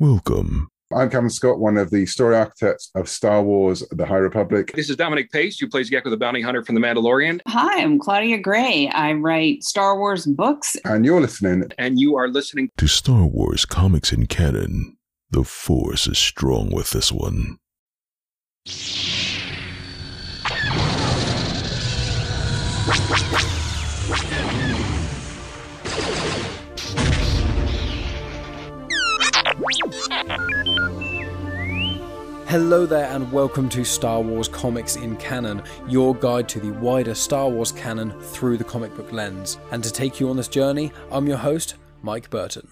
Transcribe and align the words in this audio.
Welcome. 0.00 0.70
I'm 0.96 1.10
Cameron 1.10 1.28
Scott, 1.28 1.58
one 1.58 1.76
of 1.76 1.90
the 1.90 2.06
story 2.06 2.34
architects 2.34 2.90
of 2.94 3.06
Star 3.06 3.42
Wars 3.42 3.84
The 3.90 4.06
High 4.06 4.16
Republic. 4.16 4.72
This 4.74 4.88
is 4.88 4.96
Dominic 4.96 5.30
Pace, 5.30 5.58
who 5.58 5.68
plays 5.68 5.90
Gekko 5.90 6.08
the 6.08 6.16
Bounty 6.16 6.40
Hunter 6.40 6.64
from 6.64 6.74
The 6.74 6.80
Mandalorian. 6.80 7.42
Hi, 7.46 7.82
I'm 7.82 7.98
Claudia 7.98 8.38
Gray. 8.38 8.88
I 8.88 9.12
write 9.12 9.62
Star 9.62 9.98
Wars 9.98 10.24
books. 10.24 10.74
And 10.86 11.04
you're 11.04 11.20
listening. 11.20 11.70
And 11.76 12.00
you 12.00 12.16
are 12.16 12.28
listening 12.28 12.70
to 12.78 12.86
Star 12.86 13.26
Wars 13.26 13.66
Comics 13.66 14.10
in 14.10 14.24
Canon. 14.24 14.96
The 15.28 15.44
Force 15.44 16.06
is 16.06 16.16
strong 16.16 16.70
with 16.70 16.92
this 16.92 17.12
one. 17.12 17.58
Hello 32.50 32.84
there, 32.84 33.06
and 33.14 33.30
welcome 33.30 33.68
to 33.68 33.84
Star 33.84 34.20
Wars 34.20 34.48
Comics 34.48 34.96
in 34.96 35.16
Canon, 35.18 35.62
your 35.86 36.16
guide 36.16 36.48
to 36.48 36.58
the 36.58 36.72
wider 36.80 37.14
Star 37.14 37.48
Wars 37.48 37.70
canon 37.70 38.10
through 38.20 38.56
the 38.56 38.64
comic 38.64 38.92
book 38.96 39.12
lens. 39.12 39.56
And 39.70 39.84
to 39.84 39.92
take 39.92 40.18
you 40.18 40.28
on 40.28 40.36
this 40.36 40.48
journey, 40.48 40.90
I'm 41.12 41.28
your 41.28 41.36
host, 41.36 41.76
Mike 42.02 42.28
Burton. 42.28 42.68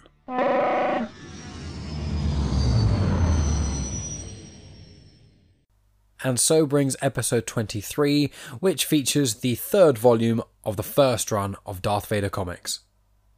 And 6.24 6.40
so 6.40 6.66
brings 6.66 6.96
episode 7.00 7.46
23, 7.46 8.32
which 8.58 8.84
features 8.84 9.34
the 9.34 9.54
third 9.54 9.96
volume 9.96 10.42
of 10.64 10.76
the 10.76 10.82
first 10.82 11.30
run 11.30 11.54
of 11.64 11.82
Darth 11.82 12.06
Vader 12.06 12.28
comics 12.28 12.80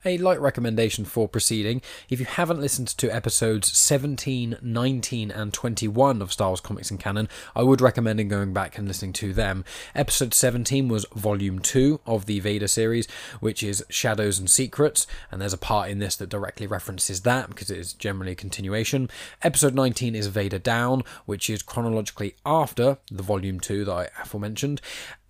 a 0.05 0.19
light 0.19 0.41
recommendation 0.41 1.05
for 1.05 1.29
proceeding. 1.29 1.83
If 2.09 2.21
you 2.21 2.27
haven't 2.27 2.61
listened 2.61 2.89
to 2.89 3.15
episodes 3.15 3.77
17, 3.77 4.59
19, 4.63 5.31
and 5.31 5.53
21 5.53 6.23
of 6.23 6.33
Star 6.33 6.49
Wars 6.49 6.61
Comics 6.61 6.91
and 6.91 6.99
Canon, 6.99 7.29
I 7.55 7.63
would 7.63 7.81
recommend 7.81 8.21
going 8.29 8.53
back 8.53 8.77
and 8.77 8.87
listening 8.89 9.13
to 9.15 9.33
them. 9.33 9.65
Episode 9.95 10.35
17 10.35 10.89
was 10.89 11.07
volume 11.15 11.59
2 11.59 12.01
of 12.07 12.27
the 12.27 12.41
Vader 12.41 12.69
series, 12.69 13.07
which 13.41 13.63
is 13.63 13.85
Shadows 13.89 14.39
and 14.39 14.51
Secrets, 14.51 15.07
and 15.31 15.41
there's 15.41 15.53
a 15.53 15.59
part 15.59 15.91
in 15.91 15.99
this 15.99 16.17
that 16.17 16.29
directly 16.29 16.67
references 16.67 17.21
that 17.23 17.49
because 17.49 17.71
it 17.71 17.79
is 17.79 17.93
generally 17.93 18.33
a 18.33 18.37
continuation. 18.37 19.09
Episode 19.43 19.75
19 19.75 20.15
is 20.15 20.27
Vader 20.27 20.59
Down, 20.59 21.03
which 21.27 21.49
is 21.49 21.63
chronologically 21.63 22.35
after 22.45 22.99
the 23.11 23.23
volume 23.23 23.61
2 23.61 23.85
that 23.85 23.93
I 23.93 24.09
aforementioned, 24.21 24.81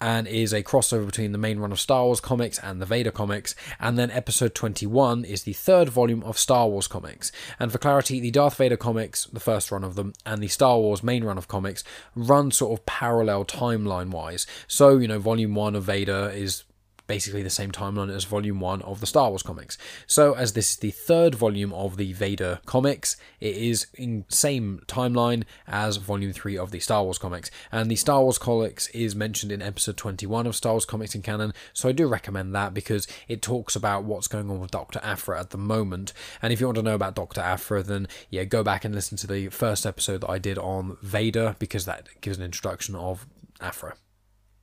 and 0.01 0.27
is 0.27 0.53
a 0.53 0.63
crossover 0.63 1.07
between 1.07 1.33
the 1.33 1.39
main 1.39 1.59
run 1.59 1.73
of 1.73 1.81
Star 1.81 2.05
Wars 2.05 2.21
comics 2.21 2.59
and 2.59 2.81
the 2.81 2.87
Vader 2.87 3.11
comics. 3.11 3.55
And 3.79 3.99
then 3.99 4.11
episode 4.11 4.55
21 4.55 5.25
is 5.25 5.43
the 5.43 5.53
third 5.53 5.89
volume 5.89 6.23
of 6.23 6.39
Star 6.39 6.69
Wars 6.69 6.87
comics. 6.87 7.31
And 7.59 7.71
for 7.71 7.79
clarity, 7.79 8.21
the 8.21 8.31
Darth 8.31 8.57
Vader 8.57 8.77
comics, 8.77 9.27
the 9.27 9.41
first 9.41 9.71
run 9.71 9.85
of 9.85 9.95
them, 9.95 10.13
and 10.25 10.43
the 10.43 10.49
Star 10.49 10.79
Wars 10.79 11.03
main 11.03 11.25
run 11.25 11.39
of 11.39 11.49
comics 11.49 11.85
run 12.15 12.51
sort 12.51 12.79
of 12.79 12.87
parallel 12.87 13.45
timeline 13.45 14.11
wise. 14.11 14.47
So, 14.67 14.99
you 14.99 15.09
know, 15.09 15.19
volume 15.19 15.55
1 15.55 15.75
of 15.75 15.85
Vader 15.85 16.31
is 16.35 16.65
basically 17.11 17.43
the 17.43 17.51
same 17.51 17.73
timeline 17.73 18.09
as 18.09 18.23
volume 18.23 18.61
1 18.61 18.83
of 18.83 19.01
the 19.01 19.07
Star 19.07 19.31
Wars 19.31 19.43
comics. 19.43 19.77
So 20.07 20.35
as 20.35 20.53
this 20.53 20.71
is 20.71 20.77
the 20.77 20.93
third 20.93 21.35
volume 21.35 21.73
of 21.73 21.97
the 21.97 22.13
Vader 22.13 22.61
comics, 22.67 23.17
it 23.41 23.57
is 23.57 23.89
in 23.95 24.27
same 24.29 24.83
timeline 24.87 25.43
as 25.67 25.97
volume 25.97 26.33
3 26.33 26.57
of 26.57 26.71
the 26.71 26.79
Star 26.79 27.03
Wars 27.03 27.19
comics. 27.19 27.51
And 27.73 27.91
the 27.91 27.97
Star 27.97 28.23
Wars 28.23 28.39
comics 28.39 28.87
is 28.91 29.17
mentioned 29.17 29.51
in 29.51 29.61
episode 29.61 29.97
21 29.97 30.47
of 30.47 30.55
Star 30.55 30.75
Wars 30.75 30.85
comics 30.85 31.17
in 31.17 31.23
canon, 31.23 31.53
so 31.73 31.89
I 31.89 31.93
do 31.93 32.07
recommend 32.07 32.55
that 32.55 32.75
because 32.75 33.09
it 33.27 33.43
talks 33.43 33.75
about 33.75 34.05
what's 34.05 34.29
going 34.29 34.49
on 34.49 34.61
with 34.61 34.71
Dr. 34.71 35.01
Aphra 35.03 35.41
at 35.41 35.51
the 35.51 35.59
moment. 35.59 36.13
And 36.41 36.53
if 36.53 36.61
you 36.61 36.67
want 36.69 36.77
to 36.77 36.83
know 36.85 36.95
about 36.95 37.17
Dr. 37.17 37.41
Aphra, 37.41 37.83
then 37.83 38.07
yeah, 38.29 38.45
go 38.45 38.63
back 38.63 38.85
and 38.85 38.95
listen 38.95 39.19
to 39.19 39.27
the 39.27 39.49
first 39.49 39.85
episode 39.85 40.21
that 40.21 40.31
I 40.31 40.39
did 40.39 40.59
on 40.59 40.97
Vader 41.03 41.57
because 41.59 41.87
that 41.87 42.07
gives 42.21 42.39
an 42.39 42.45
introduction 42.45 42.95
of 42.95 43.27
Aphra. 43.61 43.97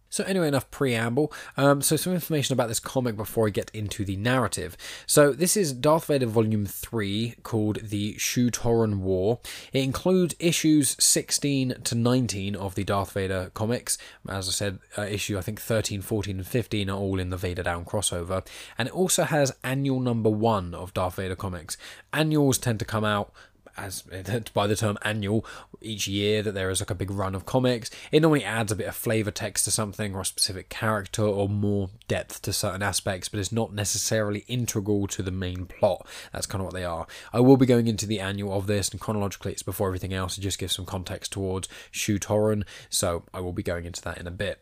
So, 0.10 0.24
anyway, 0.24 0.48
enough 0.48 0.70
preamble. 0.72 1.34
Um, 1.58 1.82
so, 1.82 1.96
some 1.96 2.14
information 2.14 2.54
about 2.54 2.68
this 2.68 2.80
comic 2.80 3.18
before 3.18 3.48
I 3.48 3.50
get 3.50 3.70
into 3.74 4.06
the 4.06 4.16
narrative. 4.18 4.78
So, 5.06 5.34
this 5.34 5.58
is 5.58 5.74
Darth 5.74 6.06
Vader 6.06 6.26
Volume 6.26 6.66
3 6.66 7.36
called 7.44 7.80
The 7.82 8.18
Shu-Torun 8.18 9.00
War. 9.00 9.40
It 9.74 9.84
includes 9.84 10.36
issues 10.40 10.96
16 11.00 11.76
to 11.84 11.96
19 11.96 12.56
of 12.56 12.76
the 12.76 12.84
Darth 12.84 13.12
Vader 13.12 13.52
comics. 13.54 13.98
As 14.30 14.48
I 14.48 14.52
said, 14.52 14.80
uh, 14.98 15.04
issue 15.04 15.38
I 15.38 15.42
think 15.42 15.60
13, 15.62 16.02
14, 16.02 16.38
and 16.38 16.48
15 16.48 16.90
are 16.90 16.98
all 16.98 17.20
in 17.20 17.30
the 17.30 17.38
Vader 17.38 17.64
Down 17.64 17.86
crossover. 17.86 18.46
And 18.78 18.88
it 18.88 18.94
also 18.94 19.24
has 19.24 19.56
annual 19.64 20.00
number 20.00 20.30
1 20.30 20.74
of 20.74 20.94
Darth 20.94 21.16
Vader 21.16 21.36
comics. 21.36 21.78
Annuals 22.14 22.58
tend 22.58 22.80
to 22.80 22.86
come 22.86 23.04
out 23.04 23.34
as 23.78 24.02
by 24.54 24.68
the 24.68 24.76
term 24.76 24.98
annual 25.04 25.46
each 25.82 26.08
year 26.08 26.42
that 26.42 26.54
there 26.54 26.70
is 26.70 26.82
like 26.82 26.90
a 26.90 26.96
big 26.96 27.12
run 27.12 27.36
of 27.36 27.46
comics. 27.46 27.90
It 28.12 28.22
normally 28.22 28.44
adds 28.44 28.72
a 28.72 28.76
bit 28.76 28.88
of 28.88 28.96
flavor 28.96 29.32
text 29.32 29.66
to 29.66 29.72
something 29.72 30.16
or 30.16 30.22
a 30.22 30.26
specific 30.26 30.70
character 30.70 31.24
or 31.24 31.48
more 31.48 31.90
depth 32.08 32.42
to 32.44 32.54
certain 32.54 32.82
aspects 32.82 33.30
but 33.30 33.40
it's 33.40 33.52
not 33.52 33.74
necessarily 33.74 34.46
integral 34.48 35.08
to 35.08 35.22
the 35.22 35.32
main 35.32 35.66
plot. 35.66 36.08
That's 36.34 36.46
kind 36.46 36.62
of 36.62 36.66
what 36.66 36.74
they 36.74 36.86
are. 36.86 37.08
I 37.34 37.40
will 37.40 37.58
be 37.58 37.66
going 37.66 37.88
into 37.88 38.06
the 38.06 38.20
annual 38.20 38.58
of 38.58 38.68
this 38.68 38.90
and 38.90 39.00
chronologically 39.00 39.52
it's 39.52 39.64
before 39.64 39.88
everything 39.88 40.14
else 40.14 40.38
it 40.38 40.42
just 40.42 40.60
gives 40.60 40.76
some 40.76 40.86
context 40.86 41.32
towards 41.32 41.68
Shu-Torun 41.92 42.64
so 42.90 43.24
i 43.34 43.40
will 43.40 43.54
be 43.54 43.64
going 43.64 43.86
into 43.86 44.02
that 44.02 44.18
in 44.18 44.28
a 44.28 44.32
bit 44.32 44.62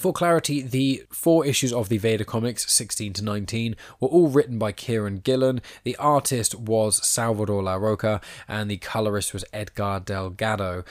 for 0.00 0.14
clarity, 0.14 0.62
the 0.62 1.04
four 1.10 1.44
issues 1.44 1.74
of 1.74 1.90
the 1.90 1.98
Vader 1.98 2.24
comics, 2.24 2.72
16 2.72 3.12
to 3.12 3.22
19, 3.22 3.76
were 4.00 4.08
all 4.08 4.28
written 4.28 4.58
by 4.58 4.72
Kieron 4.72 5.22
Gillen. 5.22 5.60
The 5.84 5.94
artist 5.96 6.54
was 6.54 7.06
Salvador 7.06 7.62
Larroca, 7.62 8.22
and 8.48 8.70
the 8.70 8.78
colorist 8.78 9.34
was 9.34 9.44
Edgar 9.52 10.00
Delgado. 10.02 10.84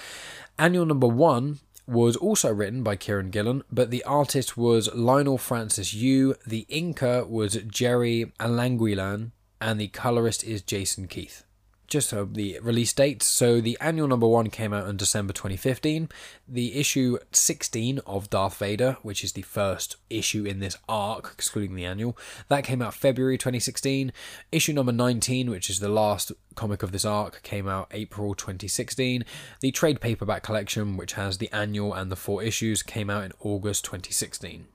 Annual 0.60 0.86
number 0.86 1.08
one 1.08 1.58
was 1.88 2.16
also 2.18 2.54
written 2.54 2.84
by 2.84 2.96
Kieron 2.96 3.32
Gillen, 3.32 3.64
but 3.72 3.90
the 3.90 4.04
artist 4.04 4.56
was 4.56 4.88
Leinil 4.90 5.40
Francis 5.40 5.92
Yu, 5.92 6.36
the 6.46 6.68
inker 6.70 7.28
was 7.28 7.56
Gerry 7.56 8.32
Alanguilan, 8.40 9.32
and 9.60 9.80
the 9.80 9.88
colorist 9.88 10.44
is 10.44 10.62
Jason 10.62 11.08
Keith 11.08 11.46
just 11.90 12.10
so 12.10 12.26
the 12.26 12.60
release 12.62 12.94
date. 12.94 13.24
So 13.24 13.60
the 13.62 13.78
annual 13.82 14.08
number 14.08 14.28
one 14.28 14.50
came 14.50 14.74
out 14.74 14.88
in 14.88 14.98
December 14.98 15.34
2015. 15.34 16.10
The 16.48 16.76
issue 16.80 17.18
16 17.32 18.00
of 18.06 18.30
Darth 18.30 18.58
Vader, 18.58 18.98
which 19.02 19.24
is 19.24 19.34
the 19.34 19.42
first 19.42 19.98
issue 20.10 20.46
in 20.46 20.60
this 20.60 20.78
arc, 20.88 21.32
excluding 21.34 21.76
the 21.76 21.86
annual, 21.86 22.18
that 22.48 22.64
came 22.64 22.82
out 22.82 22.94
February 22.94 23.38
2016. 23.38 24.12
Issue 24.52 24.74
number 24.74 24.92
19, 24.92 25.50
which 25.50 25.70
is 25.70 25.80
the 25.80 25.90
last 25.90 26.32
comic 26.56 26.84
of 26.84 26.92
this 26.92 27.06
arc, 27.06 27.42
came 27.44 27.68
out 27.68 27.88
April 27.92 28.34
2016. 28.36 29.26
The 29.62 29.72
trade 29.72 30.02
paperback 30.02 30.44
collection, 30.44 30.98
which 30.98 31.14
has 31.14 31.38
the 31.38 31.52
annual 31.52 31.94
and 31.94 32.12
the 32.12 32.16
four 32.16 32.44
issues, 32.44 32.84
came 32.84 33.10
out 33.10 33.24
in 33.24 33.34
August 33.40 33.86
2016. 33.86 34.68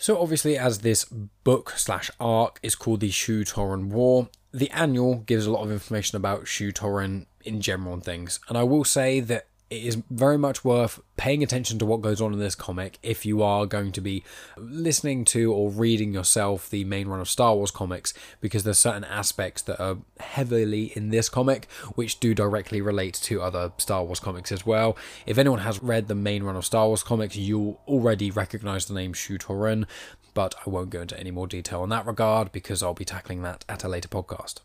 So 0.00 0.20
obviously, 0.20 0.56
as 0.56 0.78
this 0.78 1.04
book 1.04 1.70
slash 1.70 2.08
arc 2.20 2.60
is 2.62 2.76
called 2.76 3.00
the 3.00 3.10
Shu-Torun 3.10 3.88
War, 3.88 4.28
the 4.52 4.70
annual 4.70 5.16
gives 5.16 5.46
a 5.46 5.50
lot 5.50 5.62
of 5.62 5.70
information 5.70 6.16
about 6.16 6.46
Shu-Torun 6.46 7.26
in 7.44 7.60
general 7.60 7.94
and 7.94 8.04
things. 8.04 8.40
And 8.48 8.56
I 8.56 8.62
will 8.62 8.84
say 8.84 9.20
that 9.20 9.46
it 9.70 9.84
is 9.84 10.02
very 10.10 10.38
much 10.38 10.64
worth 10.64 10.98
paying 11.18 11.42
attention 11.42 11.78
to 11.78 11.84
what 11.84 12.00
goes 12.00 12.22
on 12.22 12.32
in 12.32 12.38
this 12.38 12.54
comic 12.54 12.98
if 13.02 13.26
you 13.26 13.42
are 13.42 13.66
going 13.66 13.92
to 13.92 14.00
be 14.00 14.24
listening 14.56 15.24
to 15.26 15.52
or 15.52 15.70
reading 15.70 16.12
yourself 16.14 16.70
the 16.70 16.84
main 16.84 17.06
run 17.06 17.20
of 17.20 17.28
Star 17.28 17.54
Wars 17.54 17.70
comics 17.70 18.14
because 18.40 18.62
there's 18.62 18.78
certain 18.78 19.04
aspects 19.04 19.60
that 19.62 19.78
are 19.78 19.98
heavily 20.20 20.92
in 20.96 21.10
this 21.10 21.28
comic 21.28 21.70
which 21.96 22.18
do 22.18 22.34
directly 22.34 22.80
relate 22.80 23.14
to 23.14 23.42
other 23.42 23.72
Star 23.76 24.04
Wars 24.04 24.20
comics 24.20 24.52
as 24.52 24.64
well. 24.64 24.96
If 25.26 25.36
anyone 25.36 25.58
has 25.58 25.82
read 25.82 26.08
the 26.08 26.14
main 26.14 26.44
run 26.44 26.56
of 26.56 26.64
Star 26.64 26.86
Wars 26.86 27.02
comics, 27.02 27.36
you'll 27.36 27.80
already 27.86 28.30
recognize 28.30 28.86
the 28.86 28.94
name 28.94 29.12
Shu-Torun, 29.12 29.86
but 30.38 30.54
I 30.64 30.70
won't 30.70 30.90
go 30.90 31.00
into 31.00 31.18
any 31.18 31.32
more 31.32 31.48
detail 31.48 31.82
in 31.82 31.90
that 31.90 32.06
regard 32.06 32.52
because 32.52 32.80
I'll 32.80 32.94
be 32.94 33.04
tackling 33.04 33.42
that 33.42 33.64
at 33.68 33.82
a 33.82 33.88
later 33.88 34.06
podcast. 34.06 34.60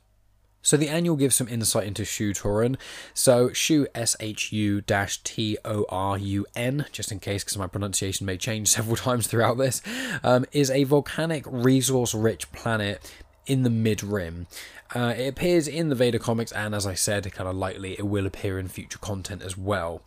So 0.61 0.77
the 0.77 0.87
annual 0.87 1.15
gives 1.15 1.35
some 1.35 1.47
insight 1.47 1.87
into 1.87 2.05
Shu-Torun. 2.05 2.75
So 3.15 3.51
Shu 3.53 3.87
S 3.95 4.15
H 4.19 4.51
U 4.51 4.81
T 4.81 5.57
O 5.65 5.87
R 5.89 6.15
U 6.19 6.45
N, 6.55 6.85
just 6.91 7.11
in 7.11 7.19
case, 7.19 7.43
because 7.43 7.57
my 7.57 7.65
pronunciation 7.65 8.27
may 8.27 8.37
change 8.37 8.67
several 8.77 8.95
times 8.95 9.25
throughout 9.25 9.57
this, 9.57 9.81
um, 10.23 10.45
is 10.51 10.69
a 10.69 10.83
volcanic, 10.83 11.43
resource-rich 11.47 12.51
planet 12.51 13.11
in 13.47 13.63
the 13.63 13.71
mid 13.71 14.03
rim. 14.03 14.45
Uh, 14.93 15.15
it 15.17 15.27
appears 15.27 15.67
in 15.67 15.89
the 15.89 15.95
Vader 15.95 16.19
comics, 16.19 16.51
and 16.51 16.75
as 16.75 16.85
I 16.85 16.93
said, 16.93 17.23
kind 17.33 17.49
of 17.49 17.55
lightly, 17.55 17.93
it 17.93 18.05
will 18.05 18.27
appear 18.27 18.59
in 18.59 18.67
future 18.67 18.99
content 18.99 19.41
as 19.41 19.57
well 19.57 20.03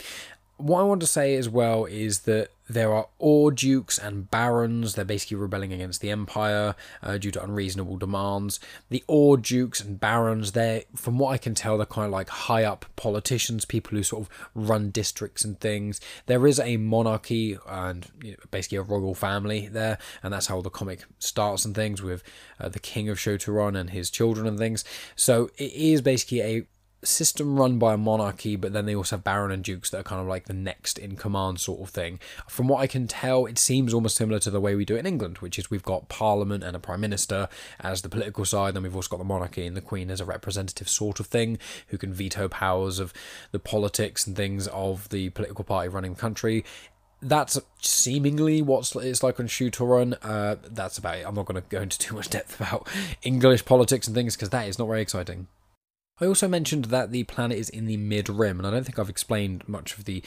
what 0.56 0.80
I 0.80 0.84
want 0.84 1.00
to 1.00 1.06
say 1.06 1.36
as 1.36 1.48
well 1.48 1.84
is 1.84 2.20
that 2.20 2.50
there 2.68 2.92
are 2.92 3.06
Ore 3.18 3.52
Dukes 3.52 3.96
and 3.96 4.28
Barons. 4.30 4.94
They're 4.94 5.04
basically 5.04 5.36
rebelling 5.36 5.72
against 5.72 6.00
the 6.00 6.10
Empire 6.10 6.74
uh, 7.02 7.18
due 7.18 7.30
to 7.30 7.42
unreasonable 7.42 7.96
demands. 7.96 8.58
The 8.88 9.04
Ore 9.06 9.36
Dukes 9.36 9.80
and 9.80 10.00
Barons, 10.00 10.52
they're, 10.52 10.82
from 10.94 11.18
what 11.18 11.30
I 11.30 11.38
can 11.38 11.54
tell, 11.54 11.76
they're 11.76 11.86
kind 11.86 12.06
of 12.06 12.12
like 12.12 12.28
high 12.28 12.64
up 12.64 12.86
politicians, 12.96 13.64
people 13.64 13.96
who 13.96 14.02
sort 14.02 14.22
of 14.22 14.48
run 14.54 14.90
districts 14.90 15.44
and 15.44 15.60
things. 15.60 16.00
There 16.26 16.46
is 16.46 16.58
a 16.58 16.76
monarchy 16.76 17.56
and 17.68 18.06
you 18.22 18.32
know, 18.32 18.38
basically 18.50 18.78
a 18.78 18.82
royal 18.82 19.14
family 19.14 19.68
there, 19.68 19.98
and 20.22 20.32
that's 20.32 20.48
how 20.48 20.60
the 20.60 20.70
comic 20.70 21.04
starts 21.18 21.64
and 21.64 21.74
things 21.74 22.02
with 22.02 22.24
uh, 22.58 22.68
the 22.68 22.80
King 22.80 23.08
of 23.08 23.20
Shu-Torun 23.20 23.78
and 23.78 23.90
his 23.90 24.10
children 24.10 24.46
and 24.46 24.58
things. 24.58 24.84
So 25.14 25.50
it 25.56 25.72
is 25.72 26.02
basically 26.02 26.40
a 26.40 26.66
system 27.02 27.58
run 27.58 27.78
by 27.78 27.94
a 27.94 27.98
monarchy, 27.98 28.56
but 28.56 28.72
then 28.72 28.86
they 28.86 28.94
also 28.94 29.16
have 29.16 29.24
Baron 29.24 29.52
and 29.52 29.62
Dukes 29.62 29.90
that 29.90 29.98
are 29.98 30.02
kind 30.02 30.20
of 30.20 30.26
like 30.26 30.46
the 30.46 30.54
next 30.54 30.98
in 30.98 31.16
command 31.16 31.60
sort 31.60 31.80
of 31.80 31.90
thing. 31.90 32.18
From 32.48 32.68
what 32.68 32.80
I 32.80 32.86
can 32.86 33.06
tell, 33.06 33.46
it 33.46 33.58
seems 33.58 33.94
almost 33.94 34.16
similar 34.16 34.38
to 34.40 34.50
the 34.50 34.60
way 34.60 34.74
we 34.74 34.84
do 34.84 34.96
it 34.96 35.00
in 35.00 35.06
England, 35.06 35.38
which 35.38 35.58
is 35.58 35.70
we've 35.70 35.82
got 35.82 36.08
Parliament 36.08 36.64
and 36.64 36.74
a 36.74 36.80
Prime 36.80 37.00
Minister 37.00 37.48
as 37.80 38.02
the 38.02 38.08
political 38.08 38.44
side, 38.44 38.74
then 38.74 38.82
we've 38.82 38.96
also 38.96 39.10
got 39.10 39.18
the 39.18 39.24
monarchy 39.24 39.66
and 39.66 39.76
the 39.76 39.80
Queen 39.80 40.10
as 40.10 40.20
a 40.20 40.24
representative 40.24 40.88
sort 40.88 41.20
of 41.20 41.26
thing 41.26 41.58
who 41.88 41.98
can 41.98 42.12
veto 42.12 42.48
powers 42.48 42.98
of 42.98 43.12
the 43.52 43.58
politics 43.58 44.26
and 44.26 44.36
things 44.36 44.66
of 44.68 45.08
the 45.10 45.30
political 45.30 45.64
party 45.64 45.88
running 45.88 46.14
the 46.14 46.20
country 46.20 46.64
that's 47.22 47.58
seemingly 47.80 48.60
what 48.60 48.94
it's 48.96 49.22
like 49.22 49.40
on 49.40 49.46
Shu 49.46 49.70
Run. 49.80 50.14
Uh, 50.22 50.56
that's 50.62 50.98
about 50.98 51.16
it. 51.16 51.26
I'm 51.26 51.34
not 51.34 51.46
going 51.46 51.60
to 51.60 51.68
go 51.68 51.80
into 51.80 51.98
too 51.98 52.14
much 52.14 52.28
depth 52.28 52.60
about 52.60 52.88
English 53.22 53.64
politics 53.64 54.06
and 54.06 54.14
things 54.14 54.36
because 54.36 54.50
that 54.50 54.68
is 54.68 54.78
not 54.78 54.86
very 54.86 55.00
exciting. 55.00 55.48
I 56.20 56.26
also 56.26 56.48
mentioned 56.48 56.86
that 56.86 57.10
the 57.10 57.24
planet 57.24 57.58
is 57.58 57.68
in 57.68 57.86
the 57.86 57.96
mid 57.96 58.28
rim, 58.28 58.58
and 58.58 58.66
I 58.66 58.70
don't 58.70 58.84
think 58.84 58.98
I've 58.98 59.10
explained 59.10 59.68
much 59.68 59.96
of 59.96 60.04
the 60.04 60.22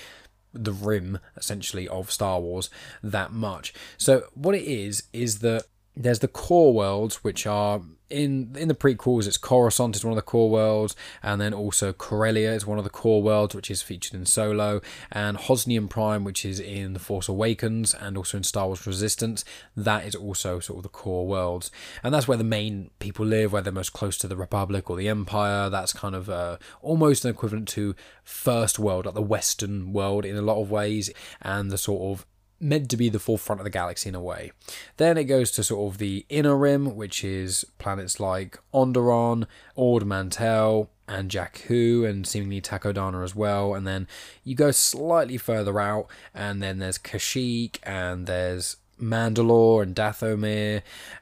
the 0.52 0.74
rim 0.74 1.20
essentially 1.38 1.88
of 1.88 2.12
Star 2.12 2.40
Wars 2.40 2.70
that 3.04 3.32
much. 3.32 3.74
So 3.98 4.24
what 4.34 4.56
it 4.56 4.64
is 4.64 5.04
is 5.14 5.40
that 5.40 5.66
there's 5.96 6.20
the 6.20 6.28
core 6.28 6.74
worlds 6.74 7.24
which 7.24 7.46
are 7.46 7.82
in 8.10 8.56
in 8.58 8.68
the 8.68 8.76
prequels, 8.76 9.28
it's 9.28 9.38
Coruscant 9.38 9.96
is 9.96 10.04
one 10.04 10.12
of 10.12 10.16
the 10.16 10.22
core 10.22 10.50
worlds, 10.50 10.96
and 11.22 11.40
then 11.40 11.54
also 11.54 11.94
Corellia 11.94 12.54
is 12.54 12.66
one 12.66 12.78
of 12.78 12.84
the 12.84 12.90
core 12.90 13.22
worlds, 13.22 13.56
which 13.56 13.70
is 13.70 13.82
featured 13.82 14.14
in 14.14 14.26
Solo, 14.26 14.82
and 15.12 15.38
Hosnian 15.38 15.88
Prime, 15.88 16.24
which 16.24 16.46
is 16.46 16.60
in 16.60 16.94
The 16.94 17.00
Force 17.00 17.28
Awakens 17.28 17.94
and 17.94 18.18
also 18.18 18.38
in 18.38 18.44
Star 18.44 18.68
Wars 18.68 18.86
Resistance. 18.88 19.46
That 19.76 20.06
is 20.06 20.16
also 20.16 20.60
sort 20.60 20.78
of 20.78 20.84
the 20.84 20.90
core 20.90 21.28
worlds, 21.28 21.72
and 22.04 22.14
that's 22.14 22.28
where 22.28 22.38
the 22.38 22.44
main 22.44 22.92
people 23.00 23.26
live, 23.26 23.54
where 23.54 23.62
they're 23.62 23.74
most 23.74 23.94
close 23.94 24.18
to 24.20 24.28
the 24.28 24.38
Republic 24.38 24.90
or 24.90 24.98
the 24.98 25.08
Empire. 25.08 25.70
That's 25.70 25.94
kind 25.94 26.16
of 26.16 26.30
uh, 26.30 26.58
almost 26.82 27.26
an 27.26 27.32
equivalent 27.32 27.68
to 27.70 27.96
First 28.24 28.80
World, 28.80 29.06
like 29.06 29.16
the 29.16 29.22
Western 29.22 29.94
world 29.94 30.26
in 30.26 30.36
a 30.36 30.42
lot 30.42 30.62
of 30.62 30.72
ways, 30.72 31.12
and 31.42 31.72
the 31.72 31.78
sort 31.78 32.20
of 32.20 32.26
meant 32.60 32.90
to 32.90 32.98
be 32.98 33.10
the 33.10 33.20
forefront 33.20 33.62
of 33.62 33.64
the 33.64 33.70
galaxy 33.70 34.10
in 34.10 34.16
a 34.16 34.22
way. 34.22 34.52
Then 34.98 35.18
it 35.18 35.26
goes 35.26 35.52
to 35.52 35.64
sort 35.64 35.94
of 35.94 35.98
the 35.98 36.26
inner 36.30 36.58
rim, 36.58 36.96
which 36.96 37.24
is 37.24 37.66
planets 37.78 38.20
like 38.20 38.60
Onderon, 38.74 39.46
Ord 39.76 40.06
Mantell, 40.06 40.90
and 41.08 41.32
Jakku, 41.32 42.08
and 42.08 42.28
seemingly 42.28 42.62
Takodana 42.62 43.24
as 43.24 43.36
well. 43.36 43.74
And 43.74 43.88
then 43.88 44.08
you 44.44 44.56
go 44.56 44.72
slightly 44.72 45.38
further 45.38 45.80
out, 45.80 46.08
and 46.34 46.62
then 46.62 46.80
there's 46.80 46.98
Kashyyyk, 46.98 47.78
and 47.84 48.28
there's 48.28 48.78
Mandalore 49.02 49.82
and 49.82 49.96
Dathomir, 49.96 50.82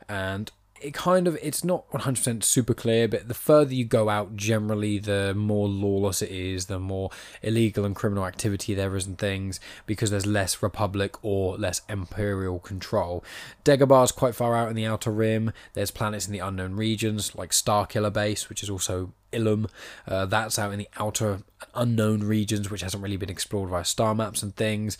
and 0.09 0.51
it 0.81 0.93
kind 0.93 1.27
of 1.27 1.37
it's 1.41 1.63
not 1.63 1.89
100% 1.91 2.43
super 2.43 2.73
clear 2.73 3.07
but 3.07 3.27
the 3.27 3.33
further 3.33 3.73
you 3.73 3.85
go 3.85 4.09
out 4.09 4.35
generally 4.35 4.99
the 4.99 5.33
more 5.35 5.67
lawless 5.67 6.21
it 6.21 6.31
is 6.31 6.67
the 6.67 6.79
more 6.79 7.09
illegal 7.41 7.85
and 7.85 7.95
criminal 7.95 8.25
activity 8.25 8.73
there 8.73 8.95
is 8.95 9.07
and 9.07 9.17
things 9.17 9.59
because 9.85 10.11
there's 10.11 10.25
less 10.25 10.61
republic 10.61 11.15
or 11.23 11.57
less 11.57 11.81
imperial 11.89 12.59
control. 12.59 13.23
Dagobah 13.65 14.03
is 14.03 14.11
quite 14.11 14.35
far 14.35 14.55
out 14.55 14.69
in 14.69 14.75
the 14.75 14.85
outer 14.85 15.11
rim. 15.11 15.51
There's 15.73 15.91
planets 15.91 16.27
in 16.27 16.33
the 16.33 16.39
unknown 16.39 16.75
regions 16.75 17.35
like 17.35 17.51
Starkiller 17.51 18.13
base 18.13 18.49
which 18.49 18.61
is 18.61 18.69
also 18.69 19.13
Ilum. 19.31 19.69
Uh, 20.07 20.25
that's 20.25 20.57
out 20.57 20.71
in 20.71 20.79
the 20.79 20.89
outer 20.97 21.39
unknown 21.73 22.21
regions, 22.21 22.69
which 22.69 22.81
hasn't 22.81 23.03
really 23.03 23.17
been 23.17 23.29
explored 23.29 23.69
via 23.69 23.83
star 23.83 24.15
maps 24.15 24.43
and 24.43 24.55
things. 24.55 24.97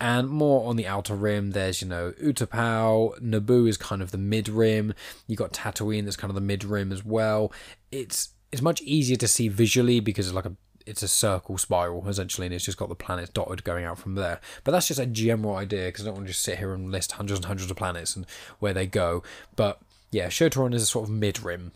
And 0.00 0.28
more 0.28 0.68
on 0.68 0.76
the 0.76 0.86
outer 0.86 1.14
rim, 1.14 1.50
there's, 1.52 1.82
you 1.82 1.88
know, 1.88 2.12
Utapau. 2.22 3.18
Naboo 3.20 3.68
is 3.68 3.76
kind 3.76 4.02
of 4.02 4.10
the 4.10 4.18
mid 4.18 4.48
rim. 4.48 4.94
You've 5.26 5.38
got 5.38 5.52
Tatooine, 5.52 6.04
that's 6.04 6.16
kind 6.16 6.30
of 6.30 6.34
the 6.34 6.40
mid 6.40 6.64
rim 6.64 6.92
as 6.92 7.04
well. 7.04 7.52
It's 7.90 8.30
it's 8.50 8.62
much 8.62 8.80
easier 8.82 9.16
to 9.16 9.28
see 9.28 9.48
visually 9.48 10.00
because 10.00 10.26
it's 10.26 10.34
like 10.34 10.46
a 10.46 10.56
it's 10.86 11.02
a 11.02 11.08
circle 11.08 11.58
spiral 11.58 12.08
essentially, 12.08 12.46
and 12.46 12.54
it's 12.54 12.64
just 12.64 12.78
got 12.78 12.88
the 12.88 12.94
planets 12.94 13.30
dotted 13.30 13.62
going 13.62 13.84
out 13.84 13.98
from 13.98 14.14
there. 14.14 14.40
But 14.64 14.72
that's 14.72 14.88
just 14.88 15.00
a 15.00 15.06
general 15.06 15.56
idea 15.56 15.86
because 15.86 16.04
I 16.04 16.06
don't 16.06 16.14
want 16.14 16.26
to 16.26 16.32
just 16.32 16.42
sit 16.42 16.58
here 16.58 16.72
and 16.72 16.90
list 16.90 17.12
hundreds 17.12 17.40
and 17.40 17.46
hundreds 17.46 17.70
of 17.70 17.76
planets 17.76 18.16
and 18.16 18.24
where 18.58 18.72
they 18.72 18.86
go. 18.86 19.22
But 19.54 19.80
yeah, 20.10 20.30
Shu-Torun 20.30 20.74
is 20.74 20.82
a 20.82 20.86
sort 20.86 21.08
of 21.08 21.14
mid 21.14 21.42
rim 21.42 21.72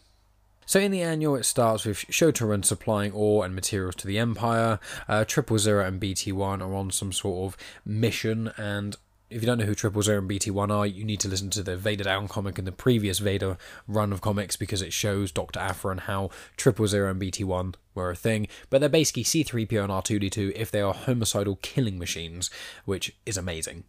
so 0.67 0.81
in 0.81 0.91
the 0.91 1.03
annual, 1.03 1.37
it 1.37 1.45
starts 1.45 1.85
with 1.85 1.99
Shu-Torun 2.09 2.65
supplying 2.65 3.13
ore 3.13 3.45
and 3.45 3.55
materials 3.55 3.95
to 3.97 4.07
the 4.07 4.19
Empire. 4.19 4.79
Uh, 5.09 5.25
Triple 5.25 5.59
Zero 5.59 5.87
and 5.87 6.01
BT1 6.01 6.61
are 6.61 6.75
on 6.75 6.91
some 6.91 7.13
sort 7.13 7.53
of 7.53 7.57
mission, 7.85 8.53
and 8.57 8.97
if 9.33 9.43
you 9.43 9.47
don't 9.47 9.59
know 9.59 9.65
who 9.65 9.75
Triple 9.75 10.03
Zero 10.03 10.19
and 10.19 10.31
BT1 10.31 10.71
are, 10.71 10.87
you 10.87 11.05
need 11.05 11.21
to 11.21 11.29
listen 11.29 11.51
to 11.51 11.63
the 11.63 11.77
Vader 11.77 12.05
Down 12.05 12.29
comic 12.29 12.59
and 12.59 12.67
the 12.67 12.73
previous 12.73 13.19
Vader 13.19 13.57
run 13.89 14.13
of 14.13 14.21
comics 14.21 14.57
because 14.57 14.83
it 14.83 14.93
shows 14.93 15.33
Dr. 15.33 15.59
Aphra 15.59 15.93
and 15.93 16.01
how 16.01 16.31
Triple 16.57 16.87
Zero 16.87 17.11
and 17.11 17.21
BT1 17.21 17.75
were 17.95 18.11
a 18.11 18.17
thing. 18.17 18.47
But 18.71 18.81
they're 18.81 18.89
basically 18.89 19.25
C3PO 19.25 19.85
and 19.85 19.93
R2D2 19.93 20.53
if 20.55 20.71
they 20.71 20.81
are 20.81 20.95
homicidal 20.95 21.59
killing 21.63 21.99
machines, 21.99 22.51
which 22.85 23.17
is 23.25 23.37
amazing. 23.37 23.85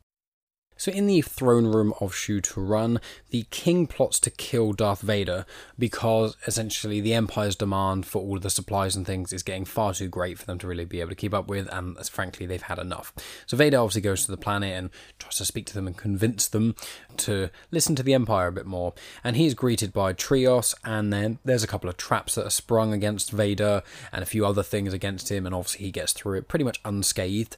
So, 0.77 0.91
in 0.91 1.07
the 1.07 1.21
throne 1.21 1.67
room 1.67 1.93
of 1.99 2.13
Shu-Torun, 2.13 2.99
the 3.29 3.45
king 3.51 3.87
plots 3.87 4.19
to 4.21 4.29
kill 4.29 4.73
Darth 4.73 5.01
Vader 5.01 5.45
because 5.77 6.35
essentially 6.47 6.99
the 6.99 7.13
Empire's 7.13 7.55
demand 7.55 8.05
for 8.05 8.21
all 8.21 8.39
the 8.39 8.49
supplies 8.49 8.95
and 8.95 9.05
things 9.05 9.31
is 9.31 9.43
getting 9.43 9.65
far 9.65 9.93
too 9.93 10.07
great 10.07 10.37
for 10.37 10.45
them 10.45 10.57
to 10.59 10.67
really 10.67 10.85
be 10.85 10.99
able 10.99 11.09
to 11.09 11.15
keep 11.15 11.33
up 11.33 11.47
with, 11.47 11.67
and 11.71 11.97
frankly, 12.07 12.45
they've 12.45 12.61
had 12.61 12.79
enough. 12.79 13.13
So, 13.45 13.57
Vader 13.57 13.77
obviously 13.77 14.01
goes 14.01 14.25
to 14.25 14.31
the 14.31 14.37
planet 14.37 14.75
and 14.77 14.89
tries 15.19 15.37
to 15.37 15.45
speak 15.45 15.65
to 15.67 15.73
them 15.73 15.87
and 15.87 15.97
convince 15.97 16.47
them 16.47 16.75
to 17.17 17.49
listen 17.71 17.95
to 17.95 18.03
the 18.03 18.13
Empire 18.13 18.47
a 18.47 18.51
bit 18.51 18.65
more. 18.65 18.93
And 19.23 19.35
he's 19.37 19.53
greeted 19.53 19.93
by 19.93 20.13
Trios, 20.13 20.75
and 20.83 21.13
then 21.13 21.39
there's 21.45 21.63
a 21.63 21.67
couple 21.67 21.89
of 21.89 21.97
traps 21.97 22.35
that 22.35 22.45
are 22.45 22.51
sprung 22.51 22.93
against 22.93 23.31
Vader 23.31 23.83
and 24.11 24.23
a 24.23 24.27
few 24.27 24.45
other 24.45 24.63
things 24.63 24.93
against 24.93 25.29
him, 25.31 25.45
and 25.45 25.53
obviously 25.53 25.85
he 25.85 25.91
gets 25.91 26.13
through 26.13 26.37
it 26.37 26.47
pretty 26.47 26.65
much 26.65 26.81
unscathed. 26.83 27.57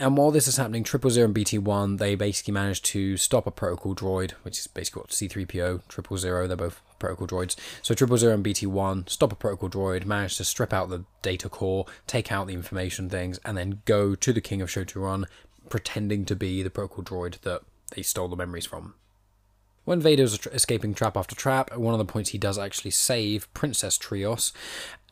And 0.00 0.16
while 0.16 0.30
this 0.30 0.48
is 0.48 0.56
happening, 0.56 0.82
Triple 0.82 1.10
Zero 1.10 1.26
and 1.26 1.34
BT1, 1.34 1.98
they 1.98 2.14
basically 2.14 2.54
managed 2.54 2.86
to 2.86 3.18
stop 3.18 3.46
a 3.46 3.50
protocol 3.50 3.94
droid, 3.94 4.30
which 4.44 4.58
is 4.58 4.66
basically 4.66 5.02
what 5.02 5.10
C3PO, 5.10 5.86
Triple 5.88 6.16
Zero, 6.16 6.46
they're 6.46 6.56
both 6.56 6.80
protocol 6.98 7.26
droids. 7.26 7.54
So 7.82 7.92
Triple 7.92 8.16
Zero 8.16 8.32
and 8.32 8.42
BT1 8.42 9.10
stop 9.10 9.30
a 9.30 9.36
protocol 9.36 9.68
droid, 9.68 10.06
manage 10.06 10.38
to 10.38 10.44
strip 10.44 10.72
out 10.72 10.88
the 10.88 11.04
data 11.20 11.50
core, 11.50 11.84
take 12.06 12.32
out 12.32 12.46
the 12.46 12.54
information 12.54 13.10
things, 13.10 13.38
and 13.44 13.58
then 13.58 13.82
go 13.84 14.14
to 14.14 14.32
the 14.32 14.40
King 14.40 14.62
of 14.62 14.70
Shu-Torun, 14.70 15.26
pretending 15.68 16.24
to 16.24 16.34
be 16.34 16.62
the 16.62 16.70
protocol 16.70 17.04
droid 17.04 17.38
that 17.42 17.60
they 17.94 18.00
stole 18.00 18.28
the 18.28 18.36
memories 18.36 18.64
from. 18.64 18.94
When 19.84 20.00
Vader's 20.00 20.46
escaping 20.46 20.94
trap 20.94 21.14
after 21.14 21.36
trap, 21.36 21.70
at 21.72 21.80
one 21.80 21.92
of 21.92 21.98
the 21.98 22.10
points 22.10 22.30
he 22.30 22.38
does 22.38 22.56
actually 22.58 22.92
save 22.92 23.52
Princess 23.52 23.98
Trios, 23.98 24.54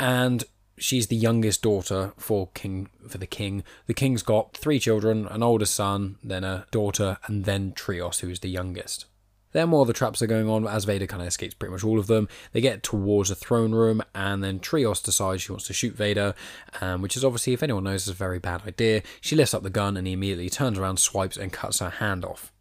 and 0.01 0.45
she's 0.79 1.09
the 1.09 1.17
youngest 1.17 1.63
daughter 1.63 2.13
for 2.17 2.49
king 2.55 2.89
for 3.09 3.19
the 3.19 3.27
king. 3.27 3.65
The 3.87 3.95
king's 3.95 4.23
got 4.23 4.57
three 4.57 4.79
children, 4.79 5.27
an 5.27 5.43
older 5.43 5.67
son, 5.67 6.17
then 6.23 6.45
a 6.45 6.67
daughter, 6.71 7.19
and 7.27 7.45
then 7.45 7.73
Trios, 7.73 8.21
who 8.21 8.31
is 8.31 8.41
the 8.41 8.49
youngest. 8.49 9.07
Then 9.53 9.73
of 9.73 9.87
the 9.87 9.93
traps 9.93 10.21
are 10.21 10.27
going 10.27 10.49
on 10.49 10.67
as 10.67 10.85
Vader 10.85 11.07
kind 11.07 11.23
of 11.23 11.29
escapes 11.29 11.55
pretty 11.55 11.73
much 11.73 11.85
all 11.85 11.99
of 11.99 12.07
them. 12.07 12.29
They 12.53 12.61
get 12.61 12.83
towards 12.83 13.31
the 13.31 13.35
throne 13.35 13.73
room, 13.73 14.03
and 14.15 14.45
then 14.45 14.61
Trios 14.61 15.01
decides 15.01 15.43
she 15.43 15.53
wants 15.53 15.67
to 15.69 15.73
shoot 15.73 15.95
Vader, 15.95 16.35
um, 16.81 17.01
which 17.01 17.17
is 17.17 17.25
obviously, 17.25 17.55
if 17.55 17.63
anyone 17.63 17.85
knows, 17.85 18.03
is 18.03 18.09
a 18.09 18.15
very 18.15 18.39
bad 18.39 18.63
idea. 18.67 19.03
She 19.21 19.37
lifts 19.37 19.55
up 19.55 19.63
the 19.63 19.71
gun 19.71 19.97
and 19.97 20.07
he 20.07 20.13
immediately 20.13 20.51
turns 20.51 20.79
around, 20.79 20.99
swipes, 20.99 21.37
and 21.37 21.53
cuts 21.53 21.79
her 21.79 21.91
hand 21.91 22.25
off. 22.25 22.53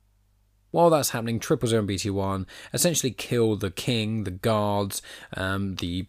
While 0.72 0.90
that's 0.90 1.10
happening, 1.10 1.40
Triple 1.40 1.70
Zero 1.70 1.82
and 1.82 1.90
BT1 1.90 2.46
essentially 2.74 3.12
kill 3.12 3.56
the 3.56 3.72
king, 3.72 4.24
the 4.24 4.32
guards, 4.32 5.02
um, 5.36 5.76
the 5.76 6.06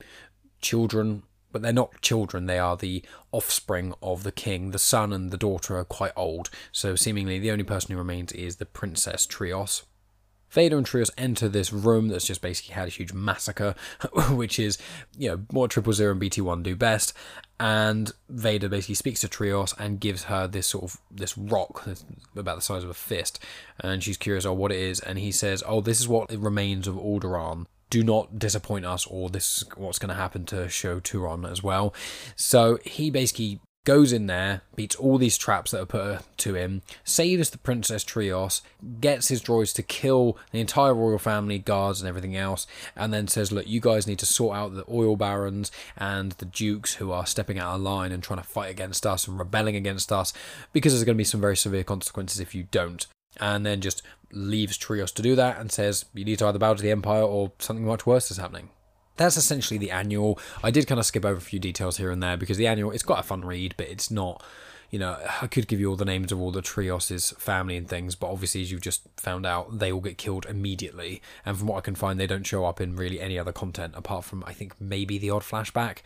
children 0.60 1.22
but 1.58 1.62
they're 1.64 1.72
not 1.72 2.00
children, 2.00 2.46
they 2.46 2.60
are 2.60 2.76
the 2.76 3.02
offspring 3.32 3.92
of 4.00 4.22
the 4.22 4.30
king. 4.30 4.70
The 4.70 4.78
son 4.78 5.12
and 5.12 5.32
the 5.32 5.36
daughter 5.36 5.76
are 5.76 5.84
quite 5.84 6.12
old, 6.14 6.50
so 6.70 6.94
seemingly 6.94 7.40
the 7.40 7.50
only 7.50 7.64
person 7.64 7.90
who 7.90 7.98
remains 7.98 8.30
is 8.30 8.56
the 8.56 8.64
Princess 8.64 9.26
Trios. 9.26 9.82
Vader 10.50 10.76
and 10.76 10.86
Trios 10.86 11.10
enter 11.18 11.48
this 11.48 11.72
room 11.72 12.08
that's 12.08 12.28
just 12.28 12.40
basically 12.40 12.76
had 12.76 12.86
a 12.86 12.92
huge 12.92 13.12
massacre, 13.12 13.74
which 14.30 14.60
is, 14.60 14.78
you 15.16 15.30
know, 15.30 15.38
what 15.50 15.72
Triple 15.72 15.92
Zero 15.92 16.12
and 16.12 16.22
BT1 16.22 16.62
do 16.62 16.76
best. 16.76 17.12
And 17.58 18.12
Vader 18.28 18.68
basically 18.68 18.94
speaks 18.94 19.22
to 19.22 19.28
Trios 19.28 19.74
and 19.80 19.98
gives 19.98 20.24
her 20.24 20.46
this 20.46 20.68
sort 20.68 20.84
of 20.84 21.00
this 21.10 21.36
rock 21.36 21.88
about 22.36 22.54
the 22.54 22.62
size 22.62 22.84
of 22.84 22.90
a 22.90 22.94
fist, 22.94 23.40
and 23.80 24.00
she's 24.02 24.16
curious 24.16 24.44
on 24.44 24.56
what 24.56 24.70
it 24.70 24.78
is. 24.78 25.00
And 25.00 25.18
he 25.18 25.32
says, 25.32 25.64
"Oh, 25.66 25.80
this 25.80 25.98
is 25.98 26.06
what 26.06 26.30
remains 26.30 26.86
of 26.86 26.94
Alderaan." 26.94 27.66
Do 27.90 28.04
not 28.04 28.38
disappoint 28.38 28.85
us, 28.85 29.07
or 29.07 29.30
this 29.30 29.59
is 29.59 29.68
what's 29.76 29.99
going 29.99 30.11
to 30.11 30.14
happen 30.14 30.45
to 30.47 30.68
Shu-Torun 30.68 31.50
as 31.50 31.62
well. 31.62 31.95
So 32.37 32.78
he 32.85 33.11
basically 33.11 33.61
goes 33.88 34.12
in 34.12 34.26
there, 34.26 34.61
beats 34.76 34.97
all 34.97 35.16
these 35.16 35.38
traps 35.38 35.71
that 35.71 35.80
are 35.80 35.87
put 35.87 36.00
uh, 36.00 36.18
to 36.37 36.54
him, 36.54 36.83
saves 37.04 37.49
the 37.49 37.57
Princess 37.57 38.04
Trios, 38.04 38.61
gets 39.00 39.28
his 39.28 39.40
droids 39.40 39.75
to 39.75 39.83
kill 39.83 40.37
the 40.50 40.61
entire 40.61 40.92
royal 40.92 41.18
family, 41.18 41.59
guards, 41.59 42.02
and 42.02 42.07
everything 42.07 42.37
else, 42.37 42.66
and 42.95 43.14
then 43.14 43.26
says, 43.28 43.50
Look, 43.50 43.66
you 43.66 43.80
guys 43.80 44.07
need 44.07 44.18
to 44.18 44.26
sort 44.26 44.54
out 44.54 44.75
the 44.75 44.85
oil 44.90 45.16
barons 45.16 45.73
and 45.97 46.33
the 46.33 46.45
dukes 46.45 46.97
who 46.97 47.12
are 47.12 47.25
stepping 47.25 47.59
out 47.59 47.76
of 47.76 47.80
line 47.80 48.12
and 48.12 48.23
trying 48.23 48.40
to 48.40 48.47
fight 48.47 48.71
against 48.71 49.07
us 49.07 49.26
and 49.26 49.38
rebelling 49.38 49.75
against 49.75 50.12
us, 50.12 50.35
because 50.75 50.92
there's 50.92 51.04
going 51.04 51.16
to 51.16 51.18
be 51.18 51.25
some 51.25 51.40
very 51.40 51.57
severe 51.57 51.83
consequences 51.83 52.40
if 52.40 52.54
you 52.54 52.66
don't 52.71 53.07
and 53.40 53.64
then 53.64 53.80
just 53.80 54.02
leaves 54.33 54.76
Trios 54.76 55.12
to 55.12 55.23
do 55.23 55.35
that 55.37 55.59
and 55.59 55.73
says, 55.73 56.04
You 56.14 56.25
need 56.25 56.38
to 56.40 56.47
either 56.47 56.59
bow 56.59 56.75
to 56.75 56.83
the 56.83 56.90
Empire 56.90 57.23
or 57.23 57.52
something 57.59 57.87
much 57.87 58.07
worse 58.07 58.30
is 58.30 58.37
happening. 58.37 58.71
that's 59.16 59.37
essentially 59.37 59.78
the 59.78 59.90
annual. 59.90 60.38
I 60.62 60.71
did 60.71 60.87
kind 60.87 60.99
of 60.99 61.07
skip 61.07 61.25
over 61.25 61.38
a 61.38 61.40
few 61.40 61.59
details 61.59 61.97
here 61.97 62.11
and 62.11 62.23
there 62.23 62.37
because 62.37 62.57
the 62.57 62.66
annual 62.66 62.90
it's 62.90 63.02
quite 63.02 63.21
a 63.21 63.25
fun 63.25 63.42
read, 63.45 63.75
but 63.76 63.88
it's 63.88 64.11
not. 64.11 64.42
You 64.90 64.99
know, 64.99 65.18
I 65.42 65.49
could 65.49 65.68
give 65.68 65.80
you 65.80 65.90
all 65.90 65.97
the 65.97 66.07
names 66.07 66.33
of 66.33 66.40
all 66.40 66.50
the 66.50 66.62
Trios's 66.62 67.33
family 67.33 67.76
and 67.76 67.87
things, 67.87 68.14
but 68.14 68.30
obviously, 68.30 68.62
as 68.62 68.73
you've 68.73 68.80
just 68.80 69.02
found 69.18 69.45
out, 69.45 69.80
they 69.80 69.92
all 69.92 70.00
get 70.00 70.16
killed 70.16 70.47
immediately. 70.47 71.21
And 71.45 71.59
from 71.59 71.66
what 71.66 71.76
I 71.76 71.80
can 71.83 71.95
find, 71.95 72.18
they 72.18 72.26
don't 72.26 72.47
show 72.47 72.64
up 72.64 72.80
in 72.80 72.97
really 72.97 73.21
any 73.21 73.38
other 73.38 73.52
content 73.52 73.92
apart 73.95 74.25
from, 74.25 74.42
I 74.47 74.54
think, 74.54 74.80
maybe 74.80 75.18
the 75.18 75.28
odd 75.28 75.42
flashback. 75.42 75.99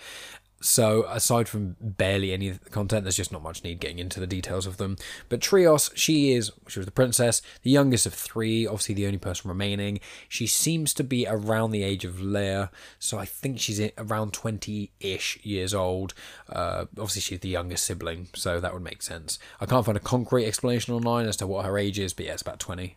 So 0.62 1.04
aside 1.08 1.48
from 1.48 1.76
barely 1.80 2.32
any 2.32 2.58
content, 2.70 3.04
there's 3.04 3.16
just 3.16 3.32
not 3.32 3.42
much 3.42 3.64
need 3.64 3.80
getting 3.80 3.98
into 3.98 4.20
the 4.20 4.26
details 4.26 4.66
of 4.66 4.76
them. 4.76 4.96
But 5.28 5.40
Trios, 5.40 5.90
she 5.94 6.32
is 6.32 6.52
she 6.68 6.78
was 6.78 6.86
the 6.86 6.92
princess, 6.92 7.42
the 7.62 7.70
youngest 7.70 8.06
of 8.06 8.14
three, 8.14 8.66
obviously 8.66 8.94
the 8.94 9.06
only 9.06 9.18
person 9.18 9.48
remaining. 9.48 10.00
She 10.28 10.46
seems 10.46 10.94
to 10.94 11.04
be 11.04 11.26
around 11.26 11.72
the 11.72 11.82
age 11.82 12.04
of 12.04 12.16
Leia, 12.16 12.70
so 12.98 13.18
I 13.18 13.24
think 13.24 13.58
she's 13.58 13.80
around 13.98 14.32
20-ish 14.32 15.40
years 15.42 15.74
old. 15.74 16.14
Uh, 16.48 16.86
obviously 16.92 17.22
she's 17.22 17.40
the 17.40 17.48
youngest 17.48 17.84
sibling, 17.84 18.28
so 18.34 18.60
that 18.60 18.72
would 18.72 18.82
make 18.82 19.02
sense. 19.02 19.38
I 19.60 19.66
can't 19.66 19.84
find 19.84 19.96
a 19.96 20.00
concrete 20.00 20.46
explanation 20.46 20.94
online 20.94 21.26
as 21.26 21.36
to 21.38 21.46
what 21.46 21.66
her 21.66 21.76
age 21.76 21.98
is, 21.98 22.12
but 22.12 22.26
yeah, 22.26 22.32
it's 22.32 22.42
about 22.42 22.60
20. 22.60 22.96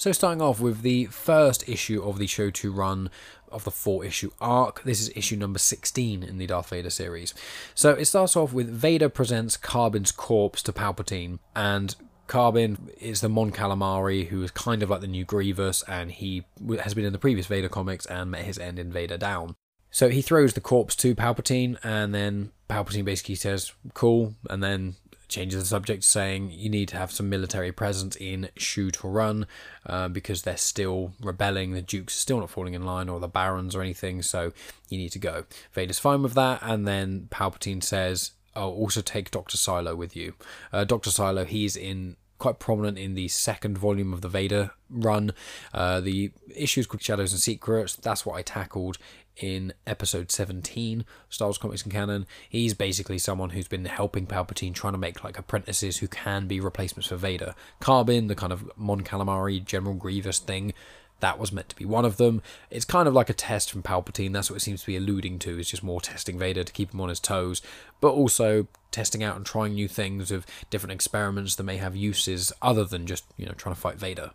So, 0.00 0.12
starting 0.12 0.40
off 0.40 0.60
with 0.60 0.80
the 0.80 1.04
first 1.08 1.68
issue 1.68 2.02
of 2.02 2.18
the 2.18 2.26
show 2.26 2.48
to 2.48 2.72
run 2.72 3.10
of 3.52 3.64
the 3.64 3.70
four 3.70 4.02
issue 4.02 4.30
arc. 4.40 4.82
This 4.82 4.98
is 4.98 5.12
issue 5.14 5.36
number 5.36 5.58
16 5.58 6.22
in 6.22 6.38
the 6.38 6.46
Darth 6.46 6.70
Vader 6.70 6.88
series. 6.88 7.34
So, 7.74 7.90
it 7.90 8.06
starts 8.06 8.34
off 8.34 8.54
with 8.54 8.70
Vader 8.70 9.10
presents 9.10 9.58
Karbin's 9.58 10.10
corpse 10.10 10.62
to 10.62 10.72
Palpatine, 10.72 11.38
and 11.54 11.94
Karbin 12.28 12.78
is 12.98 13.20
the 13.20 13.28
Mon 13.28 13.52
Calamari 13.52 14.28
who 14.28 14.42
is 14.42 14.50
kind 14.52 14.82
of 14.82 14.88
like 14.88 15.02
the 15.02 15.06
new 15.06 15.26
Grievous, 15.26 15.82
and 15.82 16.10
he 16.10 16.46
has 16.82 16.94
been 16.94 17.04
in 17.04 17.12
the 17.12 17.18
previous 17.18 17.46
Vader 17.46 17.68
comics 17.68 18.06
and 18.06 18.30
met 18.30 18.46
his 18.46 18.58
end 18.58 18.78
in 18.78 18.90
Vader 18.90 19.18
Down. 19.18 19.54
So 19.90 20.08
he 20.08 20.22
throws 20.22 20.54
the 20.54 20.62
corpse 20.62 20.96
to 20.96 21.14
Palpatine, 21.14 21.76
and 21.84 22.14
then 22.14 22.52
Palpatine 22.70 23.04
basically 23.04 23.34
says, 23.34 23.72
"Cool," 23.92 24.34
and 24.48 24.62
then 24.62 24.96
changes 25.30 25.62
the 25.62 25.66
subject, 25.66 26.04
saying 26.04 26.50
you 26.50 26.68
need 26.68 26.88
to 26.88 26.96
have 26.96 27.10
some 27.10 27.28
military 27.28 27.72
presence 27.72 28.16
in 28.16 28.50
Shu 28.56 28.90
Torun 28.90 29.46
uh, 29.86 30.08
because 30.08 30.42
they're 30.42 30.56
still 30.56 31.12
rebelling. 31.20 31.72
The 31.72 31.82
Duke's 31.82 32.16
are 32.16 32.20
still 32.20 32.40
not 32.40 32.50
falling 32.50 32.74
in 32.74 32.84
line, 32.84 33.08
or 33.08 33.20
the 33.20 33.28
Barons 33.28 33.74
or 33.74 33.82
anything. 33.82 34.22
So 34.22 34.52
you 34.88 34.98
need 34.98 35.12
to 35.12 35.18
go. 35.18 35.44
Vader's 35.72 35.98
fine 35.98 36.22
with 36.22 36.34
that, 36.34 36.60
and 36.62 36.86
then 36.86 37.28
Palpatine 37.30 37.82
says, 37.82 38.32
"Oh, 38.54 38.70
also 38.70 39.00
take 39.00 39.30
Doctor 39.30 39.56
Silo 39.56 39.94
with 39.94 40.14
you." 40.14 40.34
Uh, 40.72 40.84
Doctor 40.84 41.10
Silo, 41.10 41.44
he's 41.44 41.76
in 41.76 42.16
quite 42.38 42.58
prominent 42.58 42.98
in 42.98 43.14
the 43.14 43.28
second 43.28 43.78
volume 43.78 44.12
of 44.12 44.22
the 44.22 44.28
Vader 44.28 44.72
run. 44.88 45.32
Uh, 45.72 46.00
the 46.00 46.32
issues 46.56 46.86
called 46.86 47.02
Shadows 47.02 47.32
and 47.32 47.40
Secrets. 47.40 47.94
That's 47.96 48.26
what 48.26 48.36
I 48.36 48.42
tackled 48.42 48.98
in 49.40 49.72
episode 49.86 50.30
17 50.30 51.04
Star 51.28 51.48
Wars 51.48 51.58
Comics 51.58 51.82
and 51.82 51.92
Canon. 51.92 52.26
He's 52.48 52.74
basically 52.74 53.18
someone 53.18 53.50
who's 53.50 53.68
been 53.68 53.86
helping 53.86 54.26
Palpatine 54.26 54.74
trying 54.74 54.92
to 54.92 54.98
make 54.98 55.24
like 55.24 55.38
apprentices 55.38 55.98
who 55.98 56.08
can 56.08 56.46
be 56.46 56.60
replacements 56.60 57.08
for 57.08 57.16
Vader. 57.16 57.54
Karbin, 57.80 58.28
the 58.28 58.34
kind 58.34 58.52
of 58.52 58.70
Mon 58.76 59.02
Calamari 59.02 59.64
General 59.64 59.94
Grievous 59.94 60.38
thing, 60.38 60.72
that 61.20 61.38
was 61.38 61.52
meant 61.52 61.68
to 61.68 61.76
be 61.76 61.84
one 61.84 62.04
of 62.04 62.16
them. 62.16 62.42
It's 62.70 62.84
kind 62.84 63.06
of 63.06 63.14
like 63.14 63.30
a 63.30 63.34
test 63.34 63.70
from 63.70 63.82
Palpatine. 63.82 64.32
That's 64.32 64.50
what 64.50 64.56
it 64.56 64.60
seems 64.60 64.80
to 64.80 64.86
be 64.86 64.96
alluding 64.96 65.38
to. 65.40 65.58
It's 65.58 65.70
just 65.70 65.82
more 65.82 66.00
testing 66.00 66.38
Vader 66.38 66.64
to 66.64 66.72
keep 66.72 66.92
him 66.92 67.00
on 67.00 67.08
his 67.08 67.20
toes, 67.20 67.62
but 68.00 68.12
also 68.12 68.66
testing 68.90 69.22
out 69.22 69.36
and 69.36 69.46
trying 69.46 69.74
new 69.74 69.88
things 69.88 70.30
with 70.30 70.46
different 70.70 70.92
experiments 70.92 71.54
that 71.56 71.64
may 71.64 71.76
have 71.76 71.94
uses 71.94 72.52
other 72.60 72.84
than 72.84 73.06
just, 73.06 73.24
you 73.36 73.46
know, 73.46 73.52
trying 73.52 73.74
to 73.74 73.80
fight 73.80 73.96
Vader. 73.96 74.32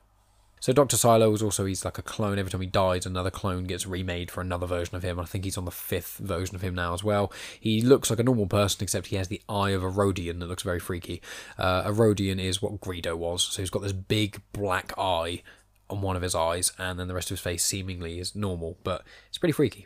So 0.66 0.74
Dr. 0.74 0.98
Silo 0.98 1.32
is 1.32 1.44
also 1.44 1.66
he's 1.66 1.86
like 1.86 2.00
a 2.00 2.02
clone. 2.02 2.40
Every 2.40 2.50
time 2.50 2.60
he 2.62 2.66
dies, 2.66 3.06
another 3.06 3.30
clone 3.30 3.66
gets 3.66 3.86
remade 3.86 4.32
for 4.32 4.42
another 4.42 4.66
version 4.66 4.96
of 4.96 5.04
him. 5.04 5.20
I 5.20 5.26
think 5.26 5.44
he's 5.44 5.60
on 5.60 5.66
the 5.66 5.70
fifth 5.70 6.18
version 6.18 6.56
of 6.56 6.64
him 6.64 6.74
now 6.74 6.96
as 6.96 7.04
well. 7.04 7.32
He 7.60 7.82
looks 7.82 8.10
like 8.10 8.18
a 8.18 8.24
normal 8.24 8.48
person, 8.48 8.82
except 8.82 9.06
he 9.06 9.16
has 9.18 9.28
the 9.28 9.44
eye 9.48 9.70
of 9.70 9.84
a 9.84 9.92
Rodian 9.92 10.40
that 10.40 10.48
looks 10.48 10.64
very 10.64 10.80
freaky. 10.80 11.22
Uh, 11.60 11.84
a 11.86 11.92
Rodian 11.92 12.40
is 12.40 12.64
what 12.64 12.82
Greedo 12.82 13.16
was. 13.16 13.44
So 13.44 13.62
he's 13.62 13.70
got 13.70 13.84
this 13.84 13.94
big 13.94 14.42
black 14.54 14.92
eye 14.98 15.44
on 15.88 16.02
one 16.02 16.16
of 16.16 16.24
his 16.24 16.34
eyes, 16.34 16.72
and 16.80 17.00
then 17.00 17.08
the 17.08 17.14
rest 17.14 17.30
of 17.30 17.38
his 17.38 17.42
face 17.42 17.64
seemingly 17.64 18.18
is 18.18 18.36
normal, 18.36 18.80
but 18.84 19.04
it's 19.28 19.38
pretty 19.38 19.54
freaky. 19.54 19.86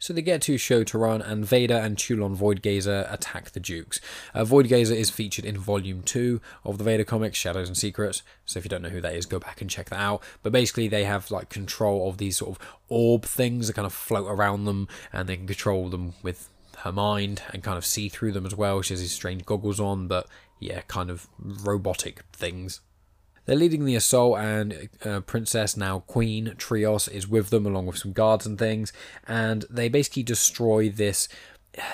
So 0.00 0.14
they 0.14 0.22
get 0.22 0.40
to 0.42 0.56
Shu 0.56 0.82
Torun, 0.82 1.20
and 1.24 1.44
Vader 1.44 1.76
and 1.76 1.98
Chulon 1.98 2.34
Voidgazer 2.34 3.12
attack 3.12 3.50
the 3.50 3.60
Dukes. 3.60 4.00
Uh, 4.32 4.44
Voidgazer 4.44 4.96
is 4.96 5.10
featured 5.10 5.44
in 5.44 5.58
Volume 5.58 6.02
2 6.02 6.40
of 6.64 6.78
the 6.78 6.84
Vader 6.84 7.04
comics, 7.04 7.36
Shadows 7.36 7.68
and 7.68 7.76
Secrets. 7.76 8.22
So 8.46 8.58
if 8.58 8.64
you 8.64 8.70
don't 8.70 8.80
know 8.80 8.88
who 8.88 9.02
that 9.02 9.14
is, 9.14 9.26
go 9.26 9.38
back 9.38 9.60
and 9.60 9.68
check 9.68 9.90
that 9.90 10.00
out. 10.00 10.22
But 10.42 10.52
basically, 10.52 10.88
they 10.88 11.04
have 11.04 11.30
like 11.30 11.50
control 11.50 12.08
of 12.08 12.16
these 12.16 12.38
sort 12.38 12.58
of 12.58 12.66
orb 12.88 13.26
things 13.26 13.66
that 13.66 13.74
kind 13.74 13.84
of 13.84 13.92
float 13.92 14.26
around 14.26 14.64
them, 14.64 14.88
and 15.12 15.28
they 15.28 15.36
can 15.36 15.46
control 15.46 15.90
them 15.90 16.14
with 16.22 16.48
her 16.78 16.92
mind 16.92 17.42
and 17.52 17.62
kind 17.62 17.76
of 17.76 17.84
see 17.84 18.08
through 18.08 18.32
them 18.32 18.46
as 18.46 18.54
well. 18.54 18.80
She 18.80 18.94
has 18.94 19.02
these 19.02 19.12
strange 19.12 19.44
goggles 19.44 19.78
on, 19.78 20.08
but 20.08 20.26
yeah, 20.58 20.80
kind 20.88 21.10
of 21.10 21.28
robotic 21.38 22.22
things. 22.32 22.80
They're 23.50 23.58
leading 23.58 23.84
the 23.84 23.96
assault, 23.96 24.38
and 24.38 24.88
uh, 25.04 25.18
Princess, 25.22 25.76
now 25.76 26.04
Queen 26.06 26.54
Trios, 26.56 27.08
is 27.08 27.26
with 27.26 27.50
them 27.50 27.66
along 27.66 27.86
with 27.86 27.98
some 27.98 28.12
guards 28.12 28.46
and 28.46 28.56
things. 28.56 28.92
And 29.26 29.64
they 29.68 29.88
basically 29.88 30.22
destroy 30.22 30.88
this. 30.88 31.26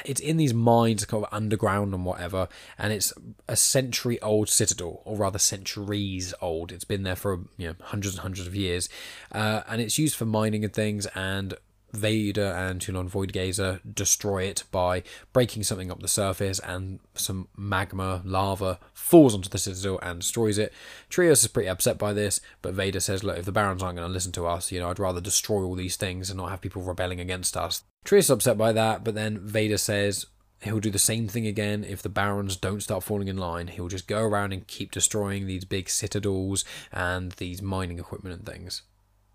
It's 0.05 0.21
in 0.21 0.37
these 0.37 0.53
mines, 0.53 1.07
kind 1.07 1.25
of 1.25 1.33
underground 1.33 1.95
and 1.95 2.05
whatever, 2.05 2.49
and 2.77 2.93
it's 2.93 3.15
a 3.49 3.57
century 3.57 4.21
old 4.21 4.51
citadel, 4.51 5.01
or 5.07 5.17
rather 5.17 5.39
centuries 5.39 6.35
old. 6.43 6.73
It's 6.73 6.85
been 6.85 7.05
there 7.05 7.17
for 7.17 7.45
you 7.57 7.69
know 7.69 7.75
hundreds 7.85 8.17
and 8.17 8.21
hundreds 8.21 8.47
of 8.47 8.55
years, 8.55 8.91
uh, 9.33 9.63
and 9.67 9.81
it's 9.81 9.99
used 9.99 10.15
for 10.15 10.27
mining 10.27 10.63
and 10.63 10.75
things. 10.75 11.07
And 11.15 11.55
Vader 11.93 12.53
and 12.53 12.81
Chulon 12.81 13.11
Voidgazer 13.11 13.81
destroy 13.95 14.45
it 14.45 14.65
by 14.71 15.03
breaking 15.33 15.63
something 15.63 15.91
up 15.91 16.01
the 16.01 16.09
surface, 16.09 16.59
and 16.61 17.01
some 17.15 17.49
magma, 17.57 18.23
lava, 18.25 18.79
falls 18.93 19.35
onto 19.35 19.49
the 19.49 19.59
citadel 19.59 19.99
and 20.03 20.21
destroys 20.21 20.59
it. 20.59 20.73
Trios 21.09 21.43
is 21.43 21.49
pretty 21.49 21.69
upset 21.69 21.99
by 21.99 22.13
this, 22.13 22.41
but 22.63 22.75
Vader 22.75 23.01
says, 23.01 23.25
Look, 23.25 23.39
if 23.39 23.45
the 23.45 23.53
Barons 23.53 23.83
aren't 23.83 23.97
going 23.97 24.09
to 24.09 24.13
listen 24.13 24.33
to 24.33 24.47
us, 24.47 24.71
you 24.71 24.81
know, 24.81 24.91
I'd 24.91 24.99
rather 24.99 25.21
destroy 25.21 25.63
all 25.63 25.75
these 25.75 25.97
things 25.97 26.31
and 26.31 26.39
not 26.39 26.51
have 26.51 26.61
people 26.61 26.83
rebelling 26.83 27.21
against 27.21 27.57
us. 27.57 27.83
Trios 28.05 28.25
is 28.25 28.31
upset 28.31 28.59
by 28.59 28.73
that, 28.73 29.05
but 29.05 29.15
then 29.15 29.39
Vader 29.39 29.79
says, 29.79 30.27
He'll 30.63 30.81
do 30.81 30.91
the 30.91 30.99
same 30.99 31.29
thing 31.29 31.47
again 31.47 31.85
if 31.85 32.03
the 32.03 32.09
barons 32.09 32.57
don't 32.57 32.83
start 32.83 33.05
falling 33.05 33.29
in 33.29 33.37
line. 33.37 33.69
He'll 33.69 33.89
just 33.89 34.09
go 34.09 34.23
around 34.23 34.53
and 34.53 34.67
keep 34.67 34.91
destroying 34.91 35.47
these 35.47 35.65
big 35.65 35.89
citadels 35.89 36.65
and 36.93 37.33
these 37.33 37.61
mining 37.61 37.99
equipment 37.99 38.37
and 38.37 38.47
things. 38.47 38.83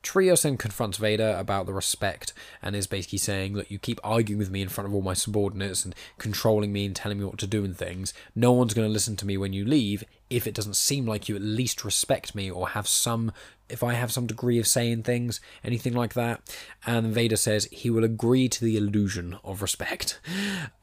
Trios 0.02 0.42
then 0.42 0.58
confronts 0.58 0.98
Vader 0.98 1.36
about 1.38 1.66
the 1.66 1.74
respect 1.74 2.34
and 2.62 2.76
is 2.76 2.88
basically 2.88 3.20
saying, 3.20 3.54
Look, 3.54 3.70
you 3.70 3.80
keep 3.80 4.00
arguing 4.04 4.40
with 4.40 4.50
me 4.50 4.62
in 4.62 4.70
front 4.70 4.88
of 4.88 4.94
all 4.94 5.02
my 5.02 5.14
subordinates 5.14 5.86
and 5.86 5.96
controlling 6.18 6.74
me 6.74 6.86
and 6.86 6.96
telling 6.96 7.20
me 7.20 7.26
what 7.26 7.38
to 7.40 7.48
do 7.48 7.64
and 7.64 7.78
things. 7.78 8.14
No 8.36 8.52
one's 8.52 8.74
going 8.74 8.88
to 8.88 8.94
listen 8.94 9.16
to 9.18 9.26
me 9.26 9.38
when 9.38 9.54
you 9.54 9.64
leave 9.64 10.04
if 10.30 10.48
it 10.48 10.56
doesn't 10.56 10.76
seem 10.76 11.06
like 11.06 11.28
you 11.28 11.36
at 11.36 11.42
least 11.42 11.84
respect 11.84 12.34
me 12.34 12.50
or 12.50 12.70
have 12.70 12.88
some, 12.88 13.34
if 13.70 13.84
I 13.84 13.94
have 13.94 14.12
some 14.12 14.28
degree 14.28 14.58
of 14.60 14.66
saying 14.66 15.04
things, 15.04 15.42
anything 15.64 15.94
like 15.94 16.14
that. 16.14 16.42
And 16.86 17.14
Vader 17.14 17.36
says 17.36 17.68
he 17.72 17.90
will 17.90 18.06
agree 18.06 18.48
to 18.48 18.64
the 18.64 18.78
illusion 18.78 19.38
of 19.44 19.62
respect. 19.62 20.20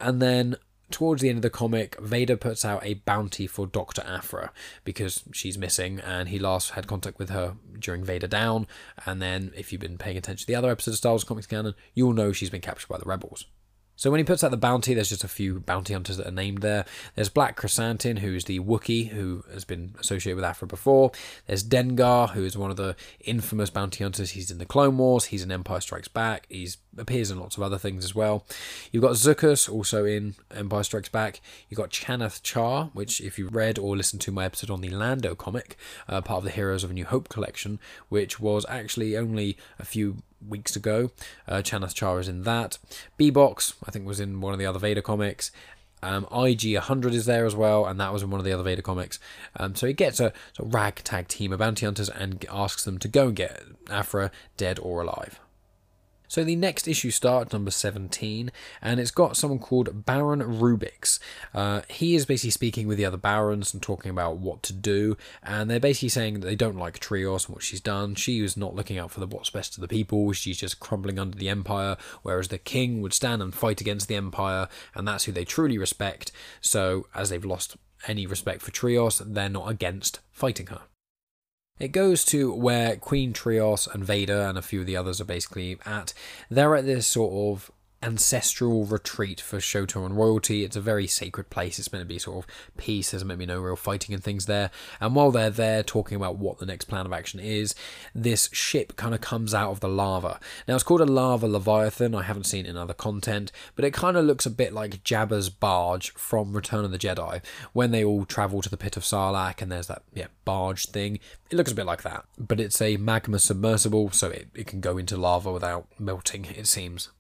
And 0.00 0.22
then 0.22 0.56
towards 0.90 1.22
the 1.22 1.28
end 1.28 1.38
of 1.38 1.42
the 1.42 1.50
comic, 1.50 2.00
Vader 2.00 2.36
puts 2.36 2.64
out 2.64 2.84
a 2.84 2.94
bounty 2.94 3.46
for 3.46 3.66
Dr. 3.66 4.02
Aphra 4.06 4.52
because 4.84 5.22
she's 5.32 5.58
missing 5.58 6.00
and 6.00 6.28
he 6.28 6.38
last 6.38 6.70
had 6.70 6.86
contact 6.86 7.18
with 7.18 7.30
her 7.30 7.56
during 7.78 8.04
Vader 8.04 8.26
Down. 8.26 8.66
And 9.06 9.20
then, 9.20 9.52
if 9.56 9.72
you've 9.72 9.80
been 9.80 9.98
paying 9.98 10.16
attention 10.16 10.44
to 10.44 10.46
the 10.46 10.54
other 10.54 10.70
episodes 10.70 10.96
of 10.96 10.98
Star 10.98 11.12
Wars 11.12 11.24
Comics 11.24 11.46
Canon, 11.46 11.74
you'll 11.94 12.12
know 12.12 12.32
she's 12.32 12.50
been 12.50 12.60
captured 12.60 12.88
by 12.88 12.98
the 12.98 13.04
Rebels. 13.04 13.46
So 13.98 14.12
when 14.12 14.18
he 14.18 14.24
puts 14.24 14.44
out 14.44 14.52
the 14.52 14.56
bounty, 14.56 14.94
there's 14.94 15.08
just 15.08 15.24
a 15.24 15.28
few 15.28 15.58
bounty 15.58 15.92
hunters 15.92 16.18
that 16.18 16.28
are 16.28 16.30
named 16.30 16.62
there. 16.62 16.84
There's 17.16 17.28
Black 17.28 17.60
Krrsantan, 17.60 18.20
who's 18.20 18.44
the 18.44 18.60
Wookiee, 18.60 19.08
who 19.08 19.42
has 19.52 19.64
been 19.64 19.96
associated 19.98 20.36
with 20.36 20.44
Aphra 20.44 20.68
before. 20.68 21.10
There's 21.48 21.64
Dengar, 21.64 22.30
who 22.30 22.44
is 22.44 22.56
one 22.56 22.70
of 22.70 22.76
the 22.76 22.94
infamous 23.24 23.70
bounty 23.70 24.04
hunters. 24.04 24.30
He's 24.30 24.52
in 24.52 24.58
the 24.58 24.66
Clone 24.66 24.98
Wars. 24.98 25.24
He's 25.26 25.42
in 25.42 25.50
Empire 25.50 25.80
Strikes 25.80 26.06
Back. 26.06 26.46
He 26.48 26.68
appears 26.96 27.32
in 27.32 27.40
lots 27.40 27.56
of 27.56 27.64
other 27.64 27.76
things 27.76 28.04
as 28.04 28.14
well. 28.14 28.46
You've 28.92 29.02
got 29.02 29.14
Zuckuss, 29.14 29.68
also 29.68 30.04
in 30.04 30.36
Empire 30.54 30.84
Strikes 30.84 31.08
Back. 31.08 31.40
You've 31.68 31.78
got 31.78 31.90
Chanath 31.90 32.40
Char, 32.44 32.90
which 32.92 33.20
if 33.20 33.36
you 33.36 33.48
read 33.48 33.80
or 33.80 33.96
listened 33.96 34.22
to 34.22 34.30
my 34.30 34.44
episode 34.44 34.70
on 34.70 34.80
the 34.80 34.90
Lando 34.90 35.34
comic, 35.34 35.76
uh, 36.08 36.20
part 36.20 36.38
of 36.38 36.44
the 36.44 36.50
Heroes 36.50 36.84
of 36.84 36.92
a 36.92 36.94
New 36.94 37.04
Hope 37.04 37.28
collection, 37.28 37.80
which 38.10 38.38
was 38.38 38.64
actually 38.68 39.16
only 39.16 39.58
a 39.80 39.84
few 39.84 40.18
weeks 40.46 40.76
ago. 40.76 41.10
Uh, 41.46 41.56
Chanath 41.56 41.94
Char 41.94 42.20
is 42.20 42.28
in 42.28 42.42
that. 42.44 42.78
B-Box, 43.16 43.74
I 43.86 43.90
think, 43.90 44.06
was 44.06 44.20
in 44.20 44.40
one 44.40 44.52
of 44.52 44.58
the 44.58 44.66
other 44.66 44.78
Vader 44.78 45.02
comics. 45.02 45.50
Um, 46.02 46.26
IG 46.32 46.74
100 46.74 47.12
is 47.12 47.26
there 47.26 47.44
as 47.44 47.56
well, 47.56 47.84
and 47.84 47.98
that 48.00 48.12
was 48.12 48.22
in 48.22 48.30
one 48.30 48.38
of 48.38 48.44
the 48.44 48.52
other 48.52 48.62
Vader 48.62 48.82
comics. 48.82 49.18
Um, 49.56 49.74
so 49.74 49.86
he 49.86 49.92
gets 49.92 50.20
a 50.20 50.32
ragtag 50.60 51.28
team 51.28 51.52
of 51.52 51.58
bounty 51.58 51.86
hunters 51.86 52.08
and 52.08 52.44
asks 52.50 52.84
them 52.84 52.98
to 52.98 53.08
go 53.08 53.28
and 53.28 53.36
get 53.36 53.62
Aphra, 53.90 54.30
dead 54.56 54.78
or 54.78 55.02
alive. 55.02 55.40
So 56.28 56.44
the 56.44 56.56
next 56.56 56.86
issue 56.86 57.10
starts 57.10 57.52
number 57.52 57.70
17, 57.70 58.52
and 58.82 59.00
it's 59.00 59.10
got 59.10 59.36
someone 59.36 59.58
called 59.58 60.04
Baron 60.04 60.40
Rubix. 60.40 61.18
Uh, 61.54 61.80
he 61.88 62.14
is 62.14 62.26
basically 62.26 62.50
speaking 62.50 62.86
with 62.86 62.98
the 62.98 63.06
other 63.06 63.16
barons 63.16 63.72
and 63.72 63.82
talking 63.82 64.10
about 64.10 64.36
what 64.36 64.62
to 64.64 64.74
do, 64.74 65.16
and 65.42 65.70
they're 65.70 65.80
basically 65.80 66.10
saying 66.10 66.40
that 66.40 66.46
they 66.46 66.54
don't 66.54 66.76
like 66.76 66.98
Trios 66.98 67.46
and 67.46 67.54
what 67.54 67.64
she's 67.64 67.80
done. 67.80 68.14
She 68.14 68.40
is 68.40 68.56
not 68.56 68.74
looking 68.74 68.98
out 68.98 69.10
for 69.10 69.20
the 69.20 69.26
what's 69.26 69.50
best 69.50 69.76
of 69.76 69.80
the 69.80 69.88
people. 69.88 70.32
She's 70.32 70.58
just 70.58 70.80
crumbling 70.80 71.18
under 71.18 71.36
the 71.36 71.48
empire, 71.48 71.96
whereas 72.22 72.48
the 72.48 72.58
king 72.58 73.00
would 73.00 73.14
stand 73.14 73.42
and 73.42 73.54
fight 73.54 73.80
against 73.80 74.06
the 74.06 74.16
empire, 74.16 74.68
and 74.94 75.08
that's 75.08 75.24
who 75.24 75.32
they 75.32 75.44
truly 75.44 75.78
respect. 75.78 76.30
So 76.60 77.06
as 77.14 77.30
they've 77.30 77.44
lost 77.44 77.76
any 78.06 78.26
respect 78.26 78.62
for 78.62 78.70
Trios, 78.70 79.18
they're 79.18 79.48
not 79.48 79.70
against 79.70 80.20
fighting 80.30 80.66
her. 80.66 80.82
It 81.78 81.92
goes 81.92 82.24
to 82.26 82.52
where 82.52 82.96
Queen 82.96 83.32
Trios 83.32 83.86
and 83.86 84.04
Vader 84.04 84.40
and 84.42 84.58
a 84.58 84.62
few 84.62 84.80
of 84.80 84.86
the 84.86 84.96
others 84.96 85.20
are 85.20 85.24
basically 85.24 85.78
at. 85.84 86.12
They're 86.50 86.74
at 86.76 86.86
this 86.86 87.06
sort 87.06 87.32
of 87.32 87.70
ancestral 88.02 88.84
retreat 88.84 89.40
for 89.40 89.60
Shu-Torun 89.60 90.16
royalty. 90.16 90.64
It's 90.64 90.76
a 90.76 90.80
very 90.80 91.06
sacred 91.06 91.50
place. 91.50 91.78
It's 91.78 91.92
meant 91.92 92.02
to 92.02 92.06
be 92.06 92.18
sort 92.18 92.44
of 92.44 92.76
peace. 92.76 93.10
There's 93.10 93.24
meant 93.24 93.40
to 93.40 93.46
be 93.46 93.52
no 93.52 93.60
real 93.60 93.76
fighting 93.76 94.14
and 94.14 94.22
things 94.22 94.46
there. 94.46 94.70
And 95.00 95.14
while 95.14 95.30
they're 95.30 95.50
there 95.50 95.82
talking 95.82 96.16
about 96.16 96.36
what 96.36 96.58
the 96.58 96.66
next 96.66 96.84
plan 96.84 97.06
of 97.06 97.12
action 97.12 97.40
is, 97.40 97.74
this 98.14 98.48
ship 98.52 98.96
kind 98.96 99.14
of 99.14 99.20
comes 99.20 99.52
out 99.52 99.70
of 99.70 99.80
the 99.80 99.88
lava. 99.88 100.38
Now 100.66 100.74
it's 100.74 100.84
called 100.84 101.00
a 101.00 101.06
lava 101.06 101.48
leviathan. 101.48 102.14
I 102.14 102.22
haven't 102.22 102.44
seen 102.44 102.66
it 102.66 102.70
in 102.70 102.76
other 102.76 102.94
content, 102.94 103.50
but 103.74 103.84
it 103.84 103.92
kind 103.92 104.16
of 104.16 104.24
looks 104.24 104.46
a 104.46 104.50
bit 104.50 104.72
like 104.72 105.02
Jabba's 105.02 105.50
barge 105.50 106.12
from 106.12 106.52
Return 106.52 106.84
of 106.84 106.92
the 106.92 106.98
Jedi 106.98 107.42
when 107.72 107.90
they 107.90 108.04
all 108.04 108.24
travel 108.24 108.62
to 108.62 108.70
the 108.70 108.76
pit 108.76 108.96
of 108.96 109.02
Sarlacc 109.02 109.60
and 109.60 109.72
there's 109.72 109.88
that 109.88 110.02
yeah 110.14 110.28
barge 110.44 110.86
thing. 110.86 111.18
It 111.50 111.56
looks 111.56 111.72
a 111.72 111.74
bit 111.74 111.86
like 111.86 112.02
that, 112.02 112.24
but 112.38 112.60
it's 112.60 112.80
a 112.80 112.96
magma 112.96 113.38
submersible, 113.38 114.10
so 114.10 114.28
it, 114.28 114.48
it 114.54 114.66
can 114.66 114.80
go 114.80 114.98
into 114.98 115.16
lava 115.16 115.52
without 115.52 115.88
melting. 115.98 116.44
It 116.44 116.66
seems. 116.66 117.10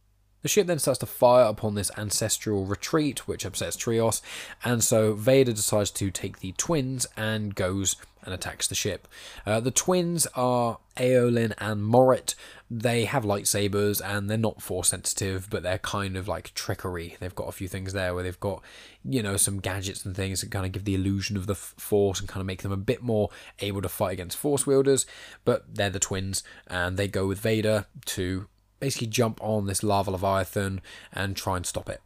The 0.42 0.48
ship 0.48 0.66
then 0.66 0.78
starts 0.78 1.00
to 1.00 1.06
fire 1.06 1.46
upon 1.46 1.74
this 1.74 1.90
ancestral 1.96 2.64
retreat, 2.64 3.26
which 3.26 3.44
upsets 3.44 3.76
Trios, 3.76 4.22
and 4.64 4.82
so 4.84 5.14
Vader 5.14 5.52
decides 5.52 5.90
to 5.92 6.10
take 6.10 6.38
the 6.38 6.52
twins 6.52 7.06
and 7.16 7.54
goes 7.54 7.96
and 8.24 8.34
attacks 8.34 8.66
the 8.68 8.74
ship. 8.74 9.08
Uh, 9.46 9.58
the 9.58 9.70
twins 9.70 10.26
are 10.34 10.78
Aiolin 10.96 11.54
and 11.58 11.80
Morit. 11.80 12.34
They 12.70 13.06
have 13.06 13.24
lightsabers 13.24 14.02
and 14.04 14.28
they're 14.28 14.36
not 14.36 14.60
force 14.60 14.88
sensitive, 14.88 15.48
but 15.48 15.62
they're 15.62 15.78
kind 15.78 16.16
of 16.16 16.28
like 16.28 16.52
trickery. 16.54 17.16
They've 17.18 17.34
got 17.34 17.48
a 17.48 17.52
few 17.52 17.68
things 17.68 17.92
there 17.92 18.14
where 18.14 18.22
they've 18.22 18.38
got, 18.38 18.62
you 19.04 19.22
know, 19.22 19.36
some 19.36 19.60
gadgets 19.60 20.04
and 20.04 20.14
things 20.14 20.42
that 20.42 20.50
kind 20.50 20.66
of 20.66 20.72
give 20.72 20.84
the 20.84 20.94
illusion 20.94 21.36
of 21.36 21.46
the 21.46 21.54
force 21.54 22.20
and 22.20 22.28
kind 22.28 22.40
of 22.40 22.46
make 22.46 22.62
them 22.62 22.72
a 22.72 22.76
bit 22.76 23.02
more 23.02 23.30
able 23.60 23.80
to 23.80 23.88
fight 23.88 24.12
against 24.12 24.36
force 24.36 24.66
wielders. 24.66 25.06
But 25.44 25.74
they're 25.74 25.88
the 25.88 25.98
twins 25.98 26.42
and 26.66 26.96
they 26.96 27.08
go 27.08 27.26
with 27.26 27.40
Vader 27.40 27.86
to 28.06 28.46
basically 28.80 29.08
jump 29.08 29.42
on 29.42 29.66
this 29.66 29.82
lava 29.82 30.10
leviathan 30.10 30.80
and 31.12 31.36
try 31.36 31.56
and 31.56 31.66
stop 31.66 31.88
it. 31.88 32.00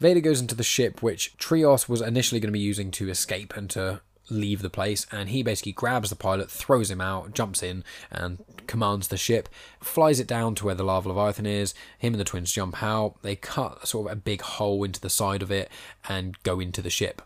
Vader 0.00 0.20
goes 0.20 0.40
into 0.40 0.54
the 0.54 0.62
ship, 0.62 1.02
which 1.02 1.36
Trios 1.38 1.88
was 1.88 2.00
initially 2.00 2.40
going 2.40 2.48
to 2.48 2.52
be 2.52 2.60
using 2.60 2.90
to 2.92 3.08
escape 3.08 3.56
and 3.56 3.70
to 3.70 4.00
leave 4.30 4.62
the 4.62 4.70
place, 4.70 5.06
and 5.12 5.28
he 5.28 5.42
basically 5.42 5.72
grabs 5.72 6.10
the 6.10 6.16
pilot, 6.16 6.50
throws 6.50 6.90
him 6.90 7.00
out, 7.00 7.34
jumps 7.34 7.62
in, 7.62 7.84
and 8.10 8.42
commands 8.66 9.08
the 9.08 9.16
ship, 9.16 9.48
flies 9.80 10.18
it 10.18 10.26
down 10.26 10.54
to 10.54 10.64
where 10.64 10.74
the 10.74 10.82
lava 10.82 11.08
leviathan 11.08 11.46
is. 11.46 11.74
Him 11.98 12.14
and 12.14 12.20
the 12.20 12.24
twins 12.24 12.52
jump 12.52 12.82
out. 12.82 13.22
They 13.22 13.36
cut 13.36 13.86
sort 13.86 14.06
of 14.06 14.12
a 14.12 14.20
big 14.20 14.40
hole 14.40 14.82
into 14.82 15.00
the 15.00 15.10
side 15.10 15.42
of 15.42 15.50
it 15.50 15.70
and 16.08 16.42
go 16.42 16.58
into 16.58 16.82
the 16.82 16.90
ship 16.90 17.22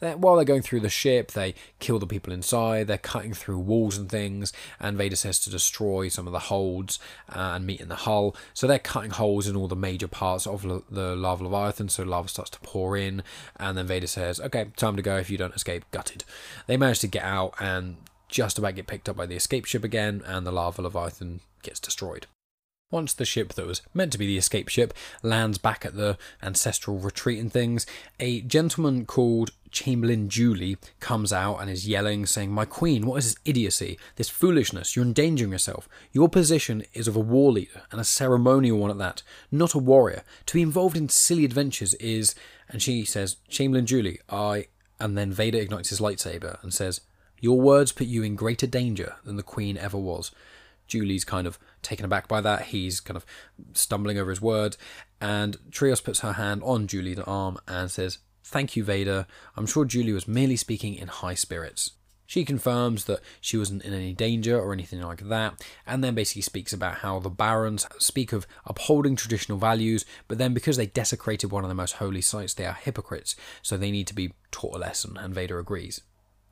while 0.00 0.36
they're 0.36 0.44
going 0.44 0.62
through 0.62 0.80
the 0.80 0.88
ship, 0.88 1.32
they 1.32 1.54
kill 1.78 1.98
the 1.98 2.06
people 2.06 2.32
inside. 2.32 2.86
They're 2.86 2.98
cutting 2.98 3.34
through 3.34 3.58
walls 3.58 3.98
and 3.98 4.08
things, 4.08 4.52
and 4.78 4.96
Vader 4.96 5.16
says 5.16 5.38
to 5.40 5.50
destroy 5.50 6.08
some 6.08 6.26
of 6.26 6.32
the 6.32 6.38
holds 6.38 6.98
uh, 7.28 7.52
and 7.54 7.66
meet 7.66 7.80
in 7.80 7.88
the 7.88 7.96
hull. 7.96 8.34
So 8.54 8.66
they're 8.66 8.78
cutting 8.78 9.10
holes 9.10 9.46
in 9.46 9.56
all 9.56 9.68
the 9.68 9.76
major 9.76 10.08
parts 10.08 10.46
of 10.46 10.62
the 10.62 11.16
lava 11.16 11.44
leviathan, 11.44 11.88
so 11.88 12.02
lava 12.02 12.28
starts 12.28 12.50
to 12.50 12.60
pour 12.60 12.96
in, 12.96 13.22
and 13.56 13.76
then 13.76 13.86
Vader 13.86 14.06
says, 14.06 14.40
"Okay, 14.40 14.66
time 14.76 14.96
to 14.96 15.02
go. 15.02 15.16
If 15.16 15.30
you 15.30 15.38
don't 15.38 15.54
escape, 15.54 15.84
gutted." 15.90 16.24
They 16.66 16.76
manage 16.76 17.00
to 17.00 17.06
get 17.06 17.24
out 17.24 17.54
and 17.60 17.96
just 18.28 18.58
about 18.58 18.76
get 18.76 18.86
picked 18.86 19.08
up 19.08 19.16
by 19.16 19.26
the 19.26 19.36
escape 19.36 19.66
ship 19.66 19.84
again, 19.84 20.22
and 20.24 20.46
the 20.46 20.52
lava 20.52 20.82
leviathan 20.82 21.40
gets 21.62 21.80
destroyed. 21.80 22.26
Once 22.90 23.14
the 23.14 23.24
ship 23.24 23.52
that 23.54 23.66
was 23.66 23.82
meant 23.94 24.10
to 24.10 24.18
be 24.18 24.26
the 24.26 24.38
escape 24.38 24.68
ship 24.68 24.92
lands 25.22 25.58
back 25.58 25.86
at 25.86 25.94
the 25.94 26.18
ancestral 26.42 26.98
retreat 26.98 27.38
and 27.38 27.52
things, 27.52 27.86
a 28.18 28.40
gentleman 28.40 29.06
called 29.06 29.52
Chamberlain 29.70 30.28
Julie 30.28 30.76
comes 30.98 31.32
out 31.32 31.58
and 31.58 31.70
is 31.70 31.88
yelling, 31.88 32.26
saying, 32.26 32.50
My 32.50 32.64
queen, 32.64 33.06
what 33.06 33.16
is 33.16 33.34
this 33.34 33.42
idiocy, 33.44 33.98
this 34.16 34.28
foolishness? 34.28 34.94
You're 34.94 35.04
endangering 35.04 35.52
yourself. 35.52 35.88
Your 36.12 36.28
position 36.28 36.84
is 36.92 37.08
of 37.08 37.16
a 37.16 37.20
war 37.20 37.52
leader, 37.52 37.82
and 37.90 38.00
a 38.00 38.04
ceremonial 38.04 38.78
one 38.78 38.90
at 38.90 38.98
that, 38.98 39.22
not 39.50 39.74
a 39.74 39.78
warrior. 39.78 40.22
To 40.46 40.54
be 40.54 40.62
involved 40.62 40.96
in 40.96 41.08
silly 41.08 41.44
adventures 41.44 41.94
is. 41.94 42.34
And 42.68 42.80
she 42.80 43.04
says, 43.04 43.36
Chamberlain 43.48 43.86
Julie, 43.86 44.20
I. 44.28 44.66
And 45.00 45.16
then 45.16 45.32
Vader 45.32 45.58
ignites 45.58 45.88
his 45.88 46.00
lightsaber 46.00 46.62
and 46.62 46.72
says, 46.72 47.00
Your 47.40 47.60
words 47.60 47.90
put 47.90 48.06
you 48.06 48.22
in 48.22 48.36
greater 48.36 48.66
danger 48.66 49.16
than 49.24 49.36
the 49.36 49.42
queen 49.42 49.76
ever 49.76 49.98
was. 49.98 50.30
Julie's 50.86 51.24
kind 51.24 51.46
of 51.46 51.58
taken 51.82 52.04
aback 52.04 52.28
by 52.28 52.40
that. 52.40 52.66
He's 52.66 53.00
kind 53.00 53.16
of 53.16 53.24
stumbling 53.72 54.18
over 54.18 54.30
his 54.30 54.42
words. 54.42 54.76
And 55.20 55.56
Trios 55.70 56.00
puts 56.00 56.20
her 56.20 56.34
hand 56.34 56.62
on 56.64 56.86
Julie's 56.86 57.20
arm 57.20 57.58
and 57.66 57.90
says, 57.90 58.18
Thank 58.44 58.76
you, 58.76 58.84
Vader. 58.84 59.26
I'm 59.56 59.66
sure 59.66 59.84
Julie 59.84 60.12
was 60.12 60.28
merely 60.28 60.56
speaking 60.56 60.94
in 60.94 61.08
high 61.08 61.34
spirits. 61.34 61.92
She 62.30 62.44
confirms 62.44 63.06
that 63.06 63.22
she 63.40 63.56
wasn't 63.56 63.82
in 63.82 63.92
any 63.92 64.12
danger 64.12 64.56
or 64.56 64.72
anything 64.72 65.00
like 65.00 65.28
that, 65.28 65.66
and 65.84 66.04
then 66.04 66.14
basically 66.14 66.42
speaks 66.42 66.72
about 66.72 66.98
how 66.98 67.18
the 67.18 67.28
barons 67.28 67.88
speak 67.98 68.32
of 68.32 68.46
upholding 68.64 69.16
traditional 69.16 69.58
values, 69.58 70.04
but 70.28 70.38
then 70.38 70.54
because 70.54 70.76
they 70.76 70.86
desecrated 70.86 71.50
one 71.50 71.64
of 71.64 71.68
the 71.68 71.74
most 71.74 71.94
holy 71.94 72.20
sites, 72.20 72.54
they 72.54 72.66
are 72.66 72.74
hypocrites, 72.74 73.34
so 73.62 73.76
they 73.76 73.90
need 73.90 74.06
to 74.06 74.14
be 74.14 74.32
taught 74.52 74.76
a 74.76 74.78
lesson, 74.78 75.16
and 75.16 75.34
Vader 75.34 75.58
agrees. 75.58 76.02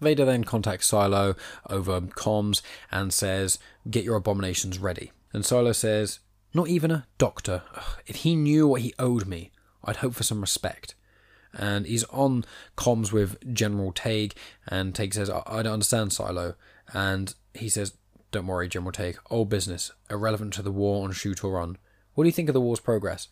Vader 0.00 0.24
then 0.24 0.42
contacts 0.42 0.88
Silo 0.88 1.36
over 1.70 2.00
comms 2.00 2.60
and 2.90 3.12
says, 3.12 3.60
Get 3.88 4.02
your 4.02 4.16
abominations 4.16 4.80
ready. 4.80 5.12
And 5.32 5.46
Silo 5.46 5.70
says, 5.70 6.18
Not 6.52 6.66
even 6.66 6.90
a 6.90 7.06
doctor. 7.18 7.62
Ugh, 7.76 8.02
if 8.04 8.16
he 8.16 8.34
knew 8.34 8.66
what 8.66 8.82
he 8.82 8.94
owed 8.98 9.28
me, 9.28 9.52
I'd 9.84 9.98
hope 9.98 10.14
for 10.14 10.24
some 10.24 10.40
respect. 10.40 10.96
And 11.58 11.86
he's 11.86 12.04
on 12.04 12.44
comms 12.76 13.12
with 13.12 13.52
General 13.52 13.92
Tagge, 13.92 14.32
and 14.66 14.94
Tagge 14.94 15.14
says, 15.14 15.28
I, 15.28 15.42
I 15.46 15.62
don't 15.62 15.74
understand 15.74 16.12
Silo. 16.12 16.54
And 16.92 17.34
he 17.52 17.68
says, 17.68 17.94
Don't 18.30 18.46
worry, 18.46 18.68
General 18.68 18.92
Tagge, 18.92 19.16
old 19.30 19.48
business, 19.48 19.92
irrelevant 20.08 20.54
to 20.54 20.62
the 20.62 20.72
war 20.72 21.04
on 21.04 21.12
Shu-Torun. 21.12 21.76
What 22.14 22.24
do 22.24 22.28
you 22.28 22.32
think 22.32 22.48
of 22.48 22.54
the 22.54 22.60
war's 22.60 22.80
progress? 22.80 23.28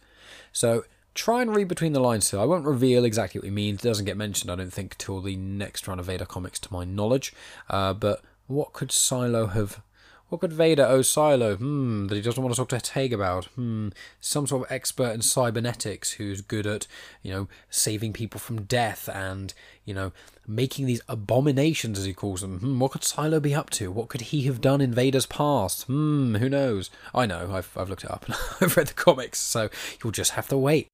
So 0.53 0.85
try 1.15 1.43
and 1.43 1.55
read 1.55 1.69
between 1.69 1.93
the 1.93 2.01
lines 2.01 2.31
here. 2.31 2.41
I 2.41 2.45
won't 2.45 2.67
reveal 2.67 3.05
exactly 3.05 3.39
what 3.39 3.47
he 3.47 3.51
means. 3.51 3.85
It 3.85 3.89
doesn't 3.89 4.05
get 4.05 4.17
mentioned, 4.17 4.51
I 4.51 4.57
don't 4.57 4.73
think, 4.73 4.99
till 4.99 5.21
the 5.21 5.37
next 5.37 5.89
run 5.89 5.99
of 5.99 6.07
Vader 6.07 6.27
comics, 6.27 6.59
to 6.61 6.73
my 6.73 6.85
knowledge. 6.85 7.33
Uh, 7.71 7.95
but 7.95 8.23
what 8.47 8.73
could 8.73 8.93
Silo 8.93 9.47
have 9.49 9.81
what 10.29 10.41
could 10.41 10.53
Vader 10.53 10.85
owe 10.85 11.03
Silo? 11.03 11.57
Hmm, 11.57 12.07
that 12.09 12.17
he 12.17 12.21
doesn't 12.21 12.43
want 12.43 12.55
to 12.55 12.61
talk 12.61 12.69
to 12.71 12.77
Tagge 12.77 13.13
about. 13.13 13.47
Hmm, 13.47 13.89
some 14.21 14.47
sort 14.47 14.67
of 14.67 14.73
expert 14.73 15.13
in 15.13 15.23
cybernetics 15.23 16.13
who's 16.13 16.41
good 16.41 16.67
at, 16.67 16.87
you 17.23 17.33
know, 17.33 17.49
saving 17.71 18.13
people 18.13 18.41
from 18.41 18.63
death 18.63 19.09
and, 19.09 19.55
you 19.85 19.95
know, 19.95 20.13
making 20.47 20.87
these 20.87 21.01
abominations, 21.09 21.99
as 21.99 22.05
he 22.05 22.13
calls 22.13 22.41
them. 22.41 22.59
Hmm, 22.59 22.81
what 22.81 22.93
could 22.93 23.05
Silo 23.05 23.41
be 23.41 23.55
up 23.55 23.71
to? 23.71 23.93
What 23.93 24.09
could 24.09 24.23
he 24.23 24.43
have 24.43 24.61
done 24.61 24.81
in 24.81 24.93
Vader's 24.93 25.27
past? 25.27 25.85
Hmm, 25.85 26.37
who 26.37 26.49
knows? 26.49 26.91
I 27.15 27.27
know, 27.27 27.53
I've, 27.53 27.71
I've 27.77 27.91
looked 27.91 28.05
it 28.05 28.11
up 28.11 28.27
and 28.27 28.35
I've 28.61 28.77
read 28.77 28.89
the 28.89 28.95
comics, 28.95 29.39
so 29.39 29.69
you'll 30.03 30.13
just 30.13 30.33
have 30.33 30.49
to 30.49 30.59
wait. 30.59 30.89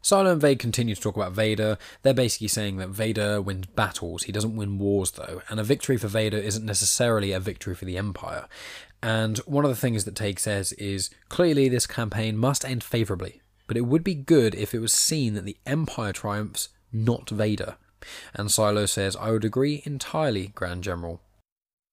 Silo 0.00 0.32
and 0.32 0.40
Tagge 0.40 0.58
continue 0.58 0.94
to 0.94 1.00
talk 1.00 1.16
about 1.16 1.32
Vader. 1.32 1.76
They're 2.02 2.14
basically 2.14 2.48
saying 2.48 2.76
that 2.76 2.88
Vader 2.88 3.42
wins 3.42 3.66
battles, 3.66 4.24
he 4.24 4.32
doesn't 4.32 4.56
win 4.56 4.78
wars 4.78 5.12
though, 5.12 5.42
and 5.48 5.58
a 5.58 5.64
victory 5.64 5.96
for 5.96 6.08
Vader 6.08 6.36
isn't 6.38 6.64
necessarily 6.64 7.32
a 7.32 7.40
victory 7.40 7.74
for 7.74 7.84
the 7.84 7.98
Empire. 7.98 8.46
And 9.02 9.38
one 9.38 9.64
of 9.64 9.70
the 9.70 9.76
things 9.76 10.04
that 10.04 10.14
Tagge 10.14 10.38
says 10.38 10.72
is 10.74 11.10
clearly 11.28 11.68
this 11.68 11.86
campaign 11.86 12.36
must 12.36 12.64
end 12.64 12.82
favourably, 12.82 13.42
but 13.66 13.76
it 13.76 13.82
would 13.82 14.02
be 14.02 14.14
good 14.14 14.54
if 14.54 14.74
it 14.74 14.80
was 14.80 14.92
seen 14.92 15.34
that 15.34 15.44
the 15.44 15.56
Empire 15.66 16.12
triumphs, 16.12 16.68
not 16.92 17.30
Vader. 17.30 17.76
And 18.34 18.50
Silo 18.50 18.86
says, 18.86 19.16
I 19.16 19.30
would 19.30 19.44
agree 19.44 19.82
entirely, 19.84 20.48
Grand 20.54 20.82
General. 20.82 21.20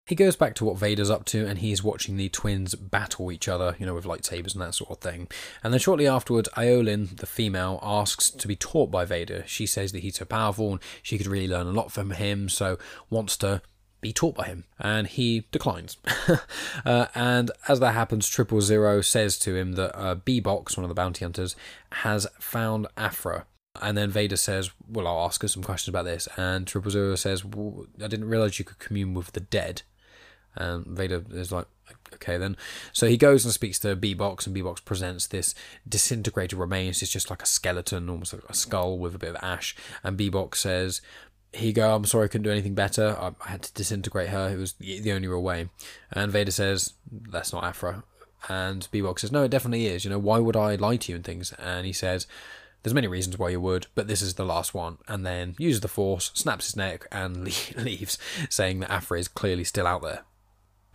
He 0.07 0.15
goes 0.15 0.37
back 0.37 0.55
to 0.57 0.67
what 0.67 0.77
Vader's 0.77 1.09
up 1.09 1.25
to 1.27 1.47
and 1.47 1.61
he's 1.61 1.83
watching 1.83 2.17
the 2.17 2.29
twins 2.29 2.75
battle 2.75 3.33
each 3.33 3.49
other, 3.49 3.75
you 3.79 3.87
know, 3.87 3.95
with 3.95 4.05
lightsabers 4.05 4.53
and 4.53 4.61
that 4.61 4.75
sort 4.75 4.91
of 4.91 4.99
thing. 4.99 5.29
And 5.63 5.73
then 5.73 5.81
shortly 5.81 6.07
afterwards, 6.07 6.49
Aiolin, 6.59 7.17
the 7.17 7.27
female, 7.27 7.81
asks 7.83 8.31
to 8.31 8.47
be 8.47 8.55
taught 8.55 8.91
by 8.91 9.07
Vader. 9.07 9.45
She 9.47 9.65
says 9.65 9.93
that 9.93 10.01
he's 10.01 10.17
so 10.17 10.27
powerful 10.27 10.73
and 10.73 10.81
she 11.03 11.17
could 11.17 11.27
really 11.27 11.49
learn 11.49 11.67
a 11.67 11.73
lot 11.73 11.91
from 11.91 12.11
him, 12.11 12.51
so 12.51 12.79
wants 13.09 13.39
to 13.39 13.63
be 14.03 14.13
taught 14.13 14.35
by 14.35 14.45
him. 14.45 14.65
And 14.79 15.07
he 15.07 15.47
declines. 15.51 15.97
uh, 16.85 17.07
and 17.15 17.51
as 17.67 17.81
that 17.81 17.93
happens, 17.93 18.29
Triple 18.29 18.61
Zero 18.61 19.01
says 19.01 19.39
to 19.39 19.57
him 19.57 19.73
that 19.73 19.99
uh, 19.99 20.17
B-Box, 20.17 20.77
one 20.77 20.85
of 20.85 20.91
the 20.91 20.95
bounty 20.95 21.25
hunters, 21.25 21.57
has 21.93 22.27
found 22.39 22.89
Aphra. 22.99 23.47
And 23.81 23.97
then 23.97 24.11
Vader 24.11 24.37
says, 24.37 24.71
Well, 24.87 25.07
I'll 25.07 25.25
ask 25.25 25.41
her 25.41 25.49
some 25.49 25.63
questions 25.63 25.89
about 25.89 26.05
this. 26.05 26.29
And 26.37 26.67
Triple 26.67 26.91
Zero 26.91 27.15
says, 27.17 27.45
well, 27.45 27.87
I 27.97 28.07
didn't 28.07 28.29
realize 28.29 28.59
you 28.59 28.65
could 28.65 28.79
commune 28.79 29.15
with 29.15 29.33
the 29.33 29.41
dead. 29.41 29.83
And 30.57 30.87
Vader 30.87 31.25
is 31.31 31.53
like, 31.53 31.67
Okay, 32.15 32.39
then. 32.39 32.57
So 32.93 33.07
he 33.07 33.17
goes 33.17 33.45
and 33.45 33.53
speaks 33.53 33.79
to 33.81 33.97
B-Box, 33.97 34.47
and 34.47 34.55
B-Box 34.55 34.81
presents 34.81 35.27
this 35.27 35.55
disintegrated 35.87 36.59
remains. 36.59 37.03
It's 37.03 37.13
just 37.13 37.31
like 37.31 37.43
a 37.43 37.47
skeleton, 37.47 38.09
almost 38.09 38.33
like 38.33 38.43
a 38.49 38.55
skull 38.55 38.99
with 38.99 39.15
a 39.15 39.19
bit 39.19 39.31
of 39.31 39.43
ash. 39.43 39.75
And 40.03 40.17
B-Box 40.17 40.61
says, 40.61 41.01
he 41.53 41.73
go, 41.73 41.95
I'm 41.95 42.05
sorry 42.05 42.25
I 42.25 42.29
couldn't 42.29 42.45
do 42.45 42.51
anything 42.51 42.75
better. 42.75 43.17
I, 43.19 43.33
I 43.45 43.51
had 43.51 43.63
to 43.63 43.75
disintegrate 43.75 44.31
her. 44.31 44.49
It 44.49 44.59
was 44.59 44.73
the, 44.75 45.13
only 45.13 45.29
real 45.29 45.43
way. 45.43 45.69
And 46.11 46.33
Vader 46.33 46.51
says, 46.51 46.95
that's 47.11 47.53
not 47.53 47.65
Aphra. 47.65 48.05
And 48.49 48.87
B-Box 48.91 49.23
says, 49.23 49.33
no, 49.33 49.45
it 49.45 49.51
definitely 49.51 49.87
is. 49.87 50.05
You 50.05 50.11
know, 50.11 50.19
why 50.19 50.39
would 50.39 50.57
I 50.57 50.77
lie 50.77 50.97
to 50.97 51.13
you 51.13 51.17
and 51.17 51.25
things? 51.25 51.53
And 51.59 51.87
he 51.87 51.93
says, 51.93 52.27
there's 52.83 52.95
many 52.95 53.07
reasons 53.07 53.39
why 53.39 53.49
you 53.49 53.61
would, 53.61 53.87
but 53.95 54.09
this 54.09 54.21
is 54.21 54.35
the 54.35 54.45
last 54.45 54.75
one. 54.75 54.99
And 55.09 55.25
then 55.25 55.57
uses 55.59 55.81
the 55.81 55.89
Force, 55.89 56.31
snaps 56.35 56.67
his 56.67 56.77
neck, 56.77 57.07
and 57.11 57.45
leaves, 57.77 58.19
saying 58.51 58.81
that 58.81 58.91
Aphra 58.91 59.19
is 59.19 59.29
clearly 59.29 59.65
still 59.65 59.87
out 59.87 60.03
there. 60.03 60.25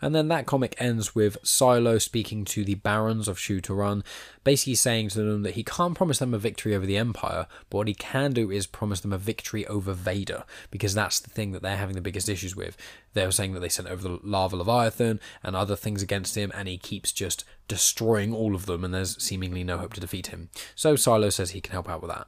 And 0.01 0.15
then 0.15 0.27
that 0.29 0.45
comic 0.45 0.75
ends 0.79 1.13
with 1.13 1.37
Silo 1.43 1.97
speaking 1.97 2.45
to 2.45 2.63
the 2.63 2.75
barons 2.75 3.27
of 3.27 3.39
Shu 3.39 3.59
Run, 3.69 4.03
basically 4.43 4.75
saying 4.75 5.09
to 5.09 5.21
them 5.21 5.43
that 5.43 5.55
he 5.55 5.63
can't 5.63 5.95
promise 5.95 6.19
them 6.19 6.33
a 6.33 6.37
victory 6.37 6.75
over 6.75 6.85
the 6.85 6.97
Empire, 6.97 7.47
but 7.69 7.77
what 7.77 7.87
he 7.87 7.93
can 7.93 8.31
do 8.31 8.49
is 8.49 8.67
promise 8.67 9.01
them 9.01 9.13
a 9.13 9.17
victory 9.17 9.65
over 9.67 9.93
Vader, 9.93 10.43
because 10.71 10.93
that's 10.93 11.19
the 11.19 11.29
thing 11.29 11.51
that 11.51 11.61
they're 11.61 11.77
having 11.77 11.95
the 11.95 12.01
biggest 12.01 12.29
issues 12.29 12.55
with. 12.55 12.77
They 13.13 13.25
were 13.25 13.31
saying 13.31 13.53
that 13.53 13.59
they 13.59 13.69
sent 13.69 13.89
over 13.89 14.01
the 14.01 14.19
Lava 14.23 14.55
Leviathan 14.55 15.19
and 15.43 15.55
other 15.55 15.75
things 15.75 16.01
against 16.01 16.35
him, 16.35 16.51
and 16.55 16.67
he 16.67 16.77
keeps 16.77 17.11
just 17.11 17.43
destroying 17.67 18.33
all 18.33 18.55
of 18.55 18.65
them, 18.65 18.83
and 18.83 18.93
there's 18.93 19.21
seemingly 19.21 19.63
no 19.63 19.77
hope 19.77 19.93
to 19.93 20.01
defeat 20.01 20.27
him. 20.27 20.49
So 20.75 20.95
Silo 20.95 21.29
says 21.29 21.51
he 21.51 21.61
can 21.61 21.73
help 21.73 21.89
out 21.89 22.01
with 22.01 22.11
that 22.11 22.27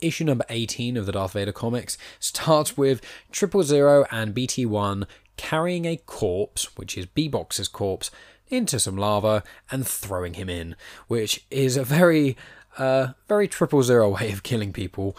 issue 0.00 0.24
number 0.24 0.44
18 0.48 0.96
of 0.96 1.06
the 1.06 1.12
Darth 1.12 1.32
Vader 1.32 1.52
comics 1.52 1.98
starts 2.18 2.76
with 2.76 3.02
Triple 3.30 3.62
Zero 3.62 4.06
and 4.10 4.34
BT1 4.34 5.06
carrying 5.40 5.86
a 5.86 5.96
corpse, 5.96 6.76
which 6.76 6.98
is 6.98 7.06
B-Box's 7.06 7.66
corpse, 7.66 8.10
into 8.48 8.78
some 8.78 8.98
lava 8.98 9.42
and 9.70 9.86
throwing 9.86 10.34
him 10.34 10.50
in, 10.50 10.76
which 11.08 11.46
is 11.50 11.78
a 11.78 11.82
very, 11.82 12.36
uh, 12.76 13.08
very 13.26 13.48
triple 13.48 13.82
zero 13.82 14.10
way 14.16 14.30
of 14.32 14.42
killing 14.42 14.70
people. 14.70 15.16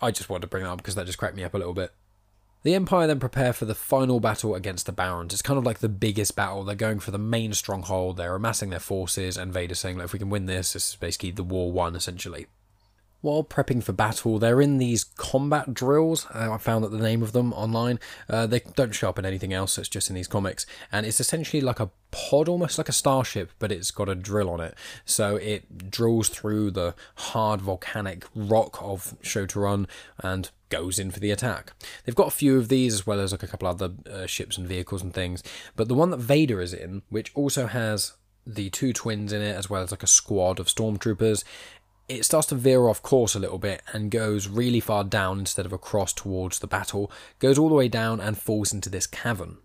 I 0.00 0.12
just 0.12 0.30
wanted 0.30 0.42
to 0.42 0.46
bring 0.46 0.62
that 0.62 0.70
up 0.70 0.78
because 0.78 0.94
that 0.94 1.06
just 1.06 1.18
cracked 1.18 1.34
me 1.34 1.42
up 1.42 1.54
a 1.54 1.58
little 1.58 1.74
bit. 1.74 1.92
The 2.62 2.76
Empire 2.76 3.08
then 3.08 3.18
prepare 3.18 3.52
for 3.52 3.64
the 3.64 3.74
final 3.74 4.20
battle 4.20 4.54
against 4.54 4.86
the 4.86 4.92
Barons. 4.92 5.32
It's 5.32 5.42
kind 5.42 5.58
of 5.58 5.64
like 5.64 5.80
the 5.80 5.88
biggest 5.88 6.36
battle. 6.36 6.62
They're 6.62 6.76
going 6.76 7.00
for 7.00 7.10
the 7.10 7.18
main 7.18 7.54
stronghold. 7.54 8.16
They're 8.16 8.36
amassing 8.36 8.70
their 8.70 8.78
forces, 8.78 9.36
and 9.36 9.52
Vader's 9.52 9.80
saying, 9.80 9.98
like, 9.98 10.06
"If 10.06 10.12
we 10.12 10.18
can 10.18 10.30
win 10.30 10.46
this, 10.46 10.74
this 10.74 10.90
is 10.90 10.96
basically 10.96 11.32
the 11.32 11.44
war 11.44 11.72
won, 11.72 11.96
essentially." 11.96 12.46
While 13.26 13.42
prepping 13.42 13.82
for 13.82 13.92
battle, 13.92 14.38
they're 14.38 14.60
in 14.60 14.78
these 14.78 15.02
combat 15.04 15.74
drills. 15.74 16.26
Uh, 16.32 16.52
I 16.52 16.58
found 16.58 16.84
that 16.84 16.92
the 16.92 16.98
name 16.98 17.22
of 17.24 17.32
them 17.32 17.52
online. 17.52 17.98
Uh, 18.30 18.46
they 18.46 18.60
don't 18.60 18.94
show 18.94 19.08
up 19.08 19.18
in 19.18 19.26
anything 19.26 19.52
else. 19.52 19.76
It's 19.78 19.88
just 19.88 20.08
in 20.08 20.14
these 20.14 20.28
comics, 20.28 20.64
and 20.92 21.04
it's 21.04 21.18
essentially 21.18 21.60
like 21.60 21.80
a 21.80 21.90
pod, 22.12 22.48
almost 22.48 22.78
like 22.78 22.88
a 22.88 22.92
starship, 22.92 23.50
but 23.58 23.72
it's 23.72 23.90
got 23.90 24.08
a 24.08 24.14
drill 24.14 24.48
on 24.48 24.60
it. 24.60 24.74
So 25.04 25.36
it 25.36 25.90
drills 25.90 26.28
through 26.28 26.70
the 26.70 26.94
hard 27.16 27.60
volcanic 27.60 28.24
rock 28.34 28.78
of 28.80 29.16
Run 29.56 29.88
and 30.18 30.50
goes 30.68 30.98
in 30.98 31.10
for 31.10 31.18
the 31.18 31.32
attack. 31.32 31.72
They've 32.04 32.14
got 32.14 32.28
a 32.28 32.30
few 32.30 32.56
of 32.58 32.68
these 32.68 32.94
as 32.94 33.06
well 33.06 33.18
as 33.18 33.32
like 33.32 33.42
a 33.42 33.48
couple 33.48 33.66
other 33.66 33.92
uh, 34.08 34.26
ships 34.26 34.56
and 34.56 34.68
vehicles 34.68 35.02
and 35.02 35.12
things. 35.12 35.42
But 35.74 35.88
the 35.88 35.94
one 35.94 36.10
that 36.10 36.18
Vader 36.18 36.60
is 36.60 36.72
in, 36.72 37.02
which 37.08 37.32
also 37.34 37.66
has 37.66 38.12
the 38.46 38.70
two 38.70 38.92
twins 38.92 39.32
in 39.32 39.42
it, 39.42 39.56
as 39.56 39.68
well 39.68 39.82
as 39.82 39.90
like 39.90 40.04
a 40.04 40.06
squad 40.06 40.60
of 40.60 40.68
stormtroopers, 40.68 41.42
it 42.08 42.24
starts 42.24 42.46
to 42.48 42.54
veer 42.54 42.88
off 42.88 43.02
course 43.02 43.34
a 43.34 43.40
little 43.40 43.58
bit 43.58 43.82
and 43.92 44.10
goes 44.10 44.48
really 44.48 44.80
far 44.80 45.04
down 45.04 45.38
instead 45.38 45.66
of 45.66 45.72
across 45.72 46.12
towards 46.12 46.58
the 46.58 46.66
battle, 46.66 47.10
goes 47.38 47.58
all 47.58 47.68
the 47.68 47.74
way 47.74 47.88
down 47.88 48.20
and 48.20 48.38
falls 48.38 48.72
into 48.72 48.88
this 48.88 49.06
cavern. 49.06 49.58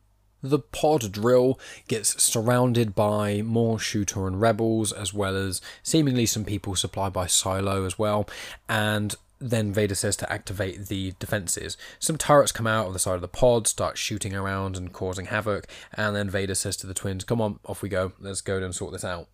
The 0.43 0.59
pod 0.59 1.11
drill 1.11 1.59
gets 1.87 2.21
surrounded 2.21 2.95
by 2.95 3.43
more 3.43 3.77
shooter 3.77 4.25
and 4.25 4.41
rebels, 4.41 4.91
as 4.91 5.13
well 5.13 5.35
as 5.35 5.61
seemingly 5.83 6.25
some 6.25 6.45
people 6.45 6.75
supplied 6.75 7.13
by 7.13 7.27
Silo 7.27 7.85
as 7.85 7.99
well, 7.99 8.27
and 8.67 9.15
then 9.39 9.71
Vader 9.71 9.95
says 9.95 10.15
to 10.17 10.31
activate 10.31 10.87
the 10.87 11.13
defenses. 11.19 11.77
Some 11.99 12.17
turrets 12.17 12.51
come 12.51 12.67
out 12.67 12.87
of 12.87 12.93
the 12.93 12.99
side 12.99 13.15
of 13.15 13.21
the 13.21 13.27
pod, 13.27 13.67
start 13.67 13.99
shooting 13.99 14.35
around 14.35 14.77
and 14.77 14.91
causing 14.91 15.25
havoc, 15.25 15.67
and 15.93 16.15
then 16.15 16.29
Vader 16.29 16.55
says 16.55 16.75
to 16.77 16.87
the 16.87 16.93
twins, 16.95 17.23
Come 17.23 17.41
on, 17.41 17.59
off 17.65 17.83
we 17.83 17.89
go, 17.89 18.13
let's 18.19 18.41
go 18.41 18.57
and 18.57 18.73
sort 18.73 18.93
this 18.93 19.05
out. 19.05 19.27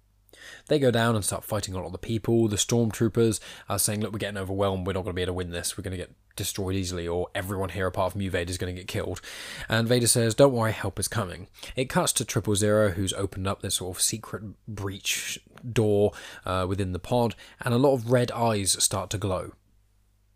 They 0.67 0.79
go 0.79 0.91
down 0.91 1.15
and 1.15 1.23
start 1.23 1.43
fighting 1.43 1.73
a 1.73 1.77
lot 1.77 1.85
of 1.85 1.91
the 1.91 1.97
people. 1.97 2.47
The 2.47 2.55
stormtroopers 2.55 3.39
are 3.69 3.79
saying, 3.79 4.01
Look, 4.01 4.11
we're 4.13 4.19
getting 4.19 4.37
overwhelmed. 4.37 4.85
We're 4.85 4.93
not 4.93 5.03
going 5.03 5.13
to 5.13 5.15
be 5.15 5.21
able 5.21 5.33
to 5.33 5.37
win 5.37 5.51
this. 5.51 5.77
We're 5.77 5.83
going 5.83 5.91
to 5.91 5.97
get 5.97 6.13
destroyed 6.35 6.75
easily, 6.75 7.07
or 7.07 7.27
everyone 7.35 7.69
here 7.69 7.87
apart 7.87 8.13
from 8.13 8.21
you, 8.21 8.31
Vader, 8.31 8.49
is 8.49 8.57
going 8.57 8.73
to 8.73 8.79
get 8.79 8.87
killed. 8.87 9.19
And 9.67 9.87
Vader 9.87 10.07
says, 10.07 10.35
Don't 10.35 10.53
worry, 10.53 10.71
help 10.71 10.99
is 10.99 11.07
coming. 11.07 11.47
It 11.75 11.89
cuts 11.89 12.13
to 12.13 12.25
Triple 12.25 12.55
Zero, 12.55 12.91
who's 12.91 13.13
opened 13.13 13.47
up 13.47 13.61
this 13.61 13.75
sort 13.75 13.97
of 13.97 14.01
secret 14.01 14.43
breach 14.67 15.39
door 15.69 16.13
uh, 16.45 16.65
within 16.67 16.93
the 16.93 16.99
pod, 16.99 17.35
and 17.61 17.73
a 17.73 17.77
lot 17.77 17.93
of 17.93 18.11
red 18.11 18.31
eyes 18.31 18.81
start 18.81 19.09
to 19.09 19.17
glow. 19.17 19.53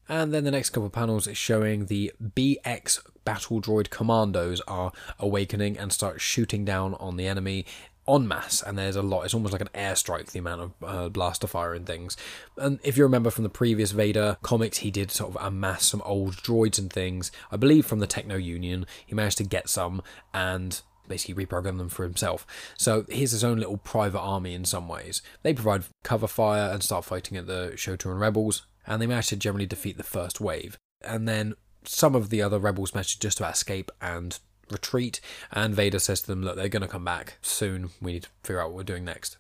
And 0.10 0.34
then 0.34 0.44
the 0.44 0.52
next 0.52 0.72
couple 0.72 0.88
of 0.88 0.92
panels 0.92 1.26
is 1.26 1.38
showing 1.38 1.86
the 1.86 2.12
BX 2.22 3.00
battle 3.24 3.62
droid 3.62 3.90
commandos 3.90 4.60
are 4.68 4.92
awakening 5.20 5.78
and 5.78 5.94
start 5.94 6.20
shooting 6.20 6.66
down 6.66 6.96
on 6.96 7.16
the 7.16 7.28
enemy 7.28 7.66
en 8.08 8.28
masse, 8.28 8.62
and 8.62 8.78
there's 8.78 8.96
a 8.96 9.02
lot. 9.02 9.24
It's 9.24 9.34
almost 9.34 9.52
like 9.52 9.62
an 9.62 9.70
airstrike, 9.74 10.32
the 10.32 10.40
amount 10.40 10.62
of 10.62 10.72
uh, 10.84 11.10
blaster 11.10 11.48
fire 11.48 11.74
and 11.74 11.86
things. 11.86 12.18
And 12.58 12.80
if 12.84 12.98
you 12.98 13.04
remember 13.04 13.30
from 13.30 13.44
the 13.44 13.50
previous 13.50 13.92
Vader 13.92 14.38
comics, 14.42 14.80
he 14.80 14.92
did 14.92 15.12
sort 15.12 15.36
of 15.36 15.42
amass 15.42 15.86
some 15.86 16.02
old 16.04 16.36
droids 16.36 16.80
and 16.80 16.92
things. 16.92 17.32
I 17.52 17.58
believe 17.58 17.86
from 17.86 18.00
the 18.00 18.08
Techno 18.08 18.36
Union, 18.36 18.86
he 19.06 19.16
managed 19.16 19.38
to 19.38 19.44
get 19.44 19.70
some 19.70 20.02
and 20.34 20.82
basically 21.08 21.46
reprogram 21.46 21.78
them 21.78 21.90
for 21.90 22.04
himself. 22.04 22.48
So 22.78 23.06
he's 23.10 23.32
his 23.32 23.44
own 23.44 23.60
little 23.60 23.78
private 23.78 24.22
army 24.22 24.54
in 24.54 24.66
some 24.66 24.88
ways. 24.88 25.22
They 25.44 25.54
provide 25.54 25.84
cover 26.04 26.28
fire 26.28 26.72
and 26.72 26.82
start 26.82 27.06
fighting 27.06 27.38
at 27.38 27.48
the 27.48 27.74
Shu-Torun 27.76 28.20
rebels, 28.20 28.66
and 28.88 29.02
they 29.02 29.08
manage 29.08 29.28
to 29.28 29.36
generally 29.36 29.66
defeat 29.66 29.98
the 29.98 30.04
first 30.04 30.40
wave. 30.40 30.78
And 31.04 31.28
then 31.28 31.56
some 31.84 32.16
of 32.16 32.30
the 32.30 32.42
other 32.42 32.60
rebels 32.60 32.94
manage 32.94 33.20
just 33.20 33.40
to 33.40 33.48
escape 33.48 33.92
and 34.02 34.40
retreat, 34.72 35.22
and 35.52 35.76
Vader 35.76 36.00
says 36.00 36.22
to 36.22 36.28
them, 36.28 36.44
Look, 36.44 36.56
they're 36.56 36.70
going 36.70 36.82
to 36.82 36.88
come 36.88 37.06
back 37.06 37.38
soon. 37.42 37.90
We 38.02 38.14
need 38.14 38.24
to 38.24 38.30
figure 38.44 38.62
out 38.62 38.70
what 38.70 38.78
we're 38.78 38.84
doing 38.84 39.06
next. 39.06 39.38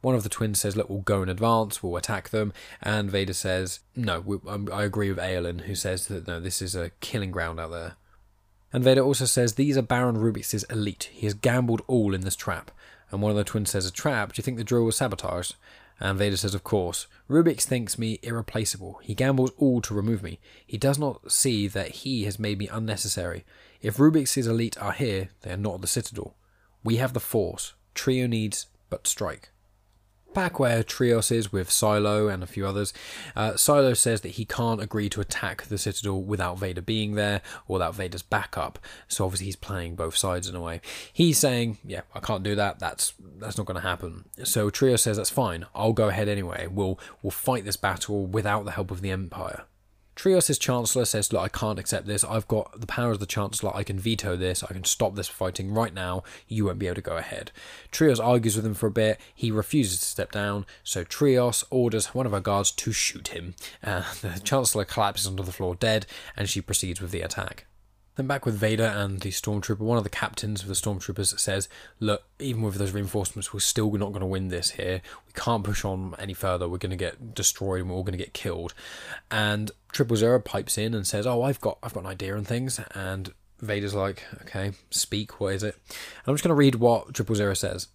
One 0.00 0.14
of 0.14 0.22
the 0.22 0.28
twins 0.28 0.60
says, 0.60 0.76
Look, 0.76 0.88
we'll 0.88 1.00
go 1.00 1.22
in 1.22 1.28
advance, 1.28 1.82
we'll 1.82 1.96
attack 1.96 2.28
them. 2.28 2.52
And 2.80 3.10
Vader 3.10 3.32
says, 3.32 3.80
No, 3.94 4.20
we, 4.20 4.38
um, 4.46 4.68
I 4.72 4.84
agree 4.84 5.08
with 5.08 5.18
Aiolin, 5.18 5.62
who 5.62 5.74
says 5.74 6.06
that 6.06 6.26
no, 6.26 6.38
this 6.38 6.62
is 6.62 6.74
a 6.74 6.90
killing 7.00 7.30
ground 7.30 7.58
out 7.58 7.70
there. 7.70 7.96
And 8.72 8.84
Vader 8.84 9.00
also 9.00 9.24
says, 9.24 9.54
These 9.54 9.76
are 9.76 9.82
Baron 9.82 10.16
Rubix' 10.16 10.70
elite. 10.70 11.10
He 11.12 11.26
has 11.26 11.34
gambled 11.34 11.82
all 11.86 12.14
in 12.14 12.20
this 12.22 12.36
trap. 12.36 12.70
And 13.10 13.22
one 13.22 13.30
of 13.30 13.36
the 13.36 13.44
twins 13.44 13.70
says, 13.70 13.86
A 13.86 13.92
trap? 13.92 14.32
Do 14.32 14.38
you 14.38 14.42
think 14.42 14.58
the 14.58 14.64
drill 14.64 14.84
was 14.84 14.96
sabotaged? 14.96 15.54
And 15.98 16.18
Vader 16.18 16.36
says, 16.36 16.54
Of 16.54 16.62
course. 16.62 17.06
Rubix 17.28 17.62
thinks 17.62 17.98
me 17.98 18.18
irreplaceable. 18.22 19.00
He 19.02 19.14
gambles 19.14 19.52
all 19.56 19.80
to 19.80 19.94
remove 19.94 20.22
me. 20.22 20.38
He 20.66 20.76
does 20.76 20.98
not 20.98 21.32
see 21.32 21.68
that 21.68 21.88
he 21.88 22.24
has 22.24 22.38
made 22.38 22.58
me 22.58 22.68
unnecessary. 22.68 23.44
If 23.86 23.98
Rubik's 23.98 24.36
elite 24.36 24.76
are 24.82 24.90
here, 24.90 25.28
they 25.42 25.52
are 25.52 25.56
not 25.56 25.80
the 25.80 25.86
Citadel. 25.86 26.34
We 26.82 26.96
have 26.96 27.12
the 27.12 27.20
Force. 27.20 27.74
Trio 27.94 28.26
needs 28.26 28.66
but 28.90 29.06
strike. 29.06 29.50
Back 30.34 30.58
where 30.58 30.82
Trios 30.82 31.30
is 31.30 31.52
with 31.52 31.70
Silo 31.70 32.26
and 32.26 32.42
a 32.42 32.48
few 32.48 32.66
others, 32.66 32.92
uh, 33.36 33.54
Silo 33.54 33.94
says 33.94 34.22
that 34.22 34.30
he 34.30 34.44
can't 34.44 34.82
agree 34.82 35.08
to 35.10 35.20
attack 35.20 35.62
the 35.62 35.78
Citadel 35.78 36.20
without 36.20 36.58
Vader 36.58 36.82
being 36.82 37.14
there 37.14 37.42
or 37.68 37.74
without 37.74 37.94
Vader's 37.94 38.22
backup. 38.22 38.80
So 39.06 39.24
obviously 39.24 39.46
he's 39.46 39.54
playing 39.54 39.94
both 39.94 40.16
sides 40.16 40.48
in 40.48 40.56
a 40.56 40.60
way. 40.60 40.80
He's 41.12 41.38
saying, 41.38 41.78
"Yeah, 41.84 42.00
I 42.12 42.18
can't 42.18 42.42
do 42.42 42.56
that. 42.56 42.80
That's 42.80 43.14
that's 43.38 43.56
not 43.56 43.68
going 43.68 43.80
to 43.80 43.88
happen." 43.88 44.24
So 44.42 44.68
Trio 44.68 44.96
says, 44.96 45.16
"That's 45.16 45.30
fine. 45.30 45.64
I'll 45.76 45.92
go 45.92 46.08
ahead 46.08 46.28
anyway. 46.28 46.66
We'll 46.66 46.98
we'll 47.22 47.30
fight 47.30 47.64
this 47.64 47.76
battle 47.76 48.26
without 48.26 48.64
the 48.64 48.72
help 48.72 48.90
of 48.90 49.00
the 49.00 49.12
Empire." 49.12 49.62
Trios' 50.16 50.58
Chancellor 50.58 51.04
says, 51.04 51.30
Look, 51.32 51.42
I 51.42 51.48
can't 51.48 51.78
accept 51.78 52.06
this. 52.06 52.24
I've 52.24 52.48
got 52.48 52.80
the 52.80 52.86
power 52.86 53.12
of 53.12 53.20
the 53.20 53.26
Chancellor. 53.26 53.70
I 53.76 53.84
can 53.84 53.98
veto 53.98 54.34
this. 54.34 54.64
I 54.64 54.68
can 54.68 54.84
stop 54.84 55.14
this 55.14 55.28
fighting 55.28 55.72
right 55.72 55.92
now. 55.92 56.24
You 56.48 56.64
won't 56.64 56.78
be 56.78 56.86
able 56.86 56.96
to 56.96 57.02
go 57.02 57.18
ahead. 57.18 57.52
Trios 57.92 58.18
argues 58.18 58.56
with 58.56 58.64
him 58.66 58.74
for 58.74 58.86
a 58.86 58.90
bit. 58.90 59.20
He 59.34 59.50
refuses 59.50 60.00
to 60.00 60.06
step 60.06 60.32
down, 60.32 60.64
so 60.82 61.04
Trios 61.04 61.64
orders 61.70 62.14
one 62.14 62.26
of 62.26 62.32
her 62.32 62.40
guards 62.40 62.72
to 62.72 62.92
shoot 62.92 63.28
him. 63.28 63.54
Uh, 63.84 64.04
the 64.22 64.40
Chancellor 64.42 64.86
collapses 64.86 65.26
onto 65.26 65.42
the 65.42 65.52
floor 65.52 65.74
dead, 65.74 66.06
and 66.36 66.48
she 66.48 66.62
proceeds 66.62 67.00
with 67.00 67.10
the 67.10 67.20
attack. 67.20 67.66
Then 68.16 68.26
back 68.26 68.46
with 68.46 68.54
Vader 68.54 68.84
and 68.84 69.20
the 69.20 69.30
Stormtrooper, 69.30 69.80
one 69.80 69.98
of 69.98 70.04
the 70.04 70.10
captains 70.10 70.62
of 70.62 70.68
the 70.68 70.74
Stormtroopers 70.74 71.38
says, 71.38 71.68
Look, 72.00 72.24
even 72.38 72.62
with 72.62 72.76
those 72.76 72.92
reinforcements, 72.92 73.52
we're 73.52 73.60
still 73.60 73.92
not 73.92 74.08
going 74.08 74.20
to 74.20 74.26
win 74.26 74.48
this 74.48 74.70
here. 74.72 75.02
We 75.26 75.32
can't 75.34 75.64
push 75.64 75.84
on 75.84 76.14
any 76.18 76.32
further. 76.32 76.66
We're 76.66 76.78
going 76.78 76.90
to 76.90 76.96
get 76.96 77.34
destroyed 77.34 77.82
and 77.82 77.90
we're 77.90 77.96
all 77.96 78.04
going 78.04 78.18
to 78.18 78.24
get 78.24 78.32
killed. 78.32 78.72
And 79.30 79.70
Triple 79.92 80.16
Zero 80.16 80.40
pipes 80.40 80.78
in 80.78 80.94
and 80.94 81.06
says, 81.06 81.26
Oh, 81.26 81.42
I've 81.42 81.60
got 81.60 81.78
I've 81.82 81.92
got 81.92 82.04
an 82.04 82.10
idea 82.10 82.36
and 82.36 82.46
things. 82.46 82.80
And 82.94 83.34
Vader's 83.60 83.94
like, 83.94 84.24
Okay, 84.42 84.72
speak, 84.90 85.38
what 85.38 85.54
is 85.54 85.62
it? 85.62 85.76
And 85.88 86.28
I'm 86.28 86.34
just 86.34 86.44
going 86.44 86.50
to 86.50 86.54
read 86.54 86.76
what 86.76 87.12
Triple 87.12 87.36
Zero 87.36 87.52
says. 87.52 87.88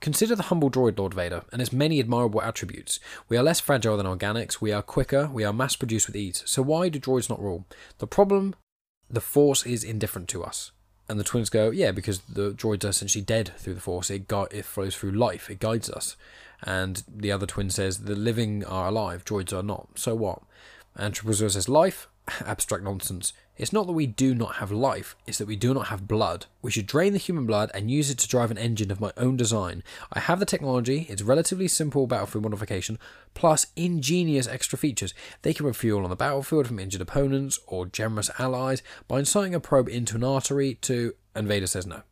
Consider 0.00 0.36
the 0.36 0.44
humble 0.44 0.70
droid, 0.70 0.98
Lord 0.98 1.14
Vader, 1.14 1.42
and 1.52 1.60
its 1.60 1.72
many 1.72 1.98
admirable 1.98 2.40
attributes. 2.40 3.00
We 3.28 3.36
are 3.36 3.42
less 3.42 3.58
fragile 3.58 3.96
than 3.96 4.06
organics, 4.06 4.60
we 4.60 4.70
are 4.70 4.82
quicker, 4.82 5.28
we 5.32 5.42
are 5.42 5.52
mass 5.52 5.74
produced 5.74 6.06
with 6.06 6.14
ease. 6.14 6.44
So 6.46 6.62
why 6.62 6.88
do 6.88 7.00
droids 7.00 7.28
not 7.28 7.42
rule? 7.42 7.66
The 7.98 8.06
problem 8.06 8.54
the 9.10 9.20
Force 9.20 9.64
is 9.66 9.84
indifferent 9.84 10.28
to 10.28 10.44
us. 10.44 10.72
And 11.08 11.18
the 11.18 11.24
twins 11.24 11.48
go, 11.48 11.70
yeah, 11.70 11.90
because 11.90 12.20
the 12.20 12.50
droids 12.50 12.84
are 12.84 12.88
essentially 12.88 13.24
dead 13.24 13.52
through 13.56 13.74
the 13.74 13.80
Force. 13.80 14.10
It, 14.10 14.28
gui- 14.28 14.48
it 14.50 14.64
flows 14.66 14.94
through 14.94 15.12
life. 15.12 15.48
It 15.48 15.58
guides 15.58 15.88
us. 15.88 16.16
And 16.62 17.02
the 17.08 17.32
other 17.32 17.46
twin 17.46 17.70
says, 17.70 18.00
the 18.00 18.14
living 18.14 18.64
are 18.64 18.88
alive, 18.88 19.24
droids 19.24 19.56
are 19.56 19.62
not. 19.62 19.98
So 19.98 20.14
what? 20.14 20.42
And 20.94 21.14
Triple 21.14 21.34
Zero 21.34 21.48
says, 21.48 21.68
life? 21.68 22.08
Abstract 22.44 22.84
nonsense. 22.84 23.32
It's 23.58 23.72
not 23.72 23.88
that 23.88 23.92
we 23.92 24.06
do 24.06 24.36
not 24.36 24.56
have 24.56 24.70
life, 24.70 25.16
it's 25.26 25.38
that 25.38 25.48
we 25.48 25.56
do 25.56 25.74
not 25.74 25.88
have 25.88 26.06
blood. 26.06 26.46
We 26.62 26.70
should 26.70 26.86
drain 26.86 27.12
the 27.12 27.18
human 27.18 27.44
blood 27.44 27.72
and 27.74 27.90
use 27.90 28.08
it 28.08 28.18
to 28.18 28.28
drive 28.28 28.52
an 28.52 28.58
engine 28.58 28.92
of 28.92 29.00
my 29.00 29.12
own 29.16 29.36
design. 29.36 29.82
I 30.12 30.20
have 30.20 30.38
the 30.38 30.46
technology, 30.46 31.06
it's 31.08 31.22
relatively 31.22 31.66
simple 31.66 32.06
battlefield 32.06 32.44
modification, 32.44 33.00
plus 33.34 33.66
ingenious 33.74 34.46
extra 34.46 34.78
features. 34.78 35.12
They 35.42 35.52
can 35.52 35.66
refuel 35.66 36.04
on 36.04 36.10
the 36.10 36.16
battlefield 36.16 36.68
from 36.68 36.78
injured 36.78 37.00
opponents 37.00 37.58
or 37.66 37.86
generous 37.86 38.30
allies 38.38 38.80
by 39.08 39.18
inserting 39.18 39.56
a 39.56 39.60
probe 39.60 39.88
into 39.88 40.14
an 40.14 40.24
artery 40.24 40.74
to. 40.82 41.14
And 41.34 41.48
Vader 41.48 41.66
says 41.66 41.86
no. 41.86 42.02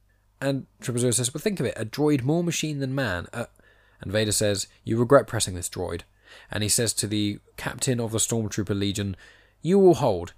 And 0.41 0.67
Triple 0.81 1.01
Zero 1.01 1.13
says, 1.13 1.33
Well, 1.33 1.41
think 1.41 1.61
of 1.61 1.67
it, 1.67 1.75
a 1.77 1.85
droid 1.85 2.23
more 2.23 2.43
machine 2.43 2.81
than 2.81 2.95
man. 2.95 3.29
Uh, 3.33 3.47
and 4.01 4.13
Vader 4.13 4.33
says, 4.33 4.67
You 4.85 4.99
regret 4.99 5.27
pressing 5.27 5.55
this 5.55 5.69
droid. 5.69 6.03
And 6.51 6.63
he 6.63 6.69
says 6.69 6.93
to 6.95 7.07
the 7.07 7.39
captain 7.57 8.01
of 8.01 8.13
the 8.13 8.19
Stormtrooper 8.19 8.79
Legion, 8.79 9.17
You 9.63 9.79
will 9.79 9.95
hold. 9.95 10.33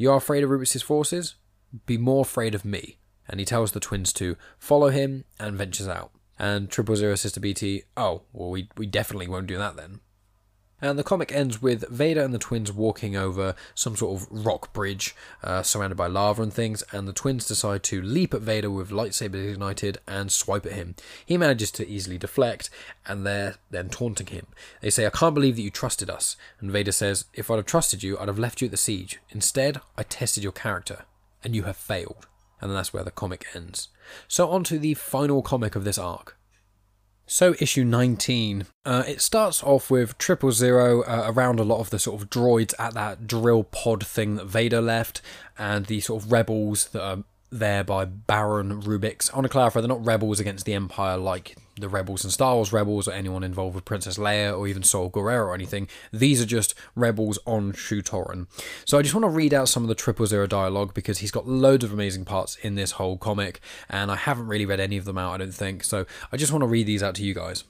You 0.00 0.10
are 0.12 0.16
afraid 0.16 0.42
of 0.42 0.48
Rubik's 0.48 0.80
forces? 0.80 1.34
Be 1.84 1.98
more 1.98 2.22
afraid 2.22 2.54
of 2.54 2.64
me. 2.64 2.96
And 3.28 3.38
he 3.38 3.44
tells 3.44 3.72
the 3.72 3.80
twins 3.80 4.14
to 4.14 4.38
follow 4.58 4.88
him 4.88 5.24
and 5.38 5.58
ventures 5.58 5.88
out. 5.88 6.10
And 6.38 6.70
Triple 6.70 6.96
Zero 6.96 7.16
says 7.16 7.32
to 7.32 7.40
BT, 7.40 7.82
Oh, 7.98 8.22
well, 8.32 8.48
we, 8.48 8.70
we 8.78 8.86
definitely 8.86 9.28
won't 9.28 9.46
do 9.46 9.58
that 9.58 9.76
then. 9.76 10.00
And 10.80 10.98
the 10.98 11.04
comic 11.04 11.32
ends 11.32 11.60
with 11.60 11.88
Vader 11.88 12.22
and 12.22 12.32
the 12.32 12.38
twins 12.38 12.72
walking 12.72 13.16
over 13.16 13.54
some 13.74 13.96
sort 13.96 14.22
of 14.22 14.28
rock 14.30 14.72
bridge 14.72 15.14
uh, 15.42 15.62
surrounded 15.62 15.96
by 15.96 16.06
lava 16.06 16.42
and 16.42 16.52
things, 16.52 16.82
and 16.92 17.06
the 17.06 17.12
twins 17.12 17.46
decide 17.46 17.82
to 17.84 18.00
leap 18.00 18.32
at 18.32 18.40
Vader 18.40 18.70
with 18.70 18.90
lightsabers 18.90 19.50
ignited 19.50 19.98
and 20.06 20.32
swipe 20.32 20.66
at 20.66 20.72
him. 20.72 20.94
He 21.24 21.36
manages 21.36 21.70
to 21.72 21.88
easily 21.88 22.18
deflect, 22.18 22.70
and 23.06 23.26
they're 23.26 23.56
then 23.70 23.88
taunting 23.88 24.28
him. 24.28 24.46
They 24.80 24.90
say, 24.90 25.06
I 25.06 25.10
can't 25.10 25.34
believe 25.34 25.56
that 25.56 25.62
you 25.62 25.70
trusted 25.70 26.08
us. 26.08 26.36
And 26.60 26.70
Vader 26.70 26.92
says, 26.92 27.26
If 27.34 27.50
I'd 27.50 27.56
have 27.56 27.66
trusted 27.66 28.02
you, 28.02 28.18
I'd 28.18 28.28
have 28.28 28.38
left 28.38 28.60
you 28.60 28.66
at 28.66 28.70
the 28.70 28.76
siege. 28.76 29.20
Instead, 29.30 29.80
I 29.96 30.02
tested 30.02 30.42
your 30.42 30.52
character, 30.52 31.04
and 31.44 31.54
you 31.54 31.64
have 31.64 31.76
failed. 31.76 32.26
And 32.60 32.70
that's 32.72 32.92
where 32.92 33.04
the 33.04 33.10
comic 33.10 33.46
ends. 33.54 33.88
So, 34.28 34.50
on 34.50 34.64
to 34.64 34.78
the 34.78 34.94
final 34.94 35.40
comic 35.42 35.76
of 35.76 35.84
this 35.84 35.98
arc. 35.98 36.36
So, 37.32 37.54
issue 37.60 37.84
19. 37.84 38.66
Uh, 38.84 39.04
it 39.06 39.20
starts 39.20 39.62
off 39.62 39.88
with 39.88 40.18
Triple 40.18 40.50
Zero 40.50 41.02
uh, 41.02 41.26
around 41.28 41.60
a 41.60 41.62
lot 41.62 41.78
of 41.78 41.90
the 41.90 42.00
sort 42.00 42.20
of 42.20 42.28
droids 42.28 42.74
at 42.76 42.94
that 42.94 43.28
drill 43.28 43.62
pod 43.62 44.04
thing 44.04 44.34
that 44.34 44.46
Vader 44.46 44.80
left, 44.80 45.22
and 45.56 45.86
the 45.86 46.00
sort 46.00 46.24
of 46.24 46.32
rebels 46.32 46.88
that 46.88 47.00
are 47.00 47.22
there 47.50 47.84
by 47.84 48.04
Baron 48.04 48.82
Rubix. 48.82 49.32
I 49.32 49.36
want 49.36 49.44
to 49.44 49.48
clarify, 49.48 49.80
they're 49.80 49.88
not 49.88 50.04
rebels 50.04 50.40
against 50.40 50.64
the 50.64 50.74
Empire 50.74 51.16
like 51.16 51.56
the 51.78 51.88
rebels 51.88 52.24
in 52.24 52.30
Star 52.30 52.54
Wars 52.54 52.72
Rebels 52.72 53.08
or 53.08 53.12
anyone 53.12 53.42
involved 53.42 53.74
with 53.74 53.84
Princess 53.84 54.18
Leia 54.18 54.56
or 54.56 54.68
even 54.68 54.82
Saw 54.82 55.08
Gerrera 55.08 55.46
or 55.46 55.54
anything. 55.54 55.88
These 56.12 56.42
are 56.42 56.46
just 56.46 56.74
rebels 56.94 57.38
on 57.46 57.72
Shu-Torun. 57.72 58.46
So 58.84 58.98
I 58.98 59.02
just 59.02 59.14
want 59.14 59.24
to 59.24 59.30
read 59.30 59.54
out 59.54 59.68
some 59.68 59.82
of 59.82 59.88
the 59.88 59.94
Triple 59.94 60.26
Zero 60.26 60.46
dialogue 60.46 60.94
because 60.94 61.18
he's 61.18 61.30
got 61.30 61.48
loads 61.48 61.84
of 61.84 61.92
amazing 61.92 62.24
parts 62.24 62.56
in 62.56 62.74
this 62.74 62.92
whole 62.92 63.16
comic, 63.16 63.60
and 63.88 64.10
I 64.10 64.16
haven't 64.16 64.48
really 64.48 64.66
read 64.66 64.80
any 64.80 64.96
of 64.96 65.04
them 65.04 65.18
out, 65.18 65.32
I 65.32 65.38
don't 65.38 65.54
think. 65.54 65.84
So 65.84 66.06
I 66.30 66.36
just 66.36 66.52
want 66.52 66.62
to 66.62 66.68
read 66.68 66.86
these 66.86 67.02
out 67.02 67.14
to 67.16 67.24
you 67.24 67.34
guys. 67.34 67.64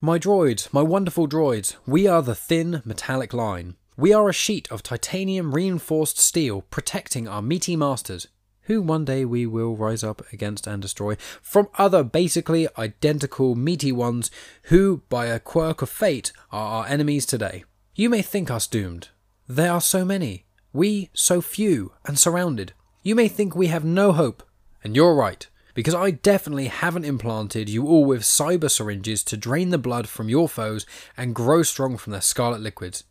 My 0.00 0.18
droids, 0.18 0.72
my 0.72 0.82
wonderful 0.82 1.28
droids, 1.28 1.76
we 1.86 2.06
are 2.06 2.22
the 2.22 2.34
thin, 2.34 2.82
metallic 2.86 3.34
line. 3.34 3.76
We 3.96 4.14
are 4.14 4.30
a 4.30 4.32
sheet 4.32 4.70
of 4.70 4.82
titanium 4.82 5.54
reinforced 5.54 6.18
steel 6.18 6.62
protecting 6.62 7.28
our 7.28 7.42
meaty 7.42 7.76
masters, 7.76 8.28
who 8.62 8.82
one 8.82 9.04
day 9.04 9.24
we 9.24 9.46
will 9.46 9.76
rise 9.76 10.02
up 10.02 10.22
against 10.32 10.66
and 10.66 10.80
destroy, 10.82 11.16
from 11.42 11.68
other 11.76 12.02
basically 12.02 12.68
identical 12.78 13.54
meaty 13.54 13.92
ones 13.92 14.30
who, 14.64 15.02
by 15.08 15.26
a 15.26 15.40
quirk 15.40 15.82
of 15.82 15.90
fate, 15.90 16.32
are 16.52 16.82
our 16.82 16.86
enemies 16.86 17.26
today. 17.26 17.64
You 17.94 18.08
may 18.08 18.22
think 18.22 18.50
us 18.50 18.66
doomed. 18.66 19.08
There 19.48 19.72
are 19.72 19.80
so 19.80 20.04
many, 20.04 20.44
we 20.72 21.10
so 21.12 21.40
few 21.40 21.92
and 22.06 22.18
surrounded. 22.18 22.72
You 23.02 23.14
may 23.14 23.28
think 23.28 23.54
we 23.54 23.68
have 23.68 23.84
no 23.84 24.12
hope, 24.12 24.42
and 24.84 24.94
you're 24.94 25.14
right 25.14 25.46
because 25.74 25.94
I 25.94 26.10
definitely 26.10 26.66
haven't 26.66 27.04
implanted 27.04 27.68
you 27.68 27.86
all 27.86 28.04
with 28.04 28.22
cyber 28.22 28.70
syringes 28.70 29.22
to 29.24 29.36
drain 29.36 29.70
the 29.70 29.78
blood 29.78 30.08
from 30.08 30.28
your 30.28 30.48
foes 30.48 30.84
and 31.16 31.34
grow 31.34 31.62
strong 31.62 31.96
from 31.96 32.12
their 32.12 32.20
scarlet 32.20 32.60
liquids. 32.60 33.04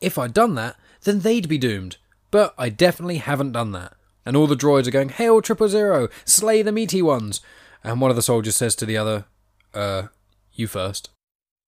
If 0.00 0.18
I'd 0.18 0.34
done 0.34 0.54
that, 0.56 0.76
then 1.04 1.20
they'd 1.20 1.48
be 1.48 1.58
doomed. 1.58 1.96
But 2.30 2.54
I 2.58 2.68
definitely 2.68 3.18
haven't 3.18 3.52
done 3.52 3.72
that. 3.72 3.94
And 4.28 4.36
all 4.36 4.46
the 4.46 4.54
droids 4.56 4.86
are 4.86 4.90
going, 4.90 5.08
Hail 5.08 5.40
Triple 5.40 5.70
Zero! 5.70 6.10
Slay 6.26 6.60
the 6.60 6.70
meaty 6.70 7.00
ones! 7.00 7.40
And 7.82 7.98
one 7.98 8.10
of 8.10 8.16
the 8.16 8.20
soldiers 8.20 8.56
says 8.56 8.76
to 8.76 8.84
the 8.84 8.94
other, 8.94 9.24
Uh, 9.72 10.08
you 10.52 10.66
first. 10.66 11.08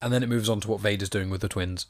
And 0.02 0.12
then 0.12 0.22
it 0.22 0.28
moves 0.28 0.50
on 0.50 0.60
to 0.60 0.68
what 0.68 0.80
Vader's 0.80 1.08
doing 1.08 1.30
with 1.30 1.40
the 1.40 1.48
twins. 1.48 1.86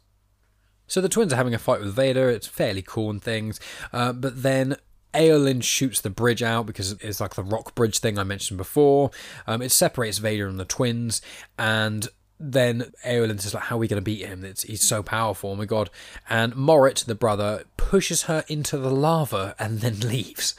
So 0.86 1.00
the 1.00 1.08
twins 1.08 1.32
are 1.32 1.36
having 1.36 1.54
a 1.54 1.58
fight 1.58 1.80
with 1.80 1.92
Vader. 1.92 2.30
It's 2.30 2.46
fairly 2.46 2.82
cool 2.82 3.10
and 3.10 3.20
things. 3.20 3.58
Uh, 3.92 4.12
but 4.12 4.44
then 4.44 4.76
Aiolin 5.12 5.60
shoots 5.64 6.00
the 6.00 6.08
bridge 6.08 6.40
out 6.40 6.66
because 6.66 6.92
it's 6.92 7.20
like 7.20 7.34
the 7.34 7.42
rock 7.42 7.74
bridge 7.74 7.98
thing 7.98 8.16
I 8.16 8.22
mentioned 8.22 8.58
before. 8.58 9.10
Um, 9.48 9.62
it 9.62 9.72
separates 9.72 10.18
Vader 10.18 10.46
and 10.46 10.60
the 10.60 10.64
twins, 10.64 11.20
and 11.58 12.06
then 12.40 12.92
Aiolin's 13.04 13.42
just 13.42 13.54
like, 13.54 13.64
"How 13.64 13.76
are 13.76 13.78
we 13.78 13.88
going 13.88 14.00
to 14.00 14.04
beat 14.04 14.24
him? 14.24 14.44
It's, 14.44 14.62
he's 14.62 14.82
so 14.82 15.02
powerful, 15.02 15.50
oh 15.50 15.56
my 15.56 15.66
god!" 15.66 15.90
And 16.28 16.54
Morit, 16.54 17.04
the 17.04 17.14
brother, 17.14 17.64
pushes 17.76 18.22
her 18.22 18.44
into 18.48 18.78
the 18.78 18.90
lava 18.90 19.54
and 19.58 19.80
then 19.80 20.00
leaves. 20.08 20.54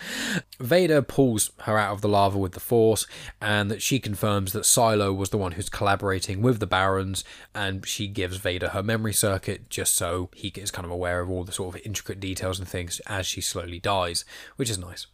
Vader 0.60 1.02
pulls 1.02 1.52
her 1.62 1.78
out 1.78 1.94
of 1.94 2.02
the 2.02 2.10
lava 2.10 2.38
with 2.38 2.52
the 2.52 2.60
Force, 2.60 3.08
and 3.41 3.82
she 3.82 4.00
confirms 4.00 4.54
that 4.54 4.65
Silo 4.65 5.12
was 5.12 5.32
the 5.32 5.38
one 5.38 5.54
who's 5.54 5.70
collaborating 5.70 6.41
with 6.41 6.60
the 6.60 6.67
Barons, 6.67 7.24
and 7.56 7.86
she 7.88 8.08
gives 8.08 8.38
Vader 8.38 8.70
her 8.70 8.84
memory 8.84 9.13
circuit 9.13 9.70
just 9.70 9.96
so 9.96 10.30
he 10.36 10.50
is 10.50 10.72
kind 10.72 10.86
of 10.86 10.91
aware 10.91 11.22
of 11.22 11.30
all 11.30 11.44
the 11.44 11.52
sort 11.52 11.76
of 11.76 11.82
intricate 11.84 12.20
details 12.20 12.60
and 12.60 12.67
things 12.67 13.02
as 13.08 13.26
she 13.26 13.41
slowly 13.41 13.80
dies, 13.80 14.24
which 14.58 14.70
is 14.70 14.78
nice. 14.78 15.08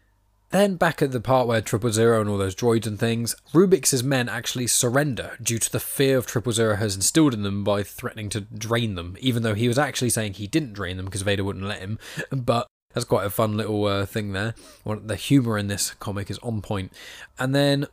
Then, 0.49 0.75
back 0.75 1.01
at 1.01 1.11
the 1.11 1.19
part 1.19 1.47
where 1.47 1.59
Triple 1.59 1.91
Zero 1.91 2.21
and 2.21 2.29
all 2.29 2.37
those 2.37 2.55
droids 2.55 2.87
and 2.87 2.97
things, 2.97 3.35
Rubik's 3.53 4.01
men 4.01 4.29
actually 4.29 4.67
surrender 4.67 5.37
due 5.41 5.57
to 5.57 5.71
the 5.71 5.79
fear 5.79 6.17
of 6.17 6.25
Triple 6.25 6.53
Zero 6.53 6.77
has 6.77 6.95
instilled 6.95 7.33
in 7.33 7.43
them 7.43 7.65
by 7.65 7.83
threatening 7.83 8.29
to 8.29 8.41
drain 8.41 8.95
them, 8.95 9.17
even 9.19 9.43
though 9.43 9.55
he 9.55 9.67
was 9.67 9.77
actually 9.77 10.09
saying 10.09 10.33
he 10.33 10.47
didn't 10.47 10.73
drain 10.73 10.95
them 10.95 11.05
because 11.05 11.21
Vader 11.21 11.43
wouldn't 11.43 11.65
let 11.65 11.79
him. 11.79 11.99
But 12.31 12.67
that's 12.93 13.05
quite 13.05 13.25
a 13.25 13.29
fun 13.29 13.57
little 13.57 13.85
uh, 13.85 14.05
thing 14.05 14.31
there. 14.31 14.55
The 14.85 15.15
humour 15.15 15.57
in 15.57 15.67
this 15.67 15.91
comic 15.95 16.31
is 16.31 16.39
on 16.39 16.61
point. 16.61 16.93
And 17.37 17.53
then 17.53 17.87